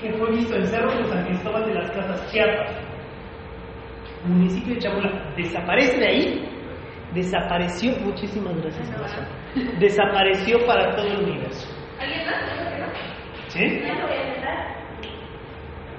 que 0.00 0.12
fue 0.12 0.30
visto 0.32 0.54
en 0.54 0.66
Cerro 0.66 0.90
de 0.90 1.04
San 1.06 1.24
Cristóbal 1.24 1.64
de 1.66 1.74
las 1.74 1.90
Casas, 1.90 2.30
Chiapas, 2.30 2.70
municipio 4.26 4.74
de 4.74 4.80
Chabula, 4.80 5.32
desaparece 5.36 5.98
de 5.98 6.06
ahí, 6.06 6.57
desapareció, 7.18 7.92
muchísimas 8.00 8.56
gracias, 8.56 8.90
corazón, 8.90 9.26
desapareció 9.78 10.66
para 10.66 10.96
todo 10.96 11.06
el 11.06 11.24
universo. 11.24 11.68
¿Alguien 12.00 12.26
más? 12.26 12.58
¿Sí? 13.48 13.82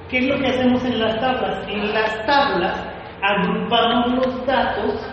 ¿Qué 0.10 0.18
es 0.18 0.28
lo 0.28 0.40
que 0.40 0.48
hacemos 0.48 0.84
en 0.86 1.00
las 1.00 1.20
tablas? 1.20 1.68
En 1.68 1.94
las 1.94 2.26
tablas 2.26 2.88
agrupamos 3.22 4.26
los 4.26 4.46
datos 4.46 5.08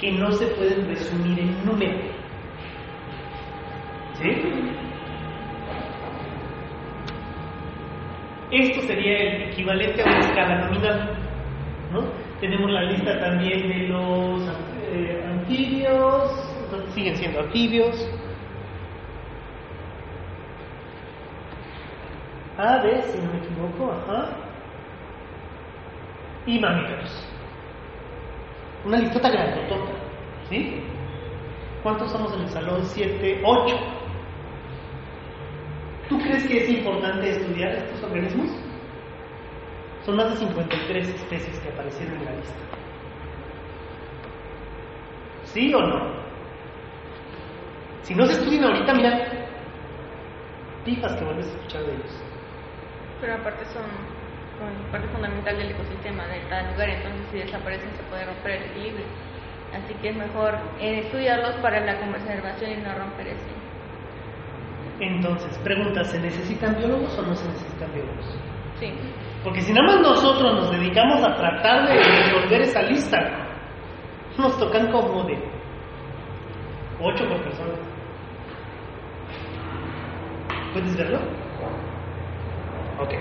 que 0.00 0.12
no 0.12 0.30
se 0.32 0.46
pueden 0.46 0.86
resumir 0.88 1.40
en 1.40 1.66
número. 1.66 1.98
¿Sí? 4.14 4.28
Esto 8.50 8.80
sería 8.82 9.18
el 9.18 9.42
equivalente 9.50 10.02
a 10.02 10.06
una 10.06 10.18
escala 10.20 10.66
nominal. 10.66 11.18
¿no? 11.92 12.00
Tenemos 12.40 12.70
la 12.70 12.82
lista 12.84 13.18
también 13.18 13.68
de 13.68 13.88
los 13.88 14.42
anfibios, 15.48 16.30
siguen 16.94 17.16
siendo 17.16 17.40
anfibios. 17.40 18.08
Aves, 22.58 23.04
si 23.06 23.18
no 23.18 23.32
me 23.32 23.38
equivoco, 23.38 23.92
ajá. 23.92 24.30
Y 26.46 26.58
mamíferos. 26.58 27.24
Una 28.84 28.98
listota 28.98 29.30
grandotota, 29.30 29.92
¿sí? 30.48 30.82
¿Cuántos 31.82 32.10
somos 32.10 32.34
en 32.34 32.40
el 32.40 32.48
salón? 32.48 32.84
Siete, 32.84 33.40
ocho. 33.44 33.76
¿Tú 36.08 36.18
crees 36.18 36.46
que 36.46 36.64
es 36.64 36.70
importante 36.70 37.30
estudiar 37.30 37.72
estos 37.72 38.02
organismos? 38.02 38.48
Son 40.04 40.16
más 40.16 40.30
de 40.30 40.36
53 40.46 41.08
especies 41.08 41.60
que 41.60 41.68
aparecieron 41.68 42.18
en 42.18 42.24
la 42.24 42.32
lista. 42.32 42.54
¿Sí 45.58 45.74
o 45.74 45.80
no? 45.80 45.98
Si 48.02 48.14
no 48.14 48.24
se 48.26 48.34
estudian 48.34 48.62
ahorita, 48.62 48.94
mira, 48.94 49.10
fijas 50.84 51.16
que 51.16 51.24
vuelves 51.24 51.46
a 51.46 51.50
escuchar 51.56 51.82
de 51.82 51.94
ellos. 51.94 52.22
Pero 53.20 53.34
aparte 53.34 53.64
son, 53.64 53.82
parte 54.92 55.08
fundamental 55.08 55.58
del 55.58 55.72
ecosistema 55.72 56.28
de 56.28 56.42
cada 56.48 56.70
lugar, 56.70 56.90
entonces 56.90 57.26
si 57.32 57.38
desaparecen 57.38 57.90
se 57.90 58.04
puede 58.04 58.24
romper 58.26 58.52
el 58.52 58.70
equilibrio. 58.70 59.06
Así 59.74 59.94
que 59.94 60.10
es 60.10 60.16
mejor 60.16 60.54
eh, 60.78 61.00
estudiarlos 61.00 61.56
para 61.56 61.84
la 61.84 61.98
conservación 61.98 62.70
y 62.70 62.76
no 62.76 62.94
romper 62.94 63.26
ese. 63.26 63.50
Entonces, 65.00 65.58
pregunta, 65.58 66.04
¿se 66.04 66.20
necesitan 66.20 66.76
biólogos 66.76 67.18
o 67.18 67.22
no 67.22 67.34
se 67.34 67.48
necesitan 67.48 67.92
biólogos? 67.92 68.38
Sí. 68.78 68.92
Porque 69.42 69.60
si 69.62 69.72
nada 69.72 69.88
más 69.88 70.00
nosotros 70.02 70.54
nos 70.54 70.70
dedicamos 70.70 71.20
a 71.24 71.34
tratar 71.34 71.88
de 71.88 71.94
resolver 71.94 72.60
esa 72.60 72.82
lista, 72.82 73.47
nos 74.38 74.56
tocan 74.58 74.90
como 74.92 75.24
de 75.24 75.36
8 77.00 77.28
por 77.28 77.42
persona. 77.42 77.74
¿Puedes 80.72 80.96
verlo? 80.96 81.18
Ok. 83.00 83.14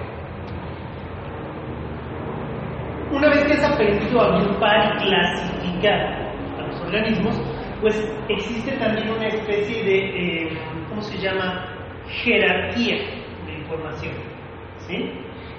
Una 3.11 3.29
vez 3.29 3.43
que 3.45 3.53
has 3.53 3.63
aprendido 3.63 4.21
a 4.21 4.37
agrupar 4.37 4.95
y 4.95 5.07
clasificar 5.07 6.33
a 6.59 6.67
los 6.67 6.81
organismos, 6.81 7.41
pues 7.81 7.95
existe 8.29 8.71
también 8.73 9.09
una 9.09 9.27
especie 9.27 9.83
de, 9.83 10.43
eh, 10.43 10.57
¿cómo 10.89 11.01
se 11.01 11.17
llama? 11.17 11.65
Jerarquía 12.23 12.97
de 13.45 13.53
información. 13.59 14.13
¿Sí? 14.87 15.11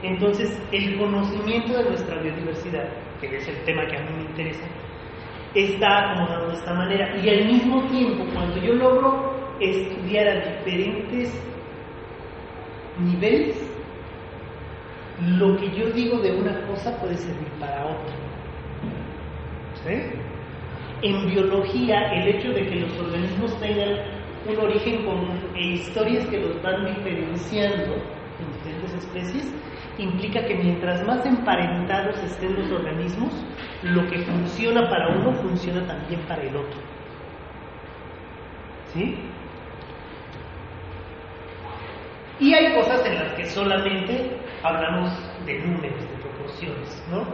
Entonces, 0.02 0.62
el 0.72 0.98
conocimiento 0.98 1.76
de 1.76 1.84
nuestra 1.84 2.20
biodiversidad, 2.20 2.88
que 3.20 3.36
es 3.36 3.48
el 3.48 3.64
tema 3.64 3.86
que 3.86 3.96
a 3.96 4.00
mí 4.02 4.10
me 4.16 4.22
interesa, 4.22 4.64
está 5.54 6.12
acomodado 6.12 6.48
de 6.48 6.54
esta 6.54 6.74
manera. 6.74 7.16
Y 7.22 7.28
al 7.28 7.46
mismo 7.46 7.82
tiempo, 7.88 8.24
cuando 8.32 8.56
yo 8.58 8.74
logro 8.74 9.34
estudiar 9.60 10.28
a 10.28 10.34
diferentes 10.56 11.32
niveles, 12.98 13.56
lo 15.38 15.56
que 15.56 15.70
yo 15.70 15.90
digo 15.90 16.18
de 16.18 16.32
una 16.32 16.60
cosa 16.66 16.96
puede 17.00 17.16
servir 17.16 17.48
para 17.58 17.86
otra. 17.86 18.14
En 21.02 21.26
biología, 21.30 22.12
el 22.12 22.28
hecho 22.28 22.50
de 22.50 22.66
que 22.66 22.76
los 22.76 22.98
organismos 22.98 23.58
tengan 23.60 24.00
un 24.46 24.56
origen 24.58 25.04
común 25.04 25.38
e 25.54 25.74
historias 25.74 26.26
que 26.26 26.40
los 26.40 26.60
van 26.62 26.84
diferenciando 26.94 27.94
en 27.94 28.52
diferentes 28.52 28.94
especies, 28.94 29.54
implica 29.98 30.44
que 30.44 30.54
mientras 30.56 31.06
más 31.06 31.24
emparentados 31.24 32.18
estén 32.22 32.54
los 32.54 32.70
organismos, 32.70 33.32
lo 33.82 34.08
que 34.08 34.18
funciona 34.18 34.88
para 34.88 35.08
uno 35.08 35.32
funciona 35.34 35.86
también 35.86 36.20
para 36.22 36.42
el 36.42 36.56
otro. 36.56 36.78
¿Sí? 38.92 39.16
Y 42.40 42.54
hay 42.54 42.74
cosas 42.74 43.04
en 43.04 43.14
las 43.16 43.32
que 43.32 43.46
solamente 43.46 44.30
hablamos 44.62 45.10
de 45.44 45.58
números, 45.58 46.00
de 46.00 46.16
proporciones, 46.22 47.04
¿no? 47.10 47.24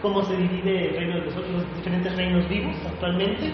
Cómo 0.00 0.22
se 0.22 0.36
divide 0.36 0.88
el 0.88 0.96
reino 0.96 1.14
de 1.16 1.24
los 1.26 1.36
otros 1.36 1.76
diferentes 1.76 2.16
reinos 2.16 2.48
vivos 2.48 2.76
actualmente. 2.86 3.52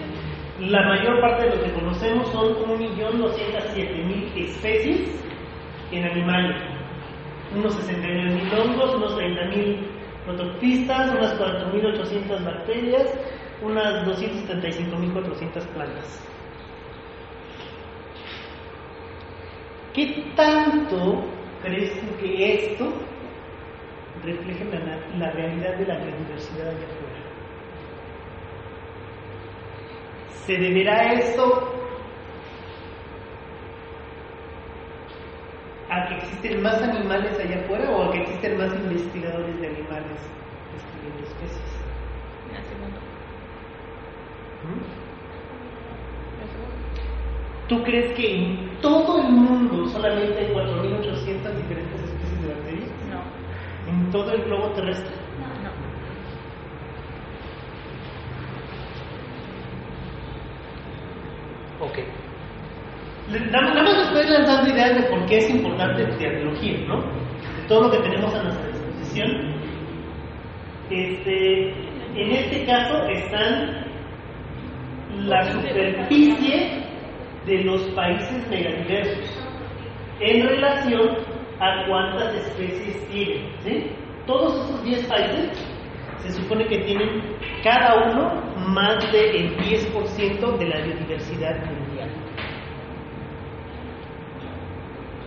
La 0.61 0.82
mayor 0.82 1.20
parte 1.20 1.44
de 1.44 1.57
lo 1.57 1.62
que 1.62 1.72
conocemos 1.72 2.28
son 2.28 2.55
1.207.000 2.57 4.36
especies 4.36 5.24
en 5.92 6.05
animales. 6.05 6.57
Unos 7.57 7.74
69.000 7.88 8.61
hongos, 8.61 8.94
unos 8.96 9.18
30.000 9.18 9.97
unas 10.29 11.39
4.800 11.39 12.45
bacterias, 12.45 13.14
unas 13.62 14.07
275.400 14.07 15.66
plantas. 15.74 16.24
¿Qué 19.95 20.24
tanto 20.37 21.24
crees 21.62 21.93
que 22.20 22.55
esto 22.55 22.93
refleja 24.24 24.64
la, 24.64 25.18
la 25.18 25.33
realidad 25.33 25.76
de 25.76 25.87
la 25.87 25.97
biodiversidad 25.97 26.68
allá 26.68 26.87
afuera? 26.87 27.18
¿Se 30.47 30.57
deberá 30.57 31.12
esto 31.14 31.78
a 35.91 36.09
que 36.09 36.16
existen 36.16 36.62
más 36.62 36.82
animales 36.82 37.39
allá 37.39 37.61
afuera 37.64 37.91
o 37.91 38.03
a 38.05 38.12
que 38.12 38.22
existen 38.22 38.59
más 38.59 38.74
investigadores 38.74 39.61
de 39.61 39.66
animales 39.66 40.18
describiendo 40.72 41.26
especies? 41.26 41.78
¿Mm? 44.64 45.09
¿Tú 47.68 47.82
crees 47.82 48.14
que 48.16 48.34
en 48.34 48.80
todo 48.80 49.20
el 49.20 49.28
mundo 49.28 49.89
solamente 49.89 50.39
hay 50.39 50.55
4.800 50.55 51.55
diferentes 51.55 52.01
especies 52.03 52.43
de 52.43 52.49
bacterias? 52.55 52.89
No. 53.11 53.20
En 53.91 54.11
todo 54.11 54.32
el 54.32 54.43
globo 54.45 54.68
terrestre. 54.68 55.14
No. 61.80 61.86
Ok. 61.86 61.99
Nada 63.29 63.83
más 63.83 64.07
estoy 64.07 64.26
lanzando 64.26 64.70
ideas 64.72 64.95
de 64.97 65.03
por 65.03 65.26
qué 65.26 65.37
es 65.37 65.51
importante 65.51 66.05
biología, 66.05 66.79
¿no? 66.87 66.97
De 67.03 67.68
todo 67.68 67.83
lo 67.83 67.91
que 67.91 67.99
tenemos 67.99 68.35
a 68.35 68.43
nuestra 68.43 68.66
disposición. 68.68 69.55
Este, 70.91 71.68
en 72.14 72.33
este 72.33 72.64
caso 72.64 73.07
están 73.09 73.85
la 75.26 75.45
superficie 75.53 76.83
de 77.45 77.64
los 77.64 77.83
países 77.89 78.49
megadiversos 78.49 79.45
en 80.20 80.49
relación 80.49 81.18
a 81.61 81.87
cuántas 81.87 82.35
especies 82.35 83.09
tienen. 83.09 83.53
¿sí? 83.62 83.91
Todos 84.26 84.55
esos 84.64 84.85
10 84.85 85.07
países 85.07 85.51
se 86.22 86.33
supone 86.33 86.66
que 86.66 86.79
tienen 86.79 87.22
cada 87.62 88.11
uno 88.11 88.43
más 88.68 89.12
del 89.12 89.55
10% 89.59 90.59
de 90.59 90.66
la 90.66 90.81
biodiversidad 90.81 91.57
mundial. 91.66 91.88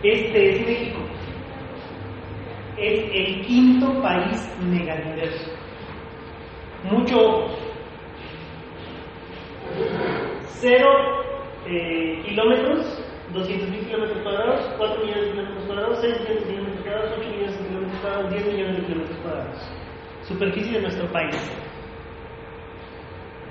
Este 0.04 0.50
es 0.50 0.66
México. 0.66 1.00
Es 2.78 3.00
el 3.14 3.46
quinto 3.46 4.02
país 4.02 4.58
megadiverso. 4.64 5.52
Mucho. 6.90 7.48
Cero 10.60 10.90
eh, 11.68 12.20
kilómetros, 12.26 13.04
200 13.34 13.70
mil 13.70 13.86
kilómetros 13.86 14.24
cuadrados, 14.24 14.62
4 14.78 15.06
millones 15.06 15.24
de 15.24 15.32
kilómetros 15.32 15.66
cuadrados, 15.66 16.00
6 16.02 16.20
millones 16.20 16.48
de 16.48 16.50
kilómetros 16.50 16.82
cuadrados, 16.84 17.12
8 17.18 17.30
millones 17.30 17.58
de 17.58 17.68
kilómetros 17.68 18.02
cuadrados, 18.02 18.32
10 18.32 18.46
millones 18.48 18.78
de 18.78 18.86
kilómetros 18.86 19.18
cuadrados. 19.20 19.72
Superficie 20.24 20.74
de 20.74 20.82
nuestro 20.82 21.08
país. 21.12 21.52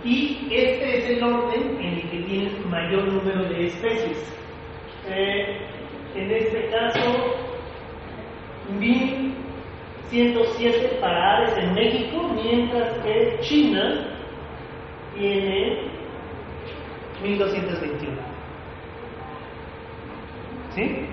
Y 0.03 0.48
este 0.51 0.98
es 0.98 1.11
el 1.11 1.22
orden 1.22 1.78
en 1.80 1.94
el 1.94 2.11
que 2.11 2.18
tienen 2.22 2.70
mayor 2.70 3.05
número 3.05 3.44
de 3.44 3.66
especies. 3.66 4.34
Eh, 5.09 5.79
en 6.14 6.30
este 6.30 6.70
caso, 6.70 7.00
1107 8.78 10.98
para 11.00 11.38
aves 11.38 11.58
en 11.58 11.74
México, 11.74 12.30
mientras 12.34 12.96
que 12.98 13.38
China 13.40 14.06
tiene 15.14 15.90
1221. 17.22 18.16
¿Sí? 20.74 21.06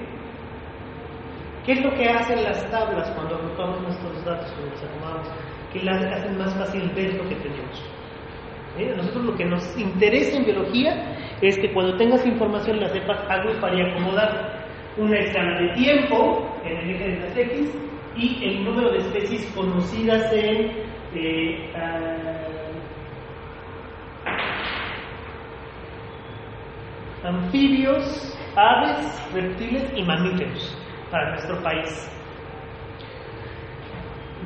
¿Qué 1.65 1.73
es 1.73 1.83
lo 1.83 1.93
que 1.95 2.07
hacen 2.07 2.43
las 2.43 2.69
tablas 2.71 3.09
cuando 3.11 3.35
agrupamos 3.35 3.81
nuestros 3.81 4.23
datos, 4.23 4.49
cuando 4.53 4.71
los 4.71 4.83
acomodamos? 4.83 5.27
Que 5.73 5.83
las 5.83 6.05
hacen 6.05 6.37
más 6.37 6.55
fácil 6.55 6.89
ver 6.95 7.15
lo 7.15 7.27
que 7.27 7.35
tenemos. 7.35 7.83
¿Sí? 8.77 8.85
A 8.85 8.95
nosotros 8.95 9.25
lo 9.25 9.35
que 9.35 9.43
nos 9.45 9.77
interesa 9.77 10.37
en 10.37 10.45
biología 10.45 11.17
es 11.41 11.59
que 11.59 11.73
cuando 11.73 11.97
tengas 11.97 12.25
información 12.25 12.79
la 12.79 12.87
sepas 12.89 13.19
agrupar 13.29 13.75
y 13.75 13.81
acomodar. 13.81 14.66
Una 14.97 15.19
escala 15.19 15.61
de 15.61 15.69
tiempo 15.75 16.49
en 16.65 16.77
el 16.77 16.89
eje 16.89 17.07
de 17.09 17.19
las 17.19 17.37
X 17.37 17.69
y 18.15 18.43
el 18.43 18.63
número 18.65 18.91
de 18.91 18.97
especies 18.97 19.45
conocidas 19.53 20.33
en 20.33 20.71
eh, 21.13 21.71
ah, 21.75 22.17
anfibios, 27.23 28.37
aves, 28.55 29.33
reptiles 29.33 29.83
y 29.95 30.03
mamíferos 30.03 30.77
para 31.11 31.31
nuestro 31.31 31.61
país. 31.61 32.11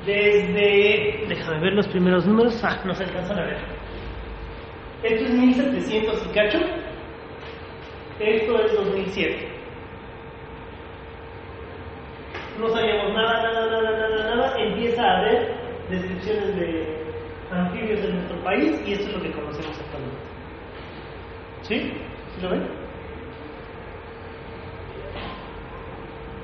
Desde, 0.06 1.26
déjame 1.28 1.60
ver 1.60 1.74
los 1.74 1.88
primeros 1.88 2.26
números, 2.26 2.62
ah, 2.64 2.82
no 2.84 2.94
se 2.94 3.04
alcanzan 3.06 3.40
a 3.40 3.46
ver. 3.46 3.58
Esto 5.04 5.26
es 5.26 5.34
1700 5.34 6.26
y 6.36 6.40
esto 8.20 8.66
es 8.66 8.74
2007. 8.76 9.61
No 12.60 12.70
sabíamos 12.70 13.14
nada, 13.14 13.44
nada, 13.44 13.72
nada, 13.72 13.92
nada, 13.98 14.36
nada, 14.36 14.60
empieza 14.60 15.02
a 15.04 15.18
haber 15.20 15.56
descripciones 15.90 16.56
de 16.56 17.02
anfibios 17.52 18.00
en 18.02 18.16
nuestro 18.16 18.44
país 18.44 18.82
y 18.86 18.94
esto 18.94 19.08
es 19.08 19.14
lo 19.14 19.22
que 19.22 19.32
conocemos 19.32 19.80
actualmente. 19.80 20.22
¿Sí? 21.64 21.94
¿Sí 22.36 22.42
lo 22.42 22.50
ven? 22.50 22.68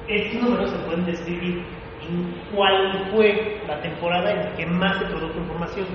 Estos 0.08 0.42
números 0.42 0.72
se 0.72 0.78
pueden 0.78 1.06
describir 1.06 1.64
en 2.08 2.56
cuál 2.56 3.10
fue 3.12 3.62
la 3.68 3.82
temporada 3.82 4.32
en 4.32 4.38
la 4.38 4.56
que 4.56 4.66
más 4.66 4.98
se 5.00 5.06
produjo 5.06 5.38
información. 5.38 5.88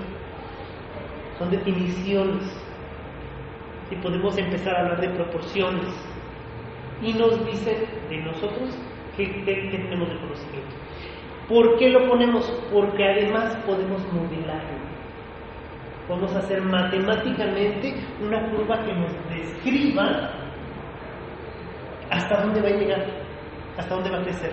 Son 1.38 1.50
definiciones. 1.50 2.44
Y 3.90 3.96
podemos 3.96 4.36
empezar 4.36 4.76
a 4.76 4.80
hablar 4.80 5.00
de 5.00 5.08
proporciones. 5.10 5.88
Y 7.02 7.14
nos 7.14 7.44
dicen 7.46 7.86
de 8.08 8.18
nosotros 8.18 8.76
qué, 9.16 9.44
qué- 9.44 9.68
qué 9.70 9.78
tenemos 9.78 10.08
de 10.08 10.16
conocimiento. 10.20 10.76
¿Por 11.48 11.78
qué 11.78 11.90
lo 11.90 12.08
ponemos? 12.08 12.44
Porque 12.72 13.04
además 13.04 13.56
podemos 13.66 14.00
modelarlo. 14.12 14.82
Podemos 16.08 16.34
hacer 16.34 16.62
matemáticamente 16.62 17.94
una 18.24 18.50
curva 18.50 18.82
que 18.84 18.92
nos 18.94 19.10
describa 19.30 20.30
hasta 22.10 22.42
dónde 22.42 22.60
va 22.60 22.68
a 22.68 22.72
llegar, 22.72 23.06
hasta 23.78 23.94
dónde 23.94 24.10
va 24.10 24.18
a 24.18 24.24
crecer. 24.24 24.52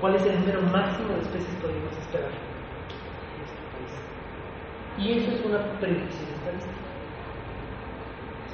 ¿Cuál 0.00 0.16
es 0.16 0.26
el 0.26 0.38
número 0.40 0.62
máximo 0.62 1.08
de 1.14 1.22
especies 1.22 1.48
que 1.56 1.62
podemos 1.66 1.92
esperar 1.96 2.28
país? 3.74 3.92
Y 4.98 5.18
eso 5.18 5.32
es 5.32 5.44
una 5.44 5.58
predicción 5.80 6.28
estadística. 6.34 6.74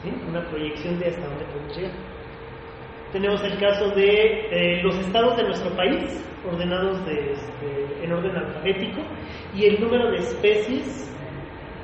¿Sí? 0.03 0.12
Una 0.29 0.41
proyección 0.49 0.99
de 0.99 1.09
hasta 1.09 1.27
dónde 1.27 1.45
podemos 1.47 1.77
llegar. 1.77 2.10
Tenemos 3.13 3.43
el 3.43 3.59
caso 3.59 3.91
de 3.91 4.47
eh, 4.51 4.83
los 4.83 4.97
estados 4.97 5.37
de 5.37 5.43
nuestro 5.43 5.71
país, 5.77 6.25
ordenados 6.49 7.05
de, 7.07 7.33
este, 7.33 8.05
en 8.05 8.13
orden 8.13 8.37
alfabético, 8.37 9.01
y 9.55 9.65
el 9.65 9.81
número 9.81 10.13
de 10.13 10.19
especies 10.19 11.13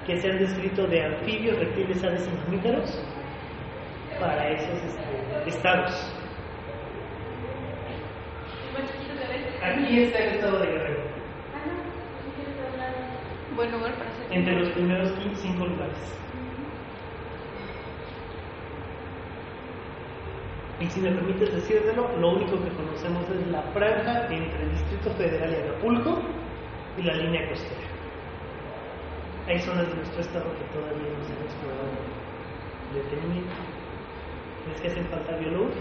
que 0.07 0.17
se 0.21 0.31
han 0.31 0.39
descrito 0.39 0.87
de 0.87 1.03
anfibios, 1.03 1.59
reptiles, 1.59 2.05
aves 2.05 2.29
y 2.29 2.47
mamíferos 2.47 3.03
para 4.21 4.51
esos 4.51 4.85
este, 4.85 5.49
estados. 5.49 6.13
Aquí 9.63 10.03
está 10.03 10.19
el 10.19 10.35
estado 10.35 10.59
de 10.61 10.67
Guerrero, 10.67 11.01
Buen 13.57 13.73
lugar 13.73 13.95
para 13.95 14.11
hacer. 14.11 14.27
entre 14.31 14.61
los 14.61 14.69
primeros 14.71 15.13
cinco 15.35 15.67
lugares. 15.67 16.26
Y 20.81 20.87
si 20.91 21.01
me 21.01 21.11
permites 21.11 21.55
decírtelo, 21.55 22.09
lo 22.19 22.37
único 22.37 22.63
que 22.63 22.71
conocemos 22.71 23.25
es 23.31 23.47
la 23.49 23.63
franja 23.73 24.27
entre 24.29 24.63
el 24.63 24.71
Distrito 24.73 25.11
Federal 25.13 25.51
y 25.51 25.69
Acapulco 25.69 26.23
y 26.99 27.03
la 27.03 27.15
línea 27.15 27.49
costera. 27.49 27.81
Hay 29.47 29.59
zonas 29.61 29.89
de 29.89 29.95
nuestro 29.95 30.21
estado 30.21 30.45
que 30.59 30.65
todavía 30.79 31.17
no 31.17 31.25
se 31.25 31.33
han 31.33 31.43
explorado 31.45 31.89
en 32.91 33.03
detenimiento. 33.03 33.55
¿Es 34.75 34.81
que 34.81 34.89
hacen 34.89 35.07
falta 35.07 35.37
biólogos? 35.37 35.75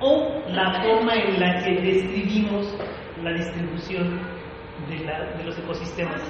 o 0.00 0.42
la 0.48 0.82
forma 0.82 1.14
en 1.14 1.40
la 1.40 1.62
que 1.62 1.80
describimos 1.80 2.76
la 3.22 3.32
distribución 3.32 4.20
de, 4.88 5.04
la, 5.04 5.24
de 5.36 5.44
los 5.44 5.58
ecosistemas. 5.58 6.20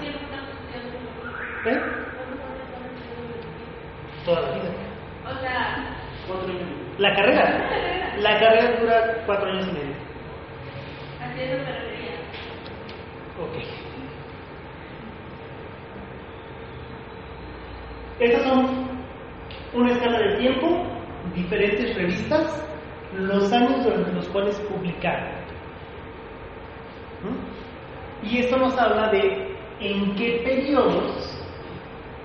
¿Eh? 1.67 1.83
Toda 4.27 4.41
la 4.41 4.51
vida. 4.55 4.71
O 5.25 5.41
sea, 5.41 5.97
La 6.99 7.15
carrera. 7.15 8.17
La 8.19 8.41
carrera 8.41 8.81
dura 8.81 9.23
cuatro 9.25 9.49
años 9.51 9.69
y 9.69 9.73
medio. 9.73 9.95
que 11.37 11.47
refería. 11.47 12.17
Ok. 13.41 13.63
Estas 18.19 18.43
son 18.43 18.89
una 19.75 19.93
escala 19.93 20.19
de 20.19 20.37
tiempo, 20.39 20.87
diferentes 21.35 21.95
revistas, 21.95 22.69
los 23.13 23.53
años 23.53 23.85
durante 23.85 24.13
los 24.13 24.27
cuales 24.31 24.59
publicaron. 24.61 25.29
¿Mm? 27.23 28.27
Y 28.27 28.39
esto 28.39 28.57
nos 28.57 28.77
habla 28.77 29.09
de 29.11 29.55
en 29.79 30.17
qué 30.17 30.41
periodos 30.45 31.39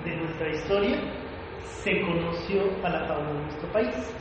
de 0.03 0.15
nuestra 0.15 0.49
historia 0.49 1.20
se 1.65 2.01
conoció 2.01 2.63
a 2.83 2.89
la 2.89 3.05
fauna 3.05 3.31
de 3.31 3.43
nuestro 3.43 3.67
país. 3.71 4.13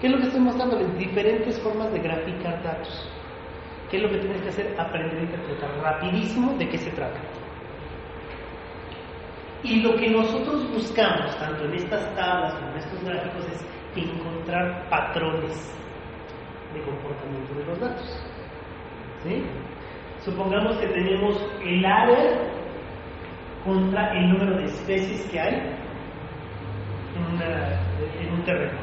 ¿Qué 0.00 0.08
es 0.08 0.12
lo 0.12 0.18
que 0.18 0.26
estoy 0.26 0.40
mostrándoles? 0.40 0.98
Diferentes 0.98 1.58
formas 1.60 1.90
de 1.92 1.98
graficar 2.00 2.62
datos. 2.62 3.10
¿Qué 3.90 3.96
es 3.96 4.02
lo 4.02 4.10
que 4.10 4.18
tienes 4.18 4.42
que 4.42 4.48
hacer? 4.48 4.74
Aprender 4.78 5.18
a 5.18 5.22
interpretar 5.22 5.70
rapidísimo 5.82 6.52
de 6.58 6.68
qué 6.68 6.78
se 6.78 6.90
trata. 6.90 7.18
Y 9.62 9.80
lo 9.80 9.96
que 9.96 10.10
nosotros 10.10 10.70
buscamos, 10.70 11.36
tanto 11.38 11.64
en 11.64 11.74
estas 11.74 12.14
tablas 12.14 12.54
como 12.54 12.72
en 12.72 12.78
estos 12.78 13.04
gráficos, 13.04 13.44
es 13.46 13.66
encontrar 13.96 14.88
patrones 14.90 15.74
de 16.74 16.82
comportamiento 16.82 17.54
de 17.54 17.64
los 17.64 17.80
datos. 17.80 18.22
¿Sí? 19.24 19.42
Supongamos 20.24 20.76
que 20.76 20.88
tenemos 20.88 21.40
el 21.64 21.84
área 21.84 22.55
contra 23.66 24.12
el 24.16 24.30
número 24.30 24.56
de 24.58 24.64
especies 24.64 25.26
que 25.30 25.40
hay 25.40 25.54
en, 27.16 28.32
un 28.32 28.44
terreno. 28.44 28.78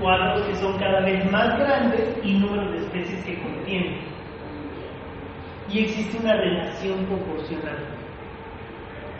Cuadros 0.00 0.46
que 0.46 0.54
son 0.56 0.78
cada 0.78 1.00
vez 1.00 1.30
más 1.30 1.58
grandes 1.58 2.18
y 2.22 2.34
número 2.34 2.70
de 2.72 2.78
especies 2.78 3.24
que 3.24 3.40
contienen. 3.40 4.00
Y 5.70 5.80
existe 5.80 6.18
una 6.18 6.34
relación 6.34 7.06
proporcional 7.06 7.78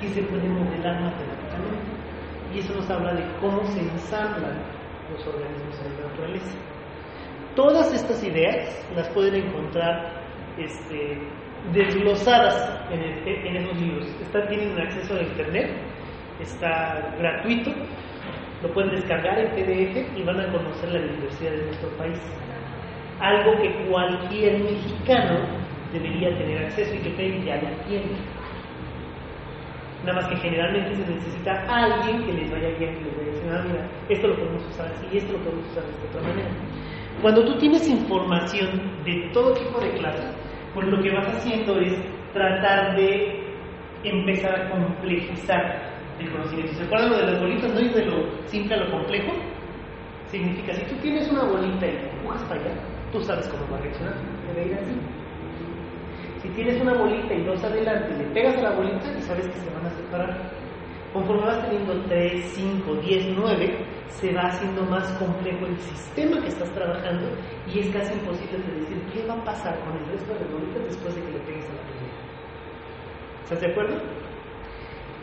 que 0.01 0.09
se 0.09 0.23
puede 0.23 0.49
modelar 0.49 1.01
matemáticamente. 1.01 1.97
Y 2.55 2.59
eso 2.59 2.75
nos 2.75 2.91
habla 2.91 3.15
de 3.15 3.25
cómo 3.41 3.65
se 3.67 3.81
ensamblan 3.81 4.59
los 5.13 5.27
organismos 5.27 5.81
en 5.85 6.01
la 6.01 6.09
naturaleza. 6.09 6.59
Todas 7.55 7.93
estas 7.95 8.23
ideas 8.23 8.87
las 8.95 9.09
pueden 9.11 9.47
encontrar 9.47 10.13
este, 10.59 11.19
desglosadas 11.73 12.81
en, 12.91 13.01
el- 13.01 13.47
en 13.47 13.57
esos 13.57 13.77
libros. 13.81 14.07
Están, 14.23 14.49
tienen 14.49 14.79
acceso 14.79 15.15
a 15.15 15.23
internet, 15.23 15.71
está 16.41 17.15
gratuito, 17.19 17.71
lo 18.63 18.69
pueden 18.73 18.91
descargar 18.93 19.39
en 19.39 19.49
PDF 19.51 20.19
y 20.19 20.23
van 20.23 20.41
a 20.41 20.47
conocer 20.53 20.89
la 20.91 21.01
diversidad 21.01 21.53
de 21.53 21.65
nuestro 21.67 21.89
país. 21.99 22.19
Algo 23.21 23.61
que 23.63 23.73
cualquier 23.91 24.59
mexicano 24.61 25.39
debería 25.93 26.37
tener 26.37 26.65
acceso 26.67 26.95
y 26.95 26.99
que 26.99 27.11
Pei 27.11 27.43
ya 27.45 27.57
la 27.57 27.71
tiene. 27.87 28.05
Nada 30.05 30.21
más 30.21 30.29
que 30.31 30.37
generalmente 30.37 30.95
se 30.95 31.11
necesita 31.11 31.65
alguien 31.69 32.25
que 32.25 32.33
les 32.33 32.51
vaya 32.51 32.69
guiando 32.79 33.01
y 33.01 33.05
les 33.05 33.17
vaya 33.17 33.31
diciendo, 33.33 33.57
ah, 33.59 33.65
mira, 33.67 33.89
esto 34.09 34.29
lo 34.29 34.37
podemos 34.37 34.63
usar 34.69 34.87
así 34.93 35.17
esto 35.17 35.33
lo 35.33 35.39
podemos 35.41 35.67
usar 35.71 35.83
de 35.85 35.91
esta 35.91 36.09
otra 36.19 36.29
manera. 36.29 36.49
Cuando 37.23 37.45
tú 37.45 37.59
tienes 37.59 37.89
información 37.89 38.69
de 39.05 39.31
todo 39.33 39.55
tipo 39.55 39.81
de 39.81 39.91
clases, 39.93 40.27
pues 40.77 40.89
lo 40.89 41.03
que 41.03 41.11
vas 41.11 41.27
haciendo 41.27 41.81
es 41.81 41.95
tratar 42.35 42.95
de 42.97 43.41
empezar 44.05 44.61
a 44.61 44.71
complejizar 44.71 45.91
el 46.21 46.31
conocimiento. 46.31 46.75
¿Se 46.75 46.85
acuerdan 46.85 47.11
lo 47.13 47.17
de 47.17 47.27
las 47.33 47.41
bolitas? 47.41 47.73
¿No 47.73 47.81
es 47.81 47.95
de 47.95 48.05
lo 48.05 48.45
simple 48.45 48.75
a 48.75 48.85
lo 48.85 48.91
complejo? 48.91 49.33
Significa, 50.27 50.75
si 50.75 50.85
tú 50.85 50.95
tienes 50.97 51.31
una 51.31 51.45
bolita 51.45 51.87
y 51.87 51.93
la 51.93 52.01
empujas 52.11 52.43
para 52.43 52.61
allá, 52.61 52.75
tú 53.11 53.23
sabes 53.23 53.49
cómo 53.49 53.67
va 53.73 53.79
a 53.79 53.81
reaccionar. 53.81 54.15
Debe 54.49 54.67
ir 54.67 54.75
así. 54.75 55.01
Si 56.43 56.49
tienes 56.51 56.79
una 56.83 56.93
bolita 56.93 57.33
y 57.33 57.43
dos 57.45 57.65
adelante, 57.65 58.15
le 58.15 58.25
pegas 58.35 58.59
a 58.59 58.63
la 58.63 58.71
bolita 58.73 59.19
y 59.19 59.23
sabes 59.23 59.49
que 59.49 59.59
se 59.59 59.71
van 59.71 59.87
a 59.87 59.91
separar. 59.91 60.37
Conforme 61.13 61.47
vas 61.47 61.63
teniendo 61.63 62.03
3, 62.09 62.45
5, 62.55 62.95
10, 62.95 63.27
9, 63.37 63.77
se 64.09 64.33
va 64.33 64.43
haciendo 64.43 64.83
más 64.85 65.09
complejo 65.19 65.67
el 65.67 65.79
sistema 65.79 66.41
que 66.41 66.49
estás 66.49 66.71
trabajando 66.73 67.29
y 67.73 67.81
es 67.81 67.89
casi 67.89 68.15
imposible 68.15 68.59
predecir 68.59 69.03
qué 69.13 69.27
va 69.27 69.35
a 69.35 69.45
pasar 69.45 69.79
con 69.81 69.97
el 69.97 70.07
resto 70.07 70.33
de 70.35 70.53
bolitas 70.53 70.85
después 70.85 71.15
de 71.15 71.23
que 71.23 71.33
le 71.33 71.39
pegues 71.41 71.65
a 71.65 71.75
la 71.75 71.83
primera. 71.83 72.17
¿Estás 73.45 73.61
de 73.61 73.67
acuerdo? 73.67 73.97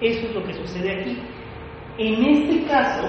Eso 0.02 0.28
es 0.28 0.36
lo 0.36 0.44
que 0.44 0.54
sucede 0.54 1.00
aquí. 1.00 1.18
En 1.98 2.24
este 2.24 2.66
caso, 2.68 3.08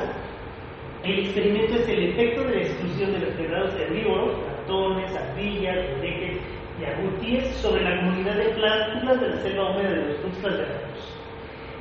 el 1.05 1.19
experimento 1.19 1.75
es 1.75 1.89
el 1.89 2.11
efecto 2.11 2.45
de 2.45 2.55
la 2.55 2.63
exclusión 2.63 3.13
de 3.13 3.19
los 3.19 3.37
depredadores 3.37 3.75
herbívoros, 3.75 4.39
ratones, 4.47 5.15
ardillas, 5.15 5.77
orejes 5.99 6.39
y 6.81 6.85
agoutis 6.85 7.45
sobre 7.57 7.83
la 7.83 8.01
comunidad 8.01 8.37
de 8.37 8.49
plántulas 8.55 9.21
de 9.21 9.29
la 9.29 9.37
selva 9.43 9.71
húmeda 9.71 9.91
de 9.91 10.07
los 10.07 10.23
Tuxtlas 10.23 10.59
de. 10.59 10.65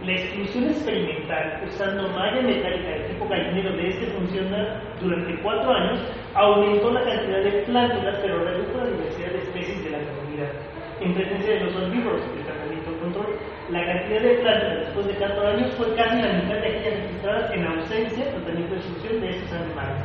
La 0.05 0.11
exclusión 0.11 0.65
experimental 0.65 1.63
usando 1.65 2.09
malla 2.09 2.41
metálica 2.41 2.89
de 2.89 3.07
tipo 3.07 3.25
gallinero 3.25 3.71
de 3.71 3.87
este 3.87 4.07
funciona 4.07 4.83
durante 4.99 5.41
cuatro 5.41 5.71
años 5.71 6.01
aumentó 6.33 6.91
la 6.91 7.05
cantidad 7.05 7.41
de 7.41 7.63
plántulas 7.63 8.19
pero 8.21 8.43
redujo 8.43 8.79
la 8.79 8.91
diversidad 8.91 9.31
de 9.31 9.37
especies 9.37 9.83
de 9.85 9.91
la 9.91 9.99
comunidad. 9.99 10.51
En 10.99 11.13
presencia 11.13 11.53
de 11.53 11.59
los 11.61 11.75
herbívoros, 11.75 12.21
el 12.35 12.43
tratamiento 12.43 12.99
control, 12.99 13.39
la 13.69 13.85
cantidad 13.85 14.21
de 14.21 14.35
plántulas 14.43 14.79
después 14.79 15.07
de 15.07 15.13
cuatro 15.13 15.47
años 15.47 15.73
fue 15.75 15.95
casi 15.95 16.21
la 16.21 16.33
mitad 16.33 16.55
de 16.55 16.67
aquellas 16.67 16.99
registradas 16.99 17.51
en 17.51 17.65
ausencia 17.65 18.31
tratamiento 18.31 18.75
de 18.75 18.79
exclusión 18.81 19.21
de 19.21 19.29
estos 19.29 19.53
animales. 19.53 20.03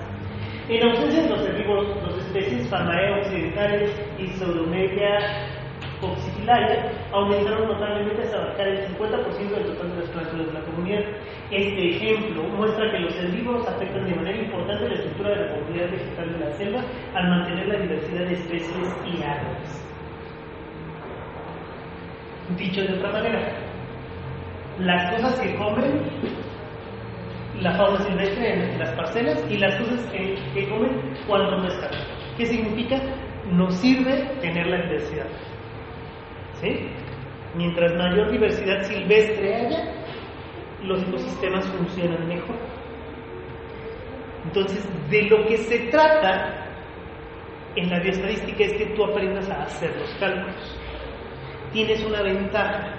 En 0.68 0.88
ausencia 0.88 1.22
de 1.22 1.28
los 1.30 1.40
herbívoros, 1.44 1.96
las 2.06 2.18
especies 2.18 2.68
Pharmaea 2.68 3.18
occidentales 3.18 3.90
y 4.18 4.26
Pseudomeria 4.28 5.57
oxyfilaria 6.00 6.92
aumentaron 7.12 7.68
notablemente 7.68 8.22
hasta 8.22 8.36
abarcar 8.38 8.68
el 8.68 8.86
50% 8.96 9.50
del 9.50 9.66
total 9.66 9.90
de 9.90 9.96
las 9.96 10.10
plántulas 10.10 10.46
de 10.46 10.52
la 10.52 10.60
comunidad. 10.60 11.04
Este 11.50 11.96
ejemplo 11.96 12.42
muestra 12.44 12.90
que 12.90 13.00
los 13.00 13.14
herbívoros 13.16 13.66
afectan 13.66 14.06
de 14.06 14.14
manera 14.14 14.38
importante 14.38 14.88
la 14.88 14.94
estructura 14.94 15.30
de 15.30 15.36
la 15.36 15.54
comunidad 15.54 15.90
vegetal 15.90 16.32
de 16.32 16.38
la 16.38 16.52
selva 16.52 16.80
al 17.14 17.28
mantener 17.30 17.68
la 17.68 17.78
diversidad 17.78 18.26
de 18.26 18.34
especies 18.34 18.96
y 19.06 19.22
árboles. 19.22 19.84
Dicho 22.56 22.82
de 22.82 22.94
otra 22.94 23.12
manera, 23.12 23.52
las 24.78 25.14
cosas 25.14 25.40
que 25.40 25.54
comen 25.56 26.02
la 27.60 27.72
fauna 27.76 27.98
silvestre 28.04 28.52
en 28.52 28.78
las 28.78 28.90
parcelas 28.90 29.44
y 29.50 29.56
las 29.56 29.74
cosas 29.80 30.00
que, 30.12 30.36
que 30.54 30.68
comen 30.68 31.14
cuando 31.26 31.58
no 31.58 31.68
están. 31.68 31.90
¿Qué 32.36 32.46
significa? 32.46 33.00
Nos 33.50 33.74
sirve 33.74 34.30
tener 34.40 34.66
la 34.66 34.76
diversidad. 34.82 35.26
¿Sí? 36.60 36.88
Mientras 37.54 37.94
mayor 37.94 38.30
diversidad 38.30 38.82
silvestre 38.82 39.54
haya, 39.54 39.84
los 40.82 41.02
ecosistemas 41.02 41.66
funcionan 41.66 42.28
mejor. 42.28 42.56
Entonces, 44.44 44.86
de 45.10 45.22
lo 45.22 45.46
que 45.46 45.56
se 45.58 45.78
trata 45.90 46.66
en 47.76 47.90
la 47.90 48.00
bioestadística 48.00 48.64
es 48.64 48.72
que 48.74 48.86
tú 48.94 49.04
aprendas 49.04 49.48
a 49.50 49.62
hacer 49.62 49.94
los 49.96 50.10
cálculos. 50.18 50.78
Tienes 51.72 52.04
una 52.04 52.22
ventaja. 52.22 52.94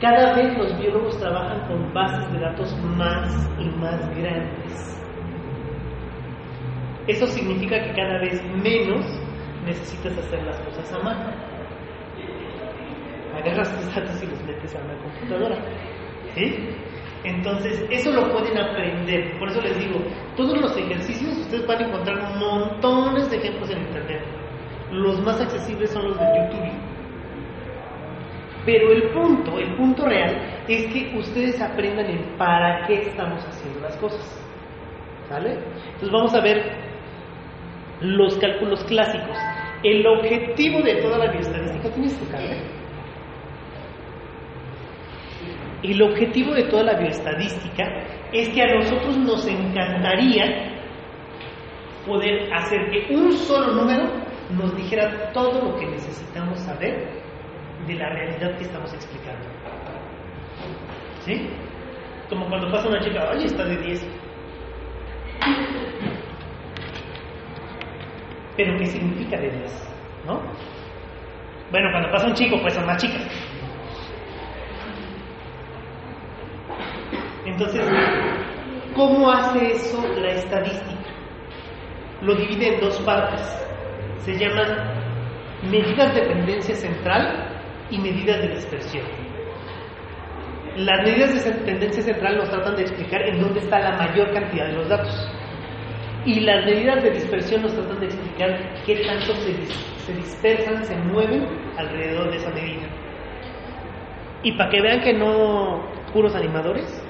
Cada 0.00 0.34
vez 0.34 0.56
los 0.56 0.78
biólogos 0.78 1.18
trabajan 1.18 1.66
con 1.66 1.92
bases 1.92 2.32
de 2.32 2.40
datos 2.40 2.76
más 2.96 3.50
y 3.58 3.64
más 3.78 3.98
grandes. 4.16 5.00
Eso 7.08 7.26
significa 7.26 7.82
que 7.82 7.94
cada 7.94 8.18
vez 8.20 8.42
menos 8.62 9.04
necesitas 9.64 10.16
hacer 10.18 10.42
las 10.44 10.58
cosas 10.60 10.92
a 10.92 10.98
mano. 11.02 11.47
Agarras 13.38 13.72
tus 13.74 13.94
datos 13.94 14.22
y 14.22 14.26
los 14.26 14.42
metes 14.42 14.74
a 14.74 14.80
una 14.80 14.96
computadora. 14.98 15.56
¿Sí? 16.34 16.68
Entonces, 17.24 17.84
eso 17.90 18.12
lo 18.12 18.30
pueden 18.32 18.58
aprender. 18.58 19.38
Por 19.38 19.48
eso 19.48 19.60
les 19.60 19.78
digo, 19.78 20.00
todos 20.36 20.60
los 20.60 20.76
ejercicios 20.76 21.36
ustedes 21.38 21.66
van 21.66 21.82
a 21.82 21.86
encontrar 21.86 22.36
montones 22.36 23.30
de 23.30 23.36
ejemplos 23.36 23.70
en 23.70 23.78
Internet. 23.78 24.22
Los 24.90 25.20
más 25.22 25.40
accesibles 25.40 25.90
son 25.90 26.08
los 26.08 26.18
de 26.18 26.24
YouTube. 26.24 26.72
Pero 28.64 28.92
el 28.92 29.10
punto, 29.10 29.58
el 29.58 29.76
punto 29.76 30.04
real, 30.04 30.62
es 30.68 30.86
que 30.92 31.16
ustedes 31.16 31.60
aprendan 31.60 32.06
el 32.06 32.18
para 32.36 32.86
qué 32.86 33.02
estamos 33.02 33.44
haciendo 33.46 33.80
las 33.80 33.96
cosas. 33.96 34.44
¿Sale? 35.28 35.54
Entonces 35.54 36.10
vamos 36.10 36.34
a 36.34 36.40
ver 36.40 36.88
los 38.00 38.36
cálculos 38.38 38.84
clásicos. 38.84 39.36
El 39.82 40.06
objetivo 40.06 40.82
de 40.82 40.96
toda 40.96 41.18
la 41.18 41.30
bioestadística, 41.30 41.90
¿tienes 41.90 42.18
tu 42.18 42.28
cable? 42.30 42.77
El 45.82 46.02
objetivo 46.02 46.54
de 46.54 46.64
toda 46.64 46.82
la 46.84 46.98
bioestadística 46.98 47.84
es 48.32 48.48
que 48.48 48.62
a 48.62 48.74
nosotros 48.74 49.16
nos 49.18 49.46
encantaría 49.46 50.74
poder 52.06 52.52
hacer 52.52 52.90
que 52.90 53.14
un 53.14 53.32
solo 53.32 53.74
número 53.74 54.04
nos 54.50 54.74
dijera 54.76 55.30
todo 55.32 55.70
lo 55.70 55.78
que 55.78 55.86
necesitamos 55.86 56.58
saber 56.60 57.22
de 57.86 57.94
la 57.94 58.08
realidad 58.08 58.56
que 58.56 58.64
estamos 58.64 58.92
explicando. 58.92 59.46
¿Sí? 61.20 61.48
Como 62.28 62.48
cuando 62.48 62.70
pasa 62.70 62.88
una 62.88 63.00
chica, 63.00 63.30
oye, 63.30 63.46
está 63.46 63.64
de 63.64 63.76
10. 63.76 64.08
Pero 68.56 68.76
¿qué 68.78 68.86
significa 68.86 69.38
de 69.38 69.50
10? 69.50 69.88
¿No? 70.26 70.42
Bueno, 71.70 71.90
cuando 71.92 72.10
pasa 72.10 72.26
un 72.26 72.34
chico, 72.34 72.56
pues 72.60 72.74
son 72.74 72.86
más 72.86 73.00
chicas. 73.00 73.22
Entonces, 77.58 77.84
¿cómo 78.94 79.28
hace 79.32 79.72
eso 79.72 80.00
la 80.16 80.30
estadística? 80.30 81.10
Lo 82.22 82.36
divide 82.36 82.74
en 82.74 82.80
dos 82.80 83.00
partes. 83.00 83.40
Se 84.18 84.38
llaman 84.38 84.94
medidas 85.68 86.14
de 86.14 86.20
tendencia 86.20 86.76
central 86.76 87.60
y 87.90 87.98
medidas 87.98 88.42
de 88.42 88.48
dispersión. 88.50 89.04
Las 90.76 91.02
medidas 91.02 91.44
de 91.44 91.50
tendencia 91.64 92.00
central 92.00 92.36
nos 92.36 92.48
tratan 92.48 92.76
de 92.76 92.82
explicar 92.82 93.22
en 93.22 93.40
dónde 93.40 93.58
está 93.58 93.80
la 93.80 93.96
mayor 93.96 94.32
cantidad 94.32 94.68
de 94.68 94.74
los 94.74 94.88
datos. 94.88 95.32
Y 96.26 96.38
las 96.38 96.64
medidas 96.64 97.02
de 97.02 97.10
dispersión 97.10 97.62
nos 97.62 97.74
tratan 97.74 97.98
de 97.98 98.06
explicar 98.06 98.84
qué 98.86 99.04
tanto 99.04 99.34
se, 99.34 99.66
se 100.06 100.12
dispersan, 100.12 100.84
se 100.84 100.96
mueven 100.96 101.44
alrededor 101.76 102.30
de 102.30 102.36
esa 102.36 102.50
medida. 102.50 102.86
Y 104.44 104.52
para 104.52 104.70
que 104.70 104.80
vean 104.80 105.00
que 105.00 105.12
no 105.12 105.82
puros 106.12 106.36
animadores, 106.36 107.04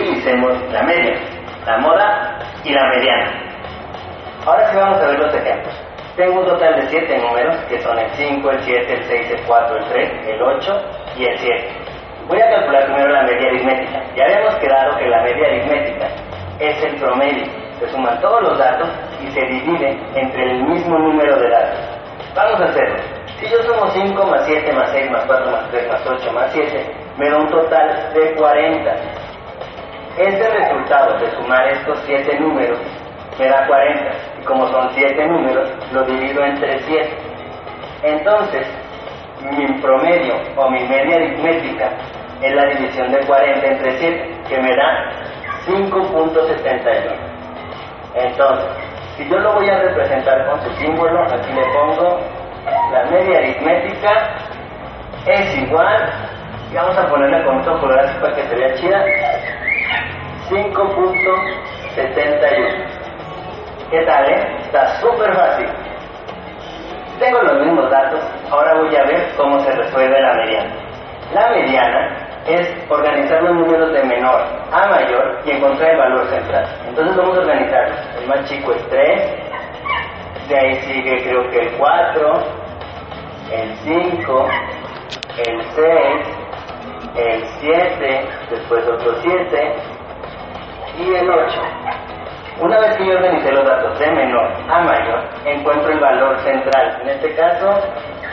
utilicemos 0.00 0.56
la 0.72 0.82
media, 0.82 1.14
la 1.66 1.78
moda 1.78 2.38
y 2.64 2.72
la 2.72 2.88
mediana. 2.88 3.30
Ahora 4.46 4.70
sí 4.70 4.76
vamos 4.76 4.98
a 5.02 5.06
ver 5.06 5.18
los 5.18 5.34
ejemplos. 5.34 5.74
Tengo 6.16 6.40
un 6.40 6.46
total 6.46 6.76
de 6.76 6.88
7 6.88 7.18
números 7.18 7.56
que 7.68 7.78
son 7.80 7.98
el 7.98 8.10
5, 8.10 8.50
el 8.50 8.60
7, 8.62 8.92
el 8.92 9.04
6, 9.04 9.30
el 9.30 9.42
4, 9.46 9.76
el 9.76 9.84
3, 9.84 10.10
el 10.28 10.42
8 10.42 10.82
y 11.16 11.24
el 11.24 11.38
7. 11.38 11.68
Voy 12.28 12.40
a 12.40 12.50
calcular 12.50 12.84
primero 12.86 13.08
la 13.08 13.22
media 13.22 13.48
aritmética. 13.48 14.02
Ya 14.16 14.24
habíamos 14.24 14.54
quedado 14.56 14.96
que 14.98 15.06
la 15.06 15.22
media 15.22 15.46
aritmética 15.46 16.08
es 16.58 16.82
el 16.82 16.96
promedio. 16.96 17.44
Se 17.78 17.88
suman 17.90 18.20
todos 18.20 18.42
los 18.42 18.58
datos 18.58 18.88
y 19.22 19.30
se 19.30 19.40
divide 19.40 19.98
entre 20.14 20.42
el 20.50 20.62
mismo 20.64 20.98
número 20.98 21.36
de 21.38 21.48
datos. 21.48 21.78
Vamos 22.34 22.60
a 22.60 22.64
hacerlo. 22.64 22.96
Si 23.40 23.48
yo 23.48 23.62
sumo 23.62 23.90
5 23.90 24.26
más 24.26 24.42
7 24.46 24.72
más 24.72 24.90
6 24.90 25.10
más 25.10 25.24
4 25.26 25.50
más 25.50 25.70
3 25.70 25.88
más 25.88 26.06
8 26.06 26.32
más 26.32 26.52
7, 26.52 26.94
me 27.16 27.30
da 27.30 27.38
un 27.38 27.48
total 27.48 28.12
de 28.14 28.34
40. 28.34 29.19
Este 30.16 30.48
resultado 30.48 31.18
de 31.18 31.30
sumar 31.32 31.68
estos 31.68 31.98
7 32.06 32.38
números 32.40 32.78
me 33.38 33.48
da 33.48 33.66
40. 33.66 34.10
Y 34.40 34.44
como 34.44 34.66
son 34.68 34.90
7 34.94 35.26
números, 35.26 35.70
lo 35.92 36.02
divido 36.04 36.44
entre 36.44 36.78
7. 36.80 37.10
Entonces, 38.02 38.66
mi 39.56 39.66
promedio 39.80 40.34
o 40.56 40.70
mi 40.70 40.80
media 40.86 41.16
aritmética 41.16 41.90
es 42.42 42.54
la 42.54 42.66
división 42.66 43.12
de 43.12 43.20
40 43.26 43.66
entre 43.66 43.98
7, 43.98 44.38
que 44.48 44.58
me 44.60 44.76
da 44.76 45.10
5.71. 45.66 47.30
Entonces, 48.14 48.66
si 49.16 49.28
yo 49.28 49.38
lo 49.38 49.54
voy 49.54 49.68
a 49.68 49.78
representar 49.78 50.46
con 50.46 50.60
su 50.62 50.70
símbolo, 50.76 51.22
aquí 51.22 51.52
le 51.52 51.64
pongo 51.72 52.18
la 52.92 53.04
media 53.04 53.38
aritmética 53.38 54.10
es 55.26 55.58
igual, 55.58 56.10
y 56.70 56.74
vamos 56.74 56.96
a 56.96 57.06
ponerle 57.06 57.44
con 57.44 57.60
otro 57.60 57.78
color 57.80 57.98
así 58.00 58.18
para 58.20 58.34
que 58.34 58.42
se 58.44 58.54
vea 58.54 58.74
chida, 58.74 59.04
5.71. 60.48 63.00
¿Qué 63.90 64.00
tal, 64.02 64.30
eh? 64.30 64.46
Está 64.62 65.00
súper 65.00 65.34
fácil. 65.34 65.66
Tengo 67.18 67.42
los 67.42 67.64
mismos 67.64 67.90
datos, 67.90 68.20
ahora 68.50 68.74
voy 68.74 68.94
a 68.96 69.02
ver 69.04 69.32
cómo 69.36 69.58
se 69.60 69.70
resuelve 69.72 70.20
la 70.20 70.34
mediana. 70.34 70.74
La 71.34 71.50
mediana 71.50 72.16
es 72.46 72.68
organizar 72.88 73.42
los 73.42 73.54
números 73.54 73.92
de 73.92 74.02
menor 74.04 74.40
a 74.72 74.86
mayor 74.86 75.40
y 75.44 75.50
encontrar 75.50 75.90
el 75.90 75.98
valor 75.98 76.26
central. 76.28 76.64
Entonces 76.88 77.14
vamos 77.16 77.36
a 77.36 77.40
organizarlos. 77.40 77.98
El 78.20 78.28
más 78.28 78.44
chico 78.48 78.72
es 78.72 78.88
3, 78.88 79.20
de 80.48 80.58
ahí 80.58 80.76
sigue 80.82 81.22
creo 81.22 81.50
que 81.50 81.58
el 81.60 81.72
4, 81.72 82.42
el 83.52 83.74
5, 83.84 84.48
el 85.46 85.62
6, 85.74 86.39
el 87.16 87.44
7, 87.60 88.28
después 88.50 88.86
otro 88.86 89.14
7 89.22 89.74
y 90.98 91.14
el 91.14 91.30
8. 91.30 91.62
Una 92.60 92.78
vez 92.78 92.96
que 92.96 93.06
yo 93.06 93.14
organicé 93.14 93.52
los 93.52 93.64
datos 93.64 93.98
de 93.98 94.10
menor 94.12 94.50
a 94.68 94.80
mayor, 94.80 95.24
encuentro 95.46 95.90
el 95.90 95.98
valor 95.98 96.38
central. 96.40 96.98
En 97.02 97.08
este 97.08 97.34
caso, 97.34 97.80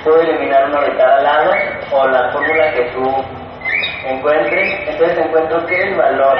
puedo 0.04 0.20
eliminar 0.22 0.66
uno 0.66 0.82
de 0.82 0.98
cada 0.98 1.22
lado 1.22 1.52
o 1.92 2.08
la 2.08 2.30
fórmula 2.32 2.72
que 2.74 2.84
tú 2.94 3.26
encuentres. 4.06 4.90
Entonces 4.90 5.18
encuentro 5.18 5.66
que 5.66 5.82
el 5.82 5.96
valor 5.96 6.38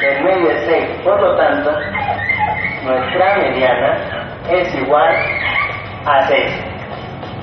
del 0.00 0.24
medio 0.24 0.50
es 0.50 0.64
6. 0.66 0.84
Por 1.02 1.20
lo 1.20 1.36
tanto, 1.36 1.72
nuestra 2.84 3.36
mediana 3.36 3.98
es 4.48 4.74
igual 4.74 5.14
a 6.06 6.26
6. 6.28 6.64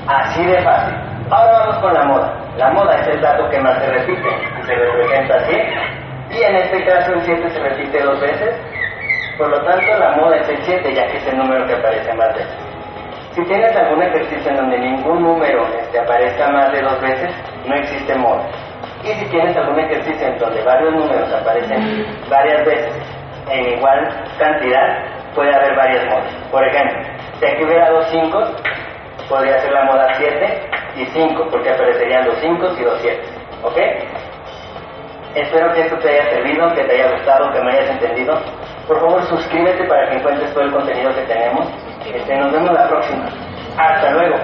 Así 0.06 0.44
de 0.44 0.62
fácil. 0.62 0.94
Ahora 1.30 1.52
vamos 1.52 1.78
con 1.78 1.94
la 1.94 2.04
moda. 2.04 2.39
La 2.56 2.70
moda 2.70 2.94
es 2.96 3.08
el 3.08 3.20
dato 3.20 3.48
que 3.48 3.60
más 3.60 3.78
se 3.78 3.86
repite 3.86 4.28
se 4.66 4.74
representa 4.74 5.34
así. 5.36 5.56
Y 6.30 6.42
en 6.42 6.56
este 6.56 6.84
caso 6.84 7.12
el 7.12 7.22
7 7.22 7.50
se 7.50 7.58
repite 7.58 8.02
dos 8.02 8.20
veces. 8.20 8.56
Por 9.36 9.48
lo 9.48 9.64
tanto, 9.64 9.98
la 9.98 10.16
moda 10.16 10.36
es 10.36 10.48
el 10.48 10.58
7, 10.62 10.94
ya 10.94 11.06
que 11.06 11.16
es 11.16 11.26
el 11.26 11.38
número 11.38 11.66
que 11.66 11.74
aparece 11.74 12.12
más 12.14 12.34
veces. 12.34 12.54
Si 13.34 13.42
tienes 13.44 13.74
algún 13.76 14.02
ejercicio 14.02 14.50
en 14.50 14.56
donde 14.56 14.78
ningún 14.78 15.22
número 15.22 15.66
este, 15.80 15.98
aparezca 15.98 16.48
más 16.48 16.72
de 16.72 16.82
dos 16.82 17.00
veces, 17.00 17.30
no 17.64 17.74
existe 17.74 18.14
moda. 18.16 18.44
Y 19.02 19.08
si 19.14 19.24
tienes 19.26 19.56
algún 19.56 19.78
ejercicio 19.78 20.26
en 20.26 20.38
donde 20.38 20.62
varios 20.62 20.92
números 20.92 21.32
aparecen 21.32 22.06
varias 22.28 22.66
veces 22.66 22.92
en 23.50 23.78
igual 23.78 24.08
cantidad, 24.38 25.04
puede 25.34 25.54
haber 25.54 25.74
varias 25.74 26.04
modas. 26.06 26.34
Por 26.50 26.66
ejemplo, 26.66 26.98
si 27.38 27.46
aquí 27.46 27.64
hubiera 27.64 27.90
dos 27.90 28.06
5, 28.10 28.44
podría 29.28 29.58
ser 29.60 29.72
la 29.72 29.84
moda 29.84 30.12
7 30.18 30.70
porque 31.50 31.70
aparecerían 31.70 32.26
los 32.26 32.38
5 32.40 32.76
y 32.78 32.84
los 32.84 33.00
7. 33.00 33.20
¿Ok? 33.62 33.76
Espero 35.34 35.72
que 35.74 35.80
esto 35.82 35.96
te 35.98 36.08
haya 36.10 36.30
servido, 36.30 36.74
que 36.74 36.84
te 36.84 36.92
haya 36.94 37.12
gustado, 37.12 37.52
que 37.52 37.60
me 37.60 37.72
hayas 37.72 37.90
entendido. 37.90 38.38
Por 38.86 39.00
favor, 39.00 39.26
suscríbete 39.28 39.84
para 39.84 40.08
que 40.08 40.16
encuentres 40.16 40.52
todo 40.52 40.64
el 40.64 40.72
contenido 40.72 41.14
que 41.14 41.22
tenemos. 41.22 41.68
Este, 42.12 42.36
nos 42.36 42.52
vemos 42.52 42.72
la 42.72 42.88
próxima. 42.88 43.30
Hasta 43.76 44.10
luego. 44.10 44.36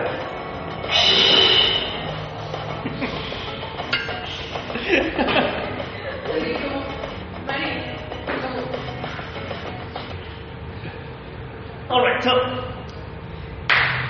All 11.89 12.03
right, 12.05 12.21
so, 12.23 12.33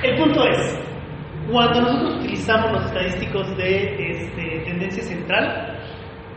el 0.03 0.16
punto 0.16 0.44
es, 0.44 0.78
cuando 1.53 1.80
nosotros 1.82 2.16
utilizamos 2.37 2.72
los 2.72 2.84
estadísticos 2.87 3.57
de 3.57 4.11
este, 4.11 4.59
tendencia 4.64 5.03
central, 5.03 5.78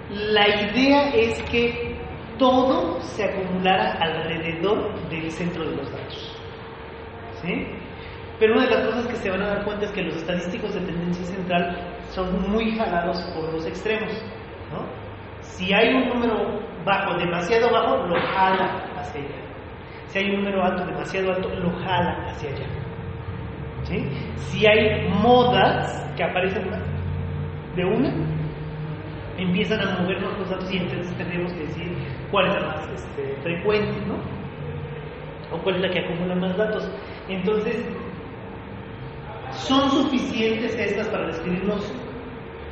la 0.10 0.48
idea 0.48 1.10
es 1.10 1.42
que 1.44 1.98
todo 2.38 3.02
se 3.02 3.26
acumulara 3.26 3.92
alrededor 4.00 4.98
del 5.10 5.30
centro 5.30 5.70
de 5.70 5.76
los 5.76 5.92
datos. 5.92 6.38
¿Sí? 7.42 7.68
Pero 8.40 8.54
una 8.54 8.66
de 8.66 8.72
las 8.72 8.88
cosas 8.88 9.08
que 9.08 9.16
se 9.18 9.30
van 9.30 9.42
a 9.42 9.48
dar 9.48 9.66
cuenta 9.66 9.86
es 9.86 9.92
que 9.92 10.02
los 10.04 10.16
estadísticos 10.16 10.74
de 10.74 10.82
tendencia 10.82 11.26
central 11.26 11.78
son 12.12 12.50
muy 12.50 12.78
jalados 12.78 13.22
por 13.36 13.54
los 13.54 13.66
extremos. 13.66 14.14
¿no? 14.72 14.86
Si 15.42 15.74
hay 15.74 15.94
un 15.94 16.08
número 16.08 16.62
bajo, 16.86 17.18
demasiado 17.18 17.70
bajo, 17.72 18.08
lo 18.08 18.16
jala 18.16 18.86
hacia 18.96 19.22
allá. 19.22 19.36
Si 20.08 20.20
hay 20.20 20.30
un 20.30 20.38
número 20.38 20.64
alto, 20.64 20.86
demasiado 20.86 21.34
alto, 21.34 21.50
lo 21.50 21.72
jala 21.80 22.26
hacia 22.30 22.50
allá. 22.52 22.89
Si 23.84 24.66
hay 24.66 25.10
modas 25.10 26.14
que 26.16 26.24
aparecen 26.24 26.70
de 27.76 27.86
una, 27.86 28.14
empiezan 29.38 29.82
a 29.82 30.02
movernos 30.02 30.38
los 30.38 30.50
datos 30.50 30.72
y 30.72 30.78
entonces 30.78 31.16
tendremos 31.18 31.54
que 31.54 31.62
decir 31.62 31.98
cuál 32.32 32.48
es 32.48 32.54
la 32.56 32.68
más 32.68 32.90
este, 32.90 33.36
frecuente, 33.42 33.94
¿no? 34.06 34.16
O 35.56 35.62
cuál 35.64 35.76
es 35.76 35.82
la 35.82 35.90
que 35.90 36.00
acumula 36.00 36.36
más 36.36 36.58
datos. 36.58 36.90
Entonces, 37.28 37.86
¿son 39.52 39.90
suficientes 39.90 40.76
estas 40.76 41.08
para 41.08 41.28
describirnos 41.28 41.92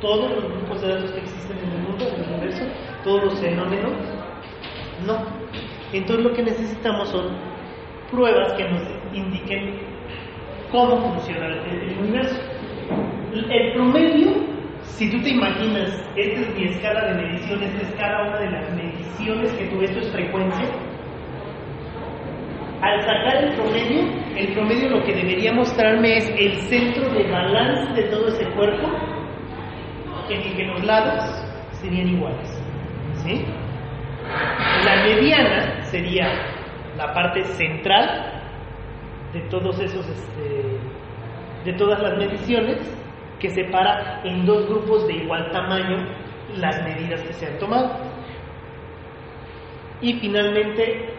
todos 0.00 0.30
los 0.30 0.44
grupos 0.52 0.82
de 0.82 0.88
datos 0.88 1.10
que 1.12 1.20
existen 1.20 1.58
en 1.58 1.72
el 1.72 1.78
mundo, 1.82 2.04
en 2.06 2.22
el 2.22 2.30
universo? 2.30 2.64
¿Todos 3.02 3.24
los 3.24 3.40
fenómenos? 3.40 3.92
No. 5.06 5.24
Entonces 5.92 6.24
lo 6.24 6.32
que 6.34 6.42
necesitamos 6.42 7.08
son 7.08 7.28
pruebas 8.10 8.52
que 8.52 8.68
nos 8.68 8.82
indiquen 9.12 9.97
cómo 10.70 10.96
funciona 10.96 11.46
el, 11.46 11.90
el 11.90 11.98
universo. 11.98 12.40
El 13.32 13.72
promedio, 13.74 14.32
si 14.82 15.10
tú 15.10 15.20
te 15.22 15.30
imaginas, 15.30 15.90
esta 16.16 16.40
es 16.40 16.54
mi 16.54 16.64
escala 16.64 17.04
de 17.04 17.22
medición, 17.22 17.62
esta 17.62 17.82
es 17.82 17.94
cada 17.94 18.28
una 18.28 18.38
de 18.38 18.50
las 18.50 18.74
mediciones 18.74 19.52
que 19.52 19.66
tú, 19.66 19.82
esto 19.82 19.98
es 20.00 20.12
frecuencia. 20.12 20.66
Al 22.80 23.00
sacar 23.00 23.44
el 23.44 23.54
promedio, 23.54 24.02
el 24.36 24.52
promedio 24.54 24.90
lo 24.90 25.04
que 25.04 25.12
debería 25.12 25.52
mostrarme 25.52 26.16
es 26.16 26.30
el 26.36 26.54
centro 26.62 27.08
de 27.10 27.30
balance 27.30 27.92
de 27.92 28.08
todo 28.08 28.28
ese 28.28 28.44
cuerpo, 28.50 28.88
en 30.30 30.40
el 30.40 30.56
que 30.56 30.64
los 30.64 30.84
lados 30.84 31.24
serían 31.72 32.08
iguales. 32.08 32.62
¿Sí? 33.24 33.44
La 34.84 35.02
mediana 35.02 35.82
sería 35.84 36.28
la 36.96 37.12
parte 37.14 37.42
central 37.44 38.37
de 39.32 39.40
todos 39.50 39.78
esos, 39.78 40.06
este, 40.08 40.78
de 41.64 41.72
todas 41.74 42.00
las 42.00 42.16
mediciones, 42.16 42.78
que 43.38 43.50
separa 43.50 44.20
en 44.24 44.46
dos 44.46 44.68
grupos 44.68 45.06
de 45.06 45.14
igual 45.14 45.50
tamaño 45.52 46.06
las 46.56 46.82
medidas 46.84 47.20
que 47.22 47.32
se 47.32 47.46
han 47.46 47.58
tomado. 47.58 47.90
Y 50.00 50.14
finalmente, 50.14 51.10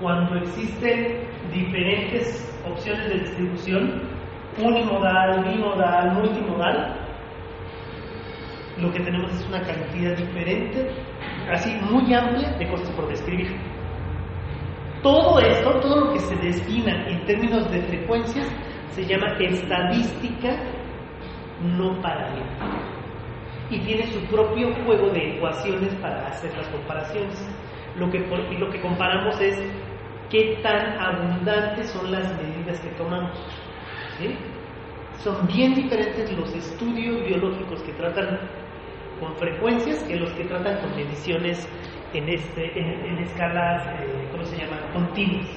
cuando 0.00 0.36
existen 0.36 1.20
diferentes 1.52 2.50
opciones 2.66 3.08
de 3.08 3.18
distribución, 3.20 4.02
unimodal, 4.58 5.44
bimodal, 5.44 6.12
multimodal, 6.14 6.96
lo 8.80 8.92
que 8.92 9.00
tenemos 9.00 9.32
es 9.32 9.46
una 9.46 9.60
cantidad 9.62 10.16
diferente, 10.16 10.90
así 11.50 11.76
muy 11.90 12.12
amplia, 12.12 12.50
de 12.58 12.68
cosas 12.68 12.90
por 12.90 13.08
describir. 13.08 13.56
Todo 15.04 15.38
esto, 15.38 15.80
todo 15.80 16.06
lo 16.06 16.12
que 16.14 16.18
se 16.20 16.34
destina 16.36 17.06
en 17.10 17.26
términos 17.26 17.70
de 17.70 17.82
frecuencias, 17.82 18.48
se 18.92 19.04
llama 19.04 19.36
estadística 19.38 20.56
no 21.60 22.00
paralela. 22.00 22.80
Y 23.68 23.80
tiene 23.80 24.06
su 24.06 24.20
propio 24.34 24.74
juego 24.86 25.10
de 25.10 25.36
ecuaciones 25.36 25.94
para 25.96 26.28
hacer 26.28 26.56
las 26.56 26.66
comparaciones. 26.68 27.36
Lo 27.96 28.10
que, 28.10 28.18
lo 28.58 28.70
que 28.70 28.80
comparamos 28.80 29.38
es 29.42 29.62
qué 30.30 30.58
tan 30.62 30.98
abundantes 30.98 31.90
son 31.90 32.10
las 32.10 32.26
medidas 32.40 32.80
que 32.80 32.88
tomamos. 32.96 33.38
Son 35.18 35.46
bien 35.46 35.74
diferentes 35.74 36.32
los 36.32 36.50
estudios 36.54 37.26
biológicos 37.26 37.82
que 37.82 37.92
tratan 37.92 38.40
con 39.20 39.36
frecuencias 39.36 40.02
que 40.04 40.16
los 40.16 40.30
que 40.32 40.44
tratan 40.44 40.80
con 40.80 40.96
mediciones 40.96 41.68
en, 42.14 42.28
este, 42.28 42.78
en, 42.78 43.04
en 43.06 43.18
escalas, 43.18 43.86
eh, 44.00 44.28
¿cómo 44.30 44.44
se 44.44 44.56
llama?, 44.56 44.76
continuas. 44.92 45.48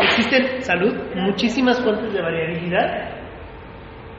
Existen, 0.00 0.62
salud, 0.62 0.94
muchísimas 1.14 1.82
fuentes 1.82 2.12
de 2.12 2.22
variabilidad. 2.22 3.10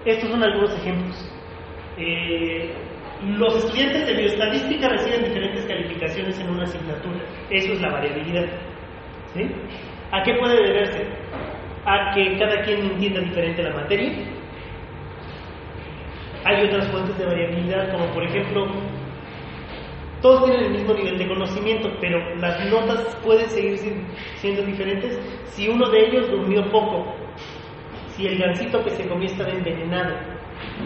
Estos 0.05 0.29
son 0.29 0.43
algunos 0.43 0.75
ejemplos. 0.77 1.31
Eh, 1.97 2.71
los 3.23 3.55
estudiantes 3.55 4.05
de 4.05 4.13
bioestadística 4.13 4.89
reciben 4.89 5.23
diferentes 5.23 5.65
calificaciones 5.65 6.39
en 6.39 6.49
una 6.49 6.63
asignatura. 6.63 7.19
Eso 7.49 7.73
es 7.73 7.81
la 7.81 7.91
variabilidad. 7.91 8.45
¿sí? 9.33 9.49
¿A 10.11 10.21
qué 10.23 10.33
puede 10.35 10.61
deberse? 10.61 11.07
A 11.85 12.13
que 12.13 12.37
cada 12.37 12.61
quien 12.63 12.81
entienda 12.81 13.21
diferente 13.21 13.63
la 13.63 13.73
materia. 13.73 14.11
Hay 16.45 16.63
otras 16.63 16.87
fuentes 16.89 17.17
de 17.17 17.25
variabilidad, 17.25 17.91
como 17.91 18.05
por 18.13 18.23
ejemplo, 18.23 18.67
todos 20.21 20.45
tienen 20.45 20.65
el 20.65 20.71
mismo 20.71 20.93
nivel 20.93 21.17
de 21.17 21.27
conocimiento, 21.27 21.89
pero 21.99 22.35
las 22.35 22.71
notas 22.71 23.15
pueden 23.23 23.49
seguir 23.49 23.77
siendo 24.37 24.61
diferentes 24.63 25.19
si 25.47 25.67
uno 25.67 25.89
de 25.89 26.07
ellos 26.07 26.29
durmió 26.31 26.63
poco, 26.71 27.13
si 28.15 28.27
el 28.27 28.37
gansito 28.37 28.83
que 28.83 28.91
se 28.91 29.07
comió 29.07 29.27
estaba 29.27 29.49
envenenado. 29.49 30.15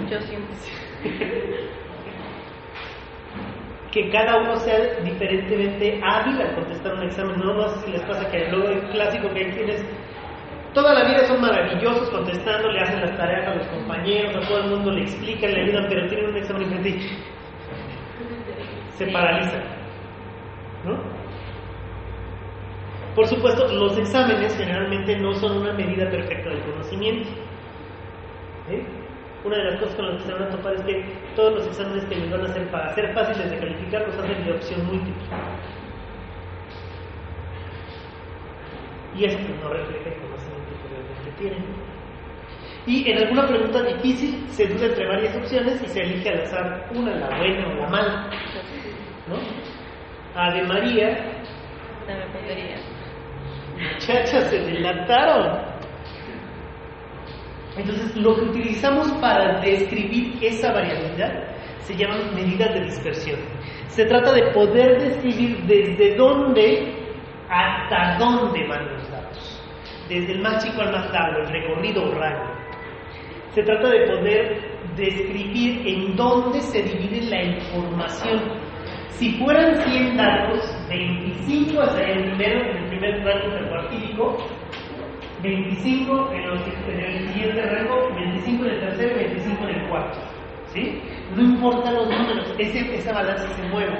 Yo 0.09 0.19
siempre. 0.21 0.55
que 3.91 4.09
cada 4.09 4.37
uno 4.37 4.55
sea 4.57 4.99
diferentemente 5.03 5.99
hábil 6.03 6.41
al 6.41 6.55
contestar 6.55 6.93
un 6.93 7.03
examen. 7.03 7.39
No, 7.39 7.53
no 7.53 7.67
sé 7.69 7.85
si 7.85 7.91
les 7.91 8.01
pasa 8.03 8.29
que 8.29 8.47
luego 8.49 8.69
el 8.69 8.81
clásico 8.89 9.29
que 9.33 9.45
hay 9.45 9.51
quienes 9.51 9.83
toda 10.73 10.93
la 10.93 11.03
vida 11.05 11.25
son 11.25 11.41
maravillosos 11.41 12.09
contestando, 12.09 12.71
le 12.71 12.81
hacen 12.81 13.01
las 13.01 13.17
tareas 13.17 13.47
a 13.47 13.55
los 13.55 13.67
compañeros, 13.67 14.35
a 14.35 14.47
todo 14.47 14.59
el 14.59 14.69
mundo 14.69 14.91
le 14.91 15.01
explican, 15.01 15.51
le 15.51 15.61
ayudan, 15.61 15.85
pero 15.89 16.07
tienen 16.07 16.29
un 16.29 16.37
examen 16.37 16.63
enfrente 16.63 16.89
y 16.89 17.09
se 18.97 19.07
paralizan. 19.07 19.63
¿No? 20.85 21.19
Por 23.15 23.27
supuesto, 23.27 23.67
los 23.73 23.97
exámenes 23.97 24.55
generalmente 24.55 25.17
no 25.17 25.33
son 25.33 25.57
una 25.57 25.73
medida 25.73 26.09
perfecta 26.09 26.49
del 26.49 26.61
conocimiento. 26.61 27.29
¿eh? 28.69 28.85
Una 29.43 29.57
de 29.57 29.63
las 29.63 29.79
cosas 29.79 29.95
con 29.95 30.05
las 30.05 30.17
que 30.17 30.27
se 30.27 30.33
van 30.33 30.43
a 30.43 30.49
topar 30.49 30.75
es 30.75 30.81
que 30.83 31.05
todos 31.35 31.55
los 31.55 31.67
exámenes 31.67 32.05
que 32.05 32.15
les 32.15 32.31
van 32.31 32.41
a 32.41 32.45
hacer 32.45 32.69
para 32.71 32.93
ser 32.93 33.13
fáciles 33.13 33.49
de 33.51 33.57
calificar 33.57 34.07
los 34.07 34.17
hacen 34.17 34.45
de 34.45 34.51
opción 34.51 34.85
múltiple. 34.85 35.23
Y 39.17 39.25
eso 39.25 39.37
no 39.37 39.69
refleja 39.69 40.09
el 40.09 40.21
conocimiento 40.21 40.71
que 40.81 40.87
realmente 40.95 41.28
tienen. 41.39 41.65
Y 42.85 43.09
en 43.11 43.17
alguna 43.19 43.47
pregunta 43.47 43.83
difícil 43.83 44.45
se 44.49 44.67
duda 44.67 44.87
entre 44.87 45.07
varias 45.07 45.35
opciones 45.35 45.81
y 45.83 45.87
se 45.87 46.01
elige 46.01 46.29
al 46.29 46.41
azar 46.41 46.89
una, 46.95 47.15
la 47.15 47.37
buena 47.37 47.67
o 47.67 47.73
la 47.75 47.89
mala. 47.89 48.29
¿No? 49.27 49.37
Ave 50.35 50.63
María. 50.63 51.35
Muchachas, 53.77 54.49
se 54.49 54.59
delataron. 54.59 55.69
Entonces, 57.77 58.15
lo 58.17 58.35
que 58.35 58.41
utilizamos 58.41 59.11
para 59.21 59.61
describir 59.61 60.37
esa 60.41 60.73
variabilidad 60.73 61.49
se 61.81 61.95
llaman 61.95 62.35
medidas 62.35 62.73
de 62.73 62.81
dispersión. 62.81 63.39
Se 63.87 64.05
trata 64.05 64.33
de 64.33 64.51
poder 64.51 64.99
describir 65.01 65.63
desde 65.65 66.15
dónde 66.15 66.95
hasta 67.49 68.17
dónde 68.17 68.67
van 68.67 68.93
los 68.93 69.09
datos, 69.09 69.18
desde 70.09 70.33
el 70.33 70.41
más 70.41 70.63
chico 70.63 70.81
al 70.81 70.91
más 70.91 71.11
largo, 71.11 71.39
el 71.39 71.49
recorrido 71.49 72.03
o 72.03 72.13
rango. 72.15 72.51
Se 73.53 73.63
trata 73.63 73.89
de 73.89 74.07
poder 74.07 74.79
describir 74.95 75.87
en 75.87 76.15
dónde 76.15 76.59
se 76.61 76.81
divide 76.81 77.29
la 77.29 77.43
información. 77.43 78.41
Si 79.09 79.31
fueran 79.37 79.75
100 79.75 80.17
datos, 80.17 80.85
25 80.89 81.81
hasta 81.81 82.01
el 82.01 82.23
primero, 82.31 82.61
en 82.61 82.77
el 82.77 82.89
primer 82.89 83.23
rango 83.23 83.47
intercuartílico, 83.47 84.37
25 85.41 86.31
en, 86.31 86.39
en, 86.93 86.99
el 86.99 87.27
siguiente 87.29 87.61
rango, 87.61 88.13
25 88.15 88.65
en 88.65 88.71
el 88.71 88.79
tercero 88.79 89.15
y 89.15 89.23
25 89.25 89.63
en 89.63 89.75
el 89.75 89.89
cuarto. 89.89 90.19
¿sí? 90.73 91.01
No 91.35 91.41
importa 91.41 91.91
los 91.91 92.09
números, 92.09 92.55
esa 92.57 93.13
balanza 93.13 93.47
se 93.49 93.63
mueve. 93.69 93.97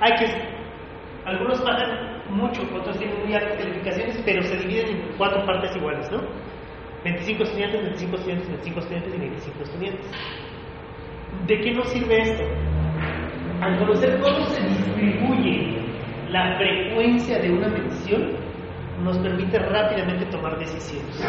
Hay 0.00 0.12
que, 0.18 0.57
algunos 1.28 1.60
pagan 1.60 2.22
mucho, 2.30 2.62
otros 2.74 2.98
tienen 2.98 3.20
muy 3.24 3.34
altas 3.34 3.58
calificaciones, 3.58 4.22
pero 4.24 4.42
se 4.42 4.56
dividen 4.56 4.96
en 4.96 5.16
cuatro 5.18 5.44
partes 5.44 5.76
iguales, 5.76 6.10
¿no? 6.10 6.20
25 7.04 7.42
estudiantes, 7.42 7.82
25 7.82 8.16
estudiantes, 8.16 8.48
25 8.48 8.80
estudiantes 8.80 9.14
y 9.14 9.18
25 9.18 9.62
estudiantes. 9.62 10.10
¿De 11.46 11.60
qué 11.60 11.72
nos 11.72 11.88
sirve 11.88 12.20
esto? 12.20 12.44
Al 13.60 13.78
conocer 13.78 14.20
cómo 14.20 14.44
se 14.46 14.62
distribuye 14.62 15.78
la 16.30 16.56
frecuencia 16.56 17.38
de 17.38 17.50
una 17.50 17.68
medición, 17.68 18.32
nos 19.02 19.18
permite 19.18 19.58
rápidamente 19.58 20.26
tomar 20.26 20.58
decisiones. 20.58 21.24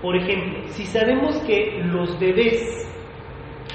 Por 0.00 0.16
ejemplo, 0.16 0.60
si 0.68 0.84
sabemos 0.86 1.36
que 1.42 1.80
los 1.84 2.18
bebés 2.18 2.88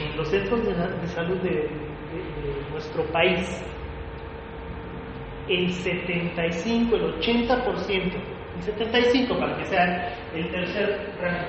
en 0.02 0.18
los 0.18 0.28
centros 0.28 0.66
de, 0.66 0.74
de 0.74 1.08
salud 1.08 1.38
de, 1.38 1.50
de, 1.50 1.62
de 1.62 2.70
nuestro 2.72 3.04
país, 3.12 3.64
el 5.50 5.72
75, 5.72 6.96
el 6.96 7.20
80%, 7.20 8.14
el 8.56 8.62
75 8.62 9.38
para 9.38 9.58
que 9.58 9.66
sea 9.66 10.14
el 10.34 10.52
tercer 10.52 11.14
rango, 11.22 11.48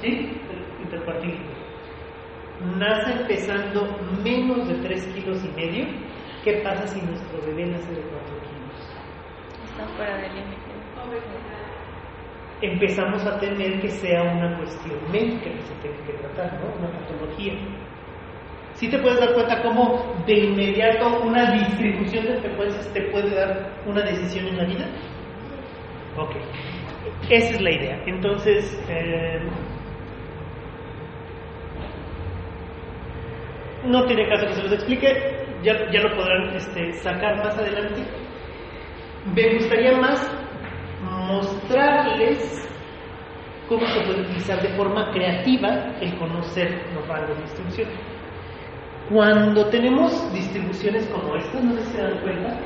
¿sí? 0.00 0.40
Interpartículo, 0.82 1.50
nace 2.76 3.24
pesando 3.26 3.86
menos 4.24 4.68
de 4.68 4.74
3 4.74 5.06
kilos 5.14 5.44
y 5.44 5.48
medio, 5.60 5.86
¿qué 6.44 6.54
pasa 6.64 6.86
si 6.86 7.00
nuestro 7.00 7.40
bebé 7.46 7.66
nace 7.66 7.92
de 7.92 8.00
4 8.00 8.18
kilos? 8.42 8.50
Está 9.64 9.86
fuera 9.96 10.16
del 10.16 10.34
límite. 10.34 10.70
Empezamos 12.62 13.24
a 13.24 13.38
temer 13.40 13.80
que 13.80 13.88
sea 13.88 14.22
una 14.22 14.58
cuestión 14.58 14.98
médica 15.10 15.44
que 15.44 15.62
se 15.62 15.74
tenga 15.76 16.04
que 16.04 16.12
tratar, 16.12 16.60
¿no? 16.60 16.66
Una 16.78 16.90
patología. 16.98 17.54
Si 18.80 18.88
te 18.88 18.98
puedes 18.98 19.20
dar 19.20 19.34
cuenta 19.34 19.60
cómo 19.60 20.24
de 20.26 20.38
inmediato 20.38 21.20
una 21.20 21.50
distribución 21.52 22.24
de 22.24 22.40
frecuencias 22.40 22.90
te 22.94 23.02
puede 23.10 23.34
dar 23.34 23.74
una 23.84 24.00
decisión 24.00 24.46
en 24.46 24.56
la 24.56 24.64
vida. 24.64 24.86
Ok, 26.16 26.30
esa 27.28 27.56
es 27.56 27.60
la 27.60 27.70
idea. 27.72 28.02
Entonces, 28.06 28.82
eh, 28.88 29.38
no 33.84 34.06
tiene 34.06 34.26
caso 34.30 34.46
que 34.46 34.54
se 34.54 34.62
los 34.62 34.72
explique, 34.72 35.44
ya, 35.62 35.90
ya 35.90 36.00
lo 36.00 36.16
podrán 36.16 36.56
este, 36.56 36.94
sacar 36.94 37.36
más 37.36 37.58
adelante. 37.58 38.02
Me 39.34 39.56
gustaría 39.56 39.92
más 39.98 40.26
mostrarles 41.02 42.66
cómo 43.68 43.86
se 43.88 44.00
puede 44.06 44.22
utilizar 44.22 44.62
de 44.62 44.70
forma 44.70 45.10
creativa 45.10 45.92
el 46.00 46.16
conocer 46.16 46.82
los 46.94 47.06
rangos 47.06 47.36
de 47.36 47.42
distribución. 47.42 47.88
Cuando 49.12 49.66
tenemos 49.70 50.32
distribuciones 50.32 51.04
como 51.06 51.34
estas, 51.34 51.64
no 51.64 51.74
sé 51.74 51.84
si 51.84 51.92
se 51.92 52.02
dan 52.02 52.20
cuenta, 52.20 52.56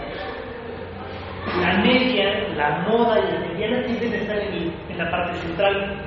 la 1.59 1.79
media, 1.79 2.49
la 2.55 2.81
moda 2.87 3.19
y 3.19 3.33
la 3.33 3.41
mediana 3.41 3.87
tienden 3.87 4.13
a 4.13 4.17
estar 4.17 4.39
en, 4.39 4.73
en 4.91 4.99
la 4.99 5.11
parte 5.11 5.39
central. 5.39 6.03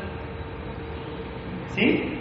¿Sí? 1.70 2.20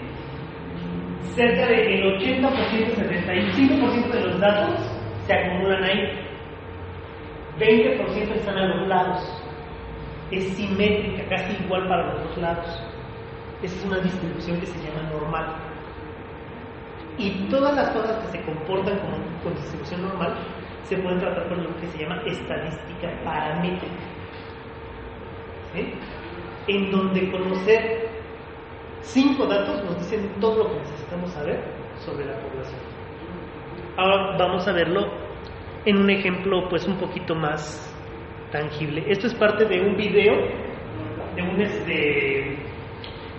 Cerca 1.34 1.66
del 1.66 2.18
80%, 2.18 2.51
75% 2.94 4.10
de 4.10 4.20
los 4.20 4.40
datos 4.40 4.80
se 5.26 5.34
acumulan 5.34 5.84
ahí. 5.84 6.26
20% 7.59 8.34
están 8.34 8.56
a 8.56 8.66
los 8.76 8.88
lados. 8.88 9.43
Es 10.30 10.44
simétrica, 10.56 11.28
casi 11.28 11.62
igual 11.62 11.86
para 11.86 12.14
los 12.14 12.28
dos 12.28 12.38
lados. 12.38 12.82
Esa 13.62 13.76
es 13.76 13.84
una 13.84 13.98
distribución 13.98 14.59
que 14.59 14.66
se 14.66 14.78
llama 14.78 15.06
normal. 15.10 15.75
Y 17.18 17.30
todas 17.48 17.74
las 17.74 17.90
cosas 17.90 18.16
que 18.24 18.38
se 18.38 18.44
comportan 18.44 18.98
como 18.98 19.16
con 19.43 19.55
distribución 19.55 20.02
normal 20.02 20.36
se 20.84 20.97
pueden 20.98 21.18
tratar 21.18 21.48
con 21.48 21.64
lo 21.64 21.76
que 21.76 21.86
se 21.88 21.98
llama 21.98 22.22
estadística 22.26 23.10
paramétrica. 23.24 23.94
¿Sí? 25.74 25.93
En 26.68 26.90
donde 26.90 27.30
conocer 27.30 28.09
cinco 29.02 29.47
datos 29.47 29.82
nos 29.84 29.98
dicen 29.98 30.28
todo 30.40 30.64
lo 30.64 30.70
que 30.70 30.78
necesitamos 30.78 31.30
saber 31.30 31.62
sobre 32.05 32.26
la 32.26 32.38
población. 32.40 32.80
Ahora 33.97 34.36
vamos 34.36 34.66
a 34.68 34.72
verlo 34.72 35.06
en 35.84 35.97
un 35.97 36.10
ejemplo 36.10 36.68
pues 36.68 36.86
un 36.86 36.98
poquito 36.98 37.34
más 37.34 37.94
tangible. 38.52 39.05
Esto 39.09 39.26
es 39.26 39.34
parte 39.34 39.64
de 39.64 39.80
un 39.80 39.97
video 39.97 40.34
de 41.34 41.43
un 41.43 41.60
este 41.60 42.59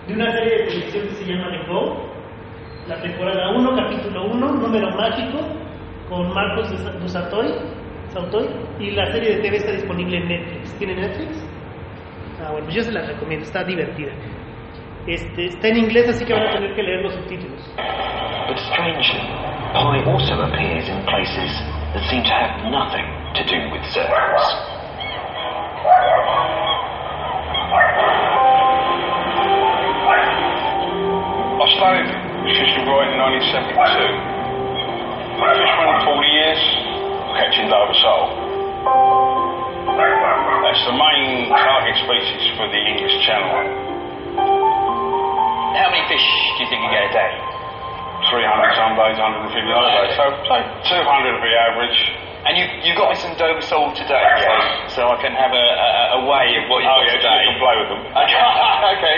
de 0.06 0.14
una 0.14 0.32
serie 0.32 0.50
de 0.50 0.64
televisión 0.64 1.08
que 1.08 1.14
se 1.14 1.24
llama 1.26 1.50
The 1.50 1.70
Go, 1.70 2.07
la 2.88 2.96
temporada 3.02 3.50
1, 3.50 3.76
capítulo 3.76 4.24
1, 4.32 4.52
número 4.52 4.90
mágico, 4.96 5.38
con 6.08 6.32
Marcos 6.32 6.70
Dusatoy, 7.00 7.54
Sautoy, 8.08 8.48
y 8.80 8.92
la 8.92 9.12
serie 9.12 9.36
de 9.36 9.42
TV 9.42 9.56
está 9.58 9.72
disponible 9.72 10.16
en 10.16 10.28
Netflix. 10.28 10.78
¿Tiene 10.78 10.94
Netflix? 10.94 11.44
Ah, 12.42 12.52
bueno, 12.52 12.70
yo 12.70 12.82
se 12.82 12.90
la 12.92 13.02
recomiendo, 13.02 13.44
está 13.44 13.62
divertida. 13.62 14.12
Este, 15.06 15.46
está 15.46 15.68
en 15.68 15.76
inglés, 15.76 16.08
así 16.08 16.24
que 16.24 16.32
van 16.32 16.46
a 16.46 16.52
tener 16.52 16.74
que 16.74 16.82
leer 16.82 17.02
los 17.02 17.12
subtítulos. 17.12 17.60
But 17.76 18.58
strangely, 18.58 19.20
pi 19.74 20.10
also 20.10 20.40
appears 20.40 20.88
in 20.88 21.04
places 21.04 21.52
that 21.92 22.02
seem 22.08 22.22
to 22.22 22.30
have 22.30 22.64
nothing 22.70 23.04
to 23.34 23.44
do 23.44 23.70
with 23.70 23.84
circles. 23.92 24.68
I 31.80 32.17
started 32.48 32.64
fishing 32.64 32.84
right 32.88 33.08
in 33.12 33.18
1972. 33.20 34.08
Fished 35.38 35.76
for 35.76 36.16
40 36.16 36.28
years, 36.32 36.60
catching 37.36 37.68
Dover 37.68 37.94
sole. 38.00 38.28
That's 40.64 40.82
the 40.88 40.96
main 40.96 41.48
target 41.52 41.96
species 42.04 42.42
for 42.56 42.66
the 42.68 42.80
English 42.80 43.14
Channel. 43.24 43.52
How 45.76 45.88
many 45.92 46.02
fish 46.08 46.24
do 46.58 46.64
you 46.64 46.68
think 46.72 46.80
you 46.82 46.90
get 46.90 47.04
a 47.08 47.12
day? 47.12 47.32
300 48.32 48.74
some 48.74 48.92
days, 48.98 49.14
150 49.14 49.72
other 49.72 49.92
days. 49.94 50.16
So, 50.18 50.24
say 50.50 50.60
200 50.98 51.38
would 51.38 51.44
be 51.44 51.54
average. 51.54 51.98
And 52.48 52.54
you 52.56 52.64
you 52.86 52.92
got 52.96 53.10
me 53.12 53.16
some 53.18 53.34
Dover 53.36 53.60
sole 53.62 53.92
today, 53.94 54.24
so, 54.40 54.50
so 54.94 55.00
I 55.10 55.16
can 55.20 55.34
have 55.36 55.52
a, 55.52 55.66
a, 56.16 56.22
a 56.22 56.26
way 56.26 56.54
of 56.58 56.64
what 56.70 56.80
you've 56.82 56.90
Oh, 56.90 57.02
got 57.02 57.12
yeah, 57.12 57.18
today. 57.18 57.38
you 57.44 57.50
can 57.52 57.58
play 57.60 57.76
with 57.78 57.88
them. 57.92 58.02
okay. 58.94 59.16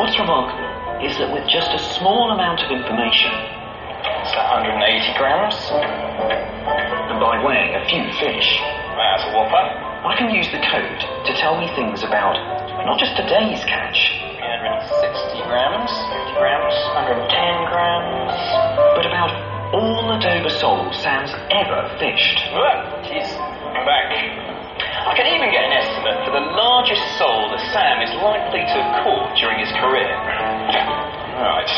What's 0.00 0.16
remarkable 0.16 1.04
is 1.04 1.12
that 1.20 1.28
with 1.28 1.44
just 1.44 1.68
a 1.76 1.80
small 2.00 2.32
amount 2.32 2.64
of 2.64 2.72
information, 2.72 3.28
It's 4.24 4.32
180 4.32 4.80
grams. 5.20 5.52
and 5.76 7.20
by 7.20 7.36
weighing 7.44 7.76
a 7.76 7.84
few 7.84 8.08
fish, 8.16 8.48
That's 8.96 9.28
a 9.28 9.36
whopper. 9.36 9.60
I 10.08 10.16
can 10.16 10.32
use 10.32 10.48
the 10.56 10.64
code 10.72 11.00
to 11.28 11.32
tell 11.36 11.60
me 11.60 11.68
things 11.76 12.00
about 12.02 12.32
not 12.88 12.96
just 12.98 13.12
today's 13.12 13.60
catch, 13.68 14.16
360 14.40 15.44
grams, 15.44 15.92
50 15.92 16.32
grams, 16.40 16.74
110 16.96 17.68
grams. 17.68 18.32
but 18.96 19.04
about 19.04 19.36
all 19.76 20.08
the 20.08 20.16
Dover 20.16 20.48
soles 20.48 20.96
Sam's 21.04 21.28
ever 21.52 21.92
fished. 22.00 22.40
Look, 22.56 23.04
jeez, 23.04 23.28
I'm 23.36 23.84
back. 23.84 24.49
I 25.00 25.16
can 25.16 25.24
even 25.32 25.48
get 25.48 25.64
an 25.64 25.72
estimate 25.72 26.28
for 26.28 26.32
the 26.36 26.44
largest 26.52 27.00
sole 27.16 27.48
that 27.48 27.62
Sam 27.72 28.04
is 28.04 28.12
likely 28.20 28.60
to 28.60 28.76
have 28.84 29.00
caught 29.00 29.32
during 29.40 29.56
his 29.56 29.72
career. 29.80 30.12
Right. 30.12 31.72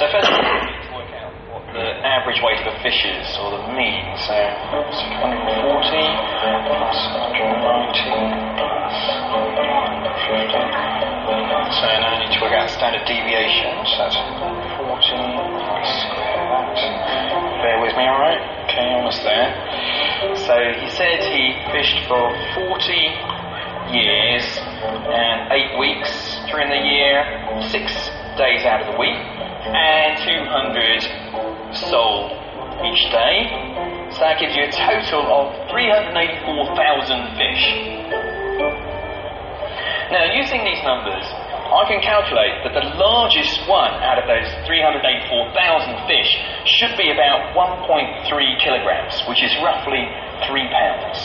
So 0.00 0.08
first 0.08 0.24
of 0.24 0.40
all, 0.40 0.40
we 0.40 0.72
need 0.72 0.88
to 0.88 0.96
work 0.96 1.12
out 1.20 1.36
what 1.52 1.68
the 1.76 1.84
average 2.08 2.40
weight 2.40 2.64
of 2.64 2.72
a 2.72 2.76
fish 2.80 3.04
is, 3.04 3.28
or 3.44 3.60
the 3.60 3.76
mean. 3.76 4.08
So 4.24 4.32
140 4.32 5.60
plus 5.60 6.96
190 7.36 8.00
plus 8.56 8.96
150. 9.28 10.88
So 11.76 11.84
now 11.92 12.08
I 12.08 12.24
need 12.24 12.32
to 12.32 12.40
work 12.40 12.56
out 12.56 12.72
standard 12.72 13.04
deviation. 13.04 13.84
So 13.84 14.08
that's 14.08 14.16
40 14.80 15.12
square 16.00 16.40
that. 16.48 16.72
Bear 17.60 17.78
with 17.84 17.92
me, 17.96 18.04
alright? 18.08 18.40
Okay, 18.64 18.88
almost 18.96 19.20
there. 19.24 19.52
So 20.48 20.56
he 20.56 20.88
said 20.96 21.20
he 21.28 21.52
fished 21.76 22.08
for 22.08 22.32
40 22.56 23.92
years 23.92 24.48
and 24.64 25.52
8 25.52 25.76
weeks 25.76 26.40
during 26.48 26.72
the 26.72 26.88
year, 26.88 27.20
6 27.68 27.68
days 28.40 28.64
out 28.64 28.80
of 28.80 28.88
the 28.88 28.96
week, 28.96 29.12
and 29.12 30.16
200 30.16 31.04
sole 31.92 32.32
each 32.80 33.12
day. 33.12 33.44
So 34.16 34.24
that 34.24 34.40
gives 34.40 34.56
you 34.56 34.64
a 34.64 34.72
total 34.72 35.28
of 35.28 35.68
384,000 35.68 36.16
fish. 37.36 37.64
Now, 40.08 40.32
using 40.32 40.64
these 40.64 40.80
numbers, 40.80 41.28
I 41.28 41.84
can 41.84 42.00
calculate 42.00 42.64
that 42.64 42.72
the 42.72 42.96
largest 42.96 43.68
one 43.68 43.92
out 44.00 44.16
of 44.16 44.24
those 44.24 44.48
384,000 44.64 46.08
fish 46.08 46.40
should 46.64 46.96
be 46.96 47.12
about 47.12 47.52
1.3 47.52 48.24
kilograms, 48.64 49.12
which 49.28 49.44
is 49.44 49.52
roughly 49.60 50.08
3 50.46 50.68
pounds. 50.70 51.18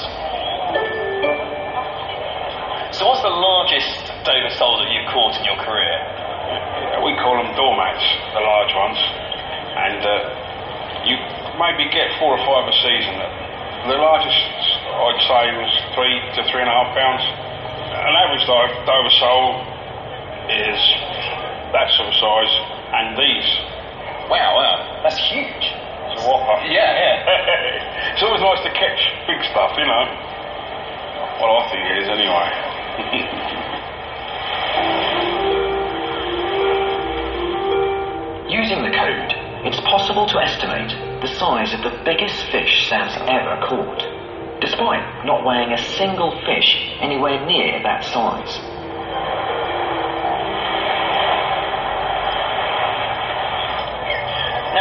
So, 2.98 3.10
what's 3.10 3.26
the 3.26 3.34
largest 3.34 3.90
Dover 4.22 4.54
sole 4.56 4.78
that 4.78 4.90
you've 4.94 5.10
caught 5.10 5.34
in 5.38 5.44
your 5.50 5.58
career? 5.66 5.98
We 7.02 7.18
call 7.20 7.42
them 7.42 7.52
doormats, 7.58 8.06
the 8.32 8.42
large 8.42 8.74
ones. 8.78 9.00
And 9.74 10.00
uh, 10.06 10.16
you 11.10 11.18
maybe 11.58 11.90
get 11.90 12.14
four 12.22 12.38
or 12.38 12.42
five 12.46 12.70
a 12.70 12.76
season. 12.86 13.18
The 13.90 14.00
largest 14.00 14.40
I'd 14.94 15.22
say 15.26 15.44
was 15.58 15.74
three 15.98 16.16
to 16.38 16.42
three 16.54 16.62
and 16.62 16.70
a 16.70 16.76
half 16.78 16.94
pounds. 16.96 17.24
An 17.98 18.14
average 18.14 18.46
Dover 18.46 18.72
Dover 18.86 19.14
sole 19.20 19.52
is 20.54 20.80
that 21.74 21.90
sort 21.98 22.08
of 22.08 22.16
size, 22.16 22.54
and 22.94 23.18
these. 23.18 23.50
Wow, 24.30 24.56
wow, 24.56 25.02
that's 25.04 25.18
huge. 25.34 25.83
Whopper. 26.24 26.64
Yeah, 26.72 26.88
yeah. 26.88 28.14
it's 28.16 28.24
always 28.24 28.40
nice 28.40 28.64
to 28.64 28.72
catch 28.72 29.00
big 29.28 29.44
stuff, 29.52 29.76
you 29.78 29.86
know. 29.86 30.08
What 31.40 31.52
I 31.52 31.68
think 31.68 31.84
it 31.92 31.98
is 32.00 32.08
anyway. 32.08 32.48
Using 38.54 38.84
the 38.84 38.92
code, 38.96 39.34
it's 39.68 39.80
possible 39.82 40.28
to 40.28 40.40
estimate 40.40 40.92
the 41.22 41.28
size 41.36 41.74
of 41.74 41.82
the 41.84 41.92
biggest 42.06 42.40
fish 42.52 42.88
Sam's 42.88 43.16
ever 43.28 43.60
caught, 43.68 44.00
despite 44.62 45.26
not 45.26 45.44
weighing 45.46 45.74
a 45.74 45.78
single 45.98 46.32
fish 46.46 46.96
anywhere 47.02 47.46
near 47.46 47.84
that 47.84 48.04
size. 48.06 48.73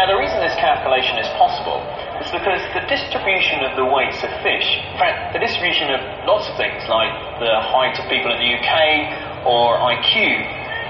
Now, 0.03 0.11
the 0.11 0.19
reason 0.19 0.43
this 0.43 0.59
calculation 0.59 1.15
is 1.23 1.31
possible 1.39 1.79
is 2.19 2.27
because 2.35 2.59
the 2.75 2.83
distribution 2.91 3.63
of 3.63 3.79
the 3.79 3.87
weights 3.87 4.19
of 4.27 4.35
fish, 4.43 4.67
in 4.67 4.99
fact, 4.99 5.31
the 5.31 5.39
distribution 5.39 5.95
of 5.95 6.03
lots 6.27 6.51
of 6.51 6.59
things 6.59 6.83
like 6.91 7.15
the 7.39 7.55
height 7.71 7.95
of 8.03 8.11
people 8.11 8.35
in 8.35 8.43
the 8.43 8.51
UK 8.51 9.47
or 9.47 9.79
IQ, 9.79 10.43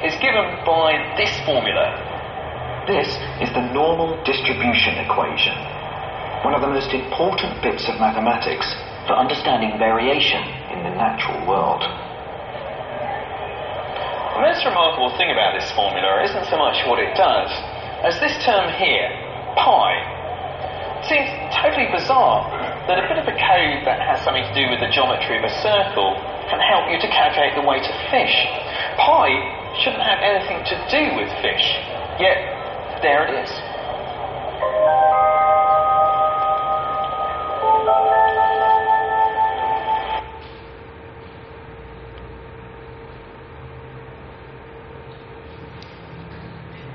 is 0.08 0.16
given 0.16 0.64
by 0.64 0.96
this 1.20 1.28
formula. 1.44 1.92
This 2.88 3.04
is 3.44 3.52
the 3.52 3.68
normal 3.76 4.16
distribution 4.24 4.96
equation, 5.04 5.60
one 6.40 6.56
of 6.56 6.64
the 6.64 6.72
most 6.72 6.96
important 6.96 7.60
bits 7.60 7.84
of 7.92 8.00
mathematics 8.00 8.64
for 9.04 9.12
understanding 9.12 9.76
variation 9.76 10.40
in 10.72 10.88
the 10.88 10.94
natural 10.96 11.36
world. 11.44 11.84
The 11.84 14.40
most 14.40 14.64
remarkable 14.64 15.12
thing 15.20 15.28
about 15.28 15.52
this 15.52 15.68
formula 15.76 16.24
isn't 16.24 16.48
so 16.48 16.56
much 16.56 16.80
what 16.88 16.96
it 16.96 17.12
does, 17.12 17.52
as 18.02 18.18
this 18.18 18.34
term 18.44 18.66
here, 18.82 19.08
pi, 19.54 19.94
seems 21.06 21.30
totally 21.54 21.86
bizarre 21.94 22.50
that 22.90 22.98
a 22.98 23.06
bit 23.06 23.18
of 23.18 23.26
a 23.30 23.36
code 23.38 23.86
that 23.86 24.02
has 24.02 24.18
something 24.26 24.42
to 24.42 24.54
do 24.54 24.66
with 24.70 24.82
the 24.82 24.90
geometry 24.90 25.38
of 25.38 25.44
a 25.46 25.54
circle 25.62 26.18
can 26.50 26.58
help 26.58 26.90
you 26.90 26.98
to 26.98 27.08
calculate 27.14 27.54
the 27.54 27.62
weight 27.62 27.86
of 27.86 27.94
fish. 28.10 28.34
Pi 28.98 29.30
shouldn't 29.78 30.02
have 30.02 30.18
anything 30.18 30.66
to 30.66 30.76
do 30.90 31.14
with 31.14 31.30
fish, 31.38 31.78
yet 32.18 32.42
there 33.02 33.22
it 33.22 33.46
is. 33.46 33.50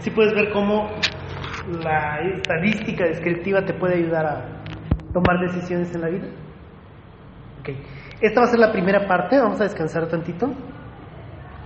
Sí 0.08 0.12
puedes 0.12 0.34
ver 0.34 0.54
cómo 0.54 0.90
la 1.84 2.22
estadística 2.22 3.04
descriptiva 3.04 3.66
te 3.66 3.74
puede 3.74 3.96
ayudar 3.96 4.26
a 4.26 4.46
tomar 5.12 5.38
decisiones 5.38 5.94
en 5.94 6.00
la 6.00 6.08
vida. 6.08 6.28
Ok. 7.60 7.72
Esta 8.22 8.40
va 8.40 8.48
a 8.48 8.50
ser 8.50 8.60
la 8.60 8.72
primera 8.72 9.06
parte, 9.06 9.38
vamos 9.38 9.60
a 9.60 9.66
descansar 9.66 10.08
tantito. 10.08 10.48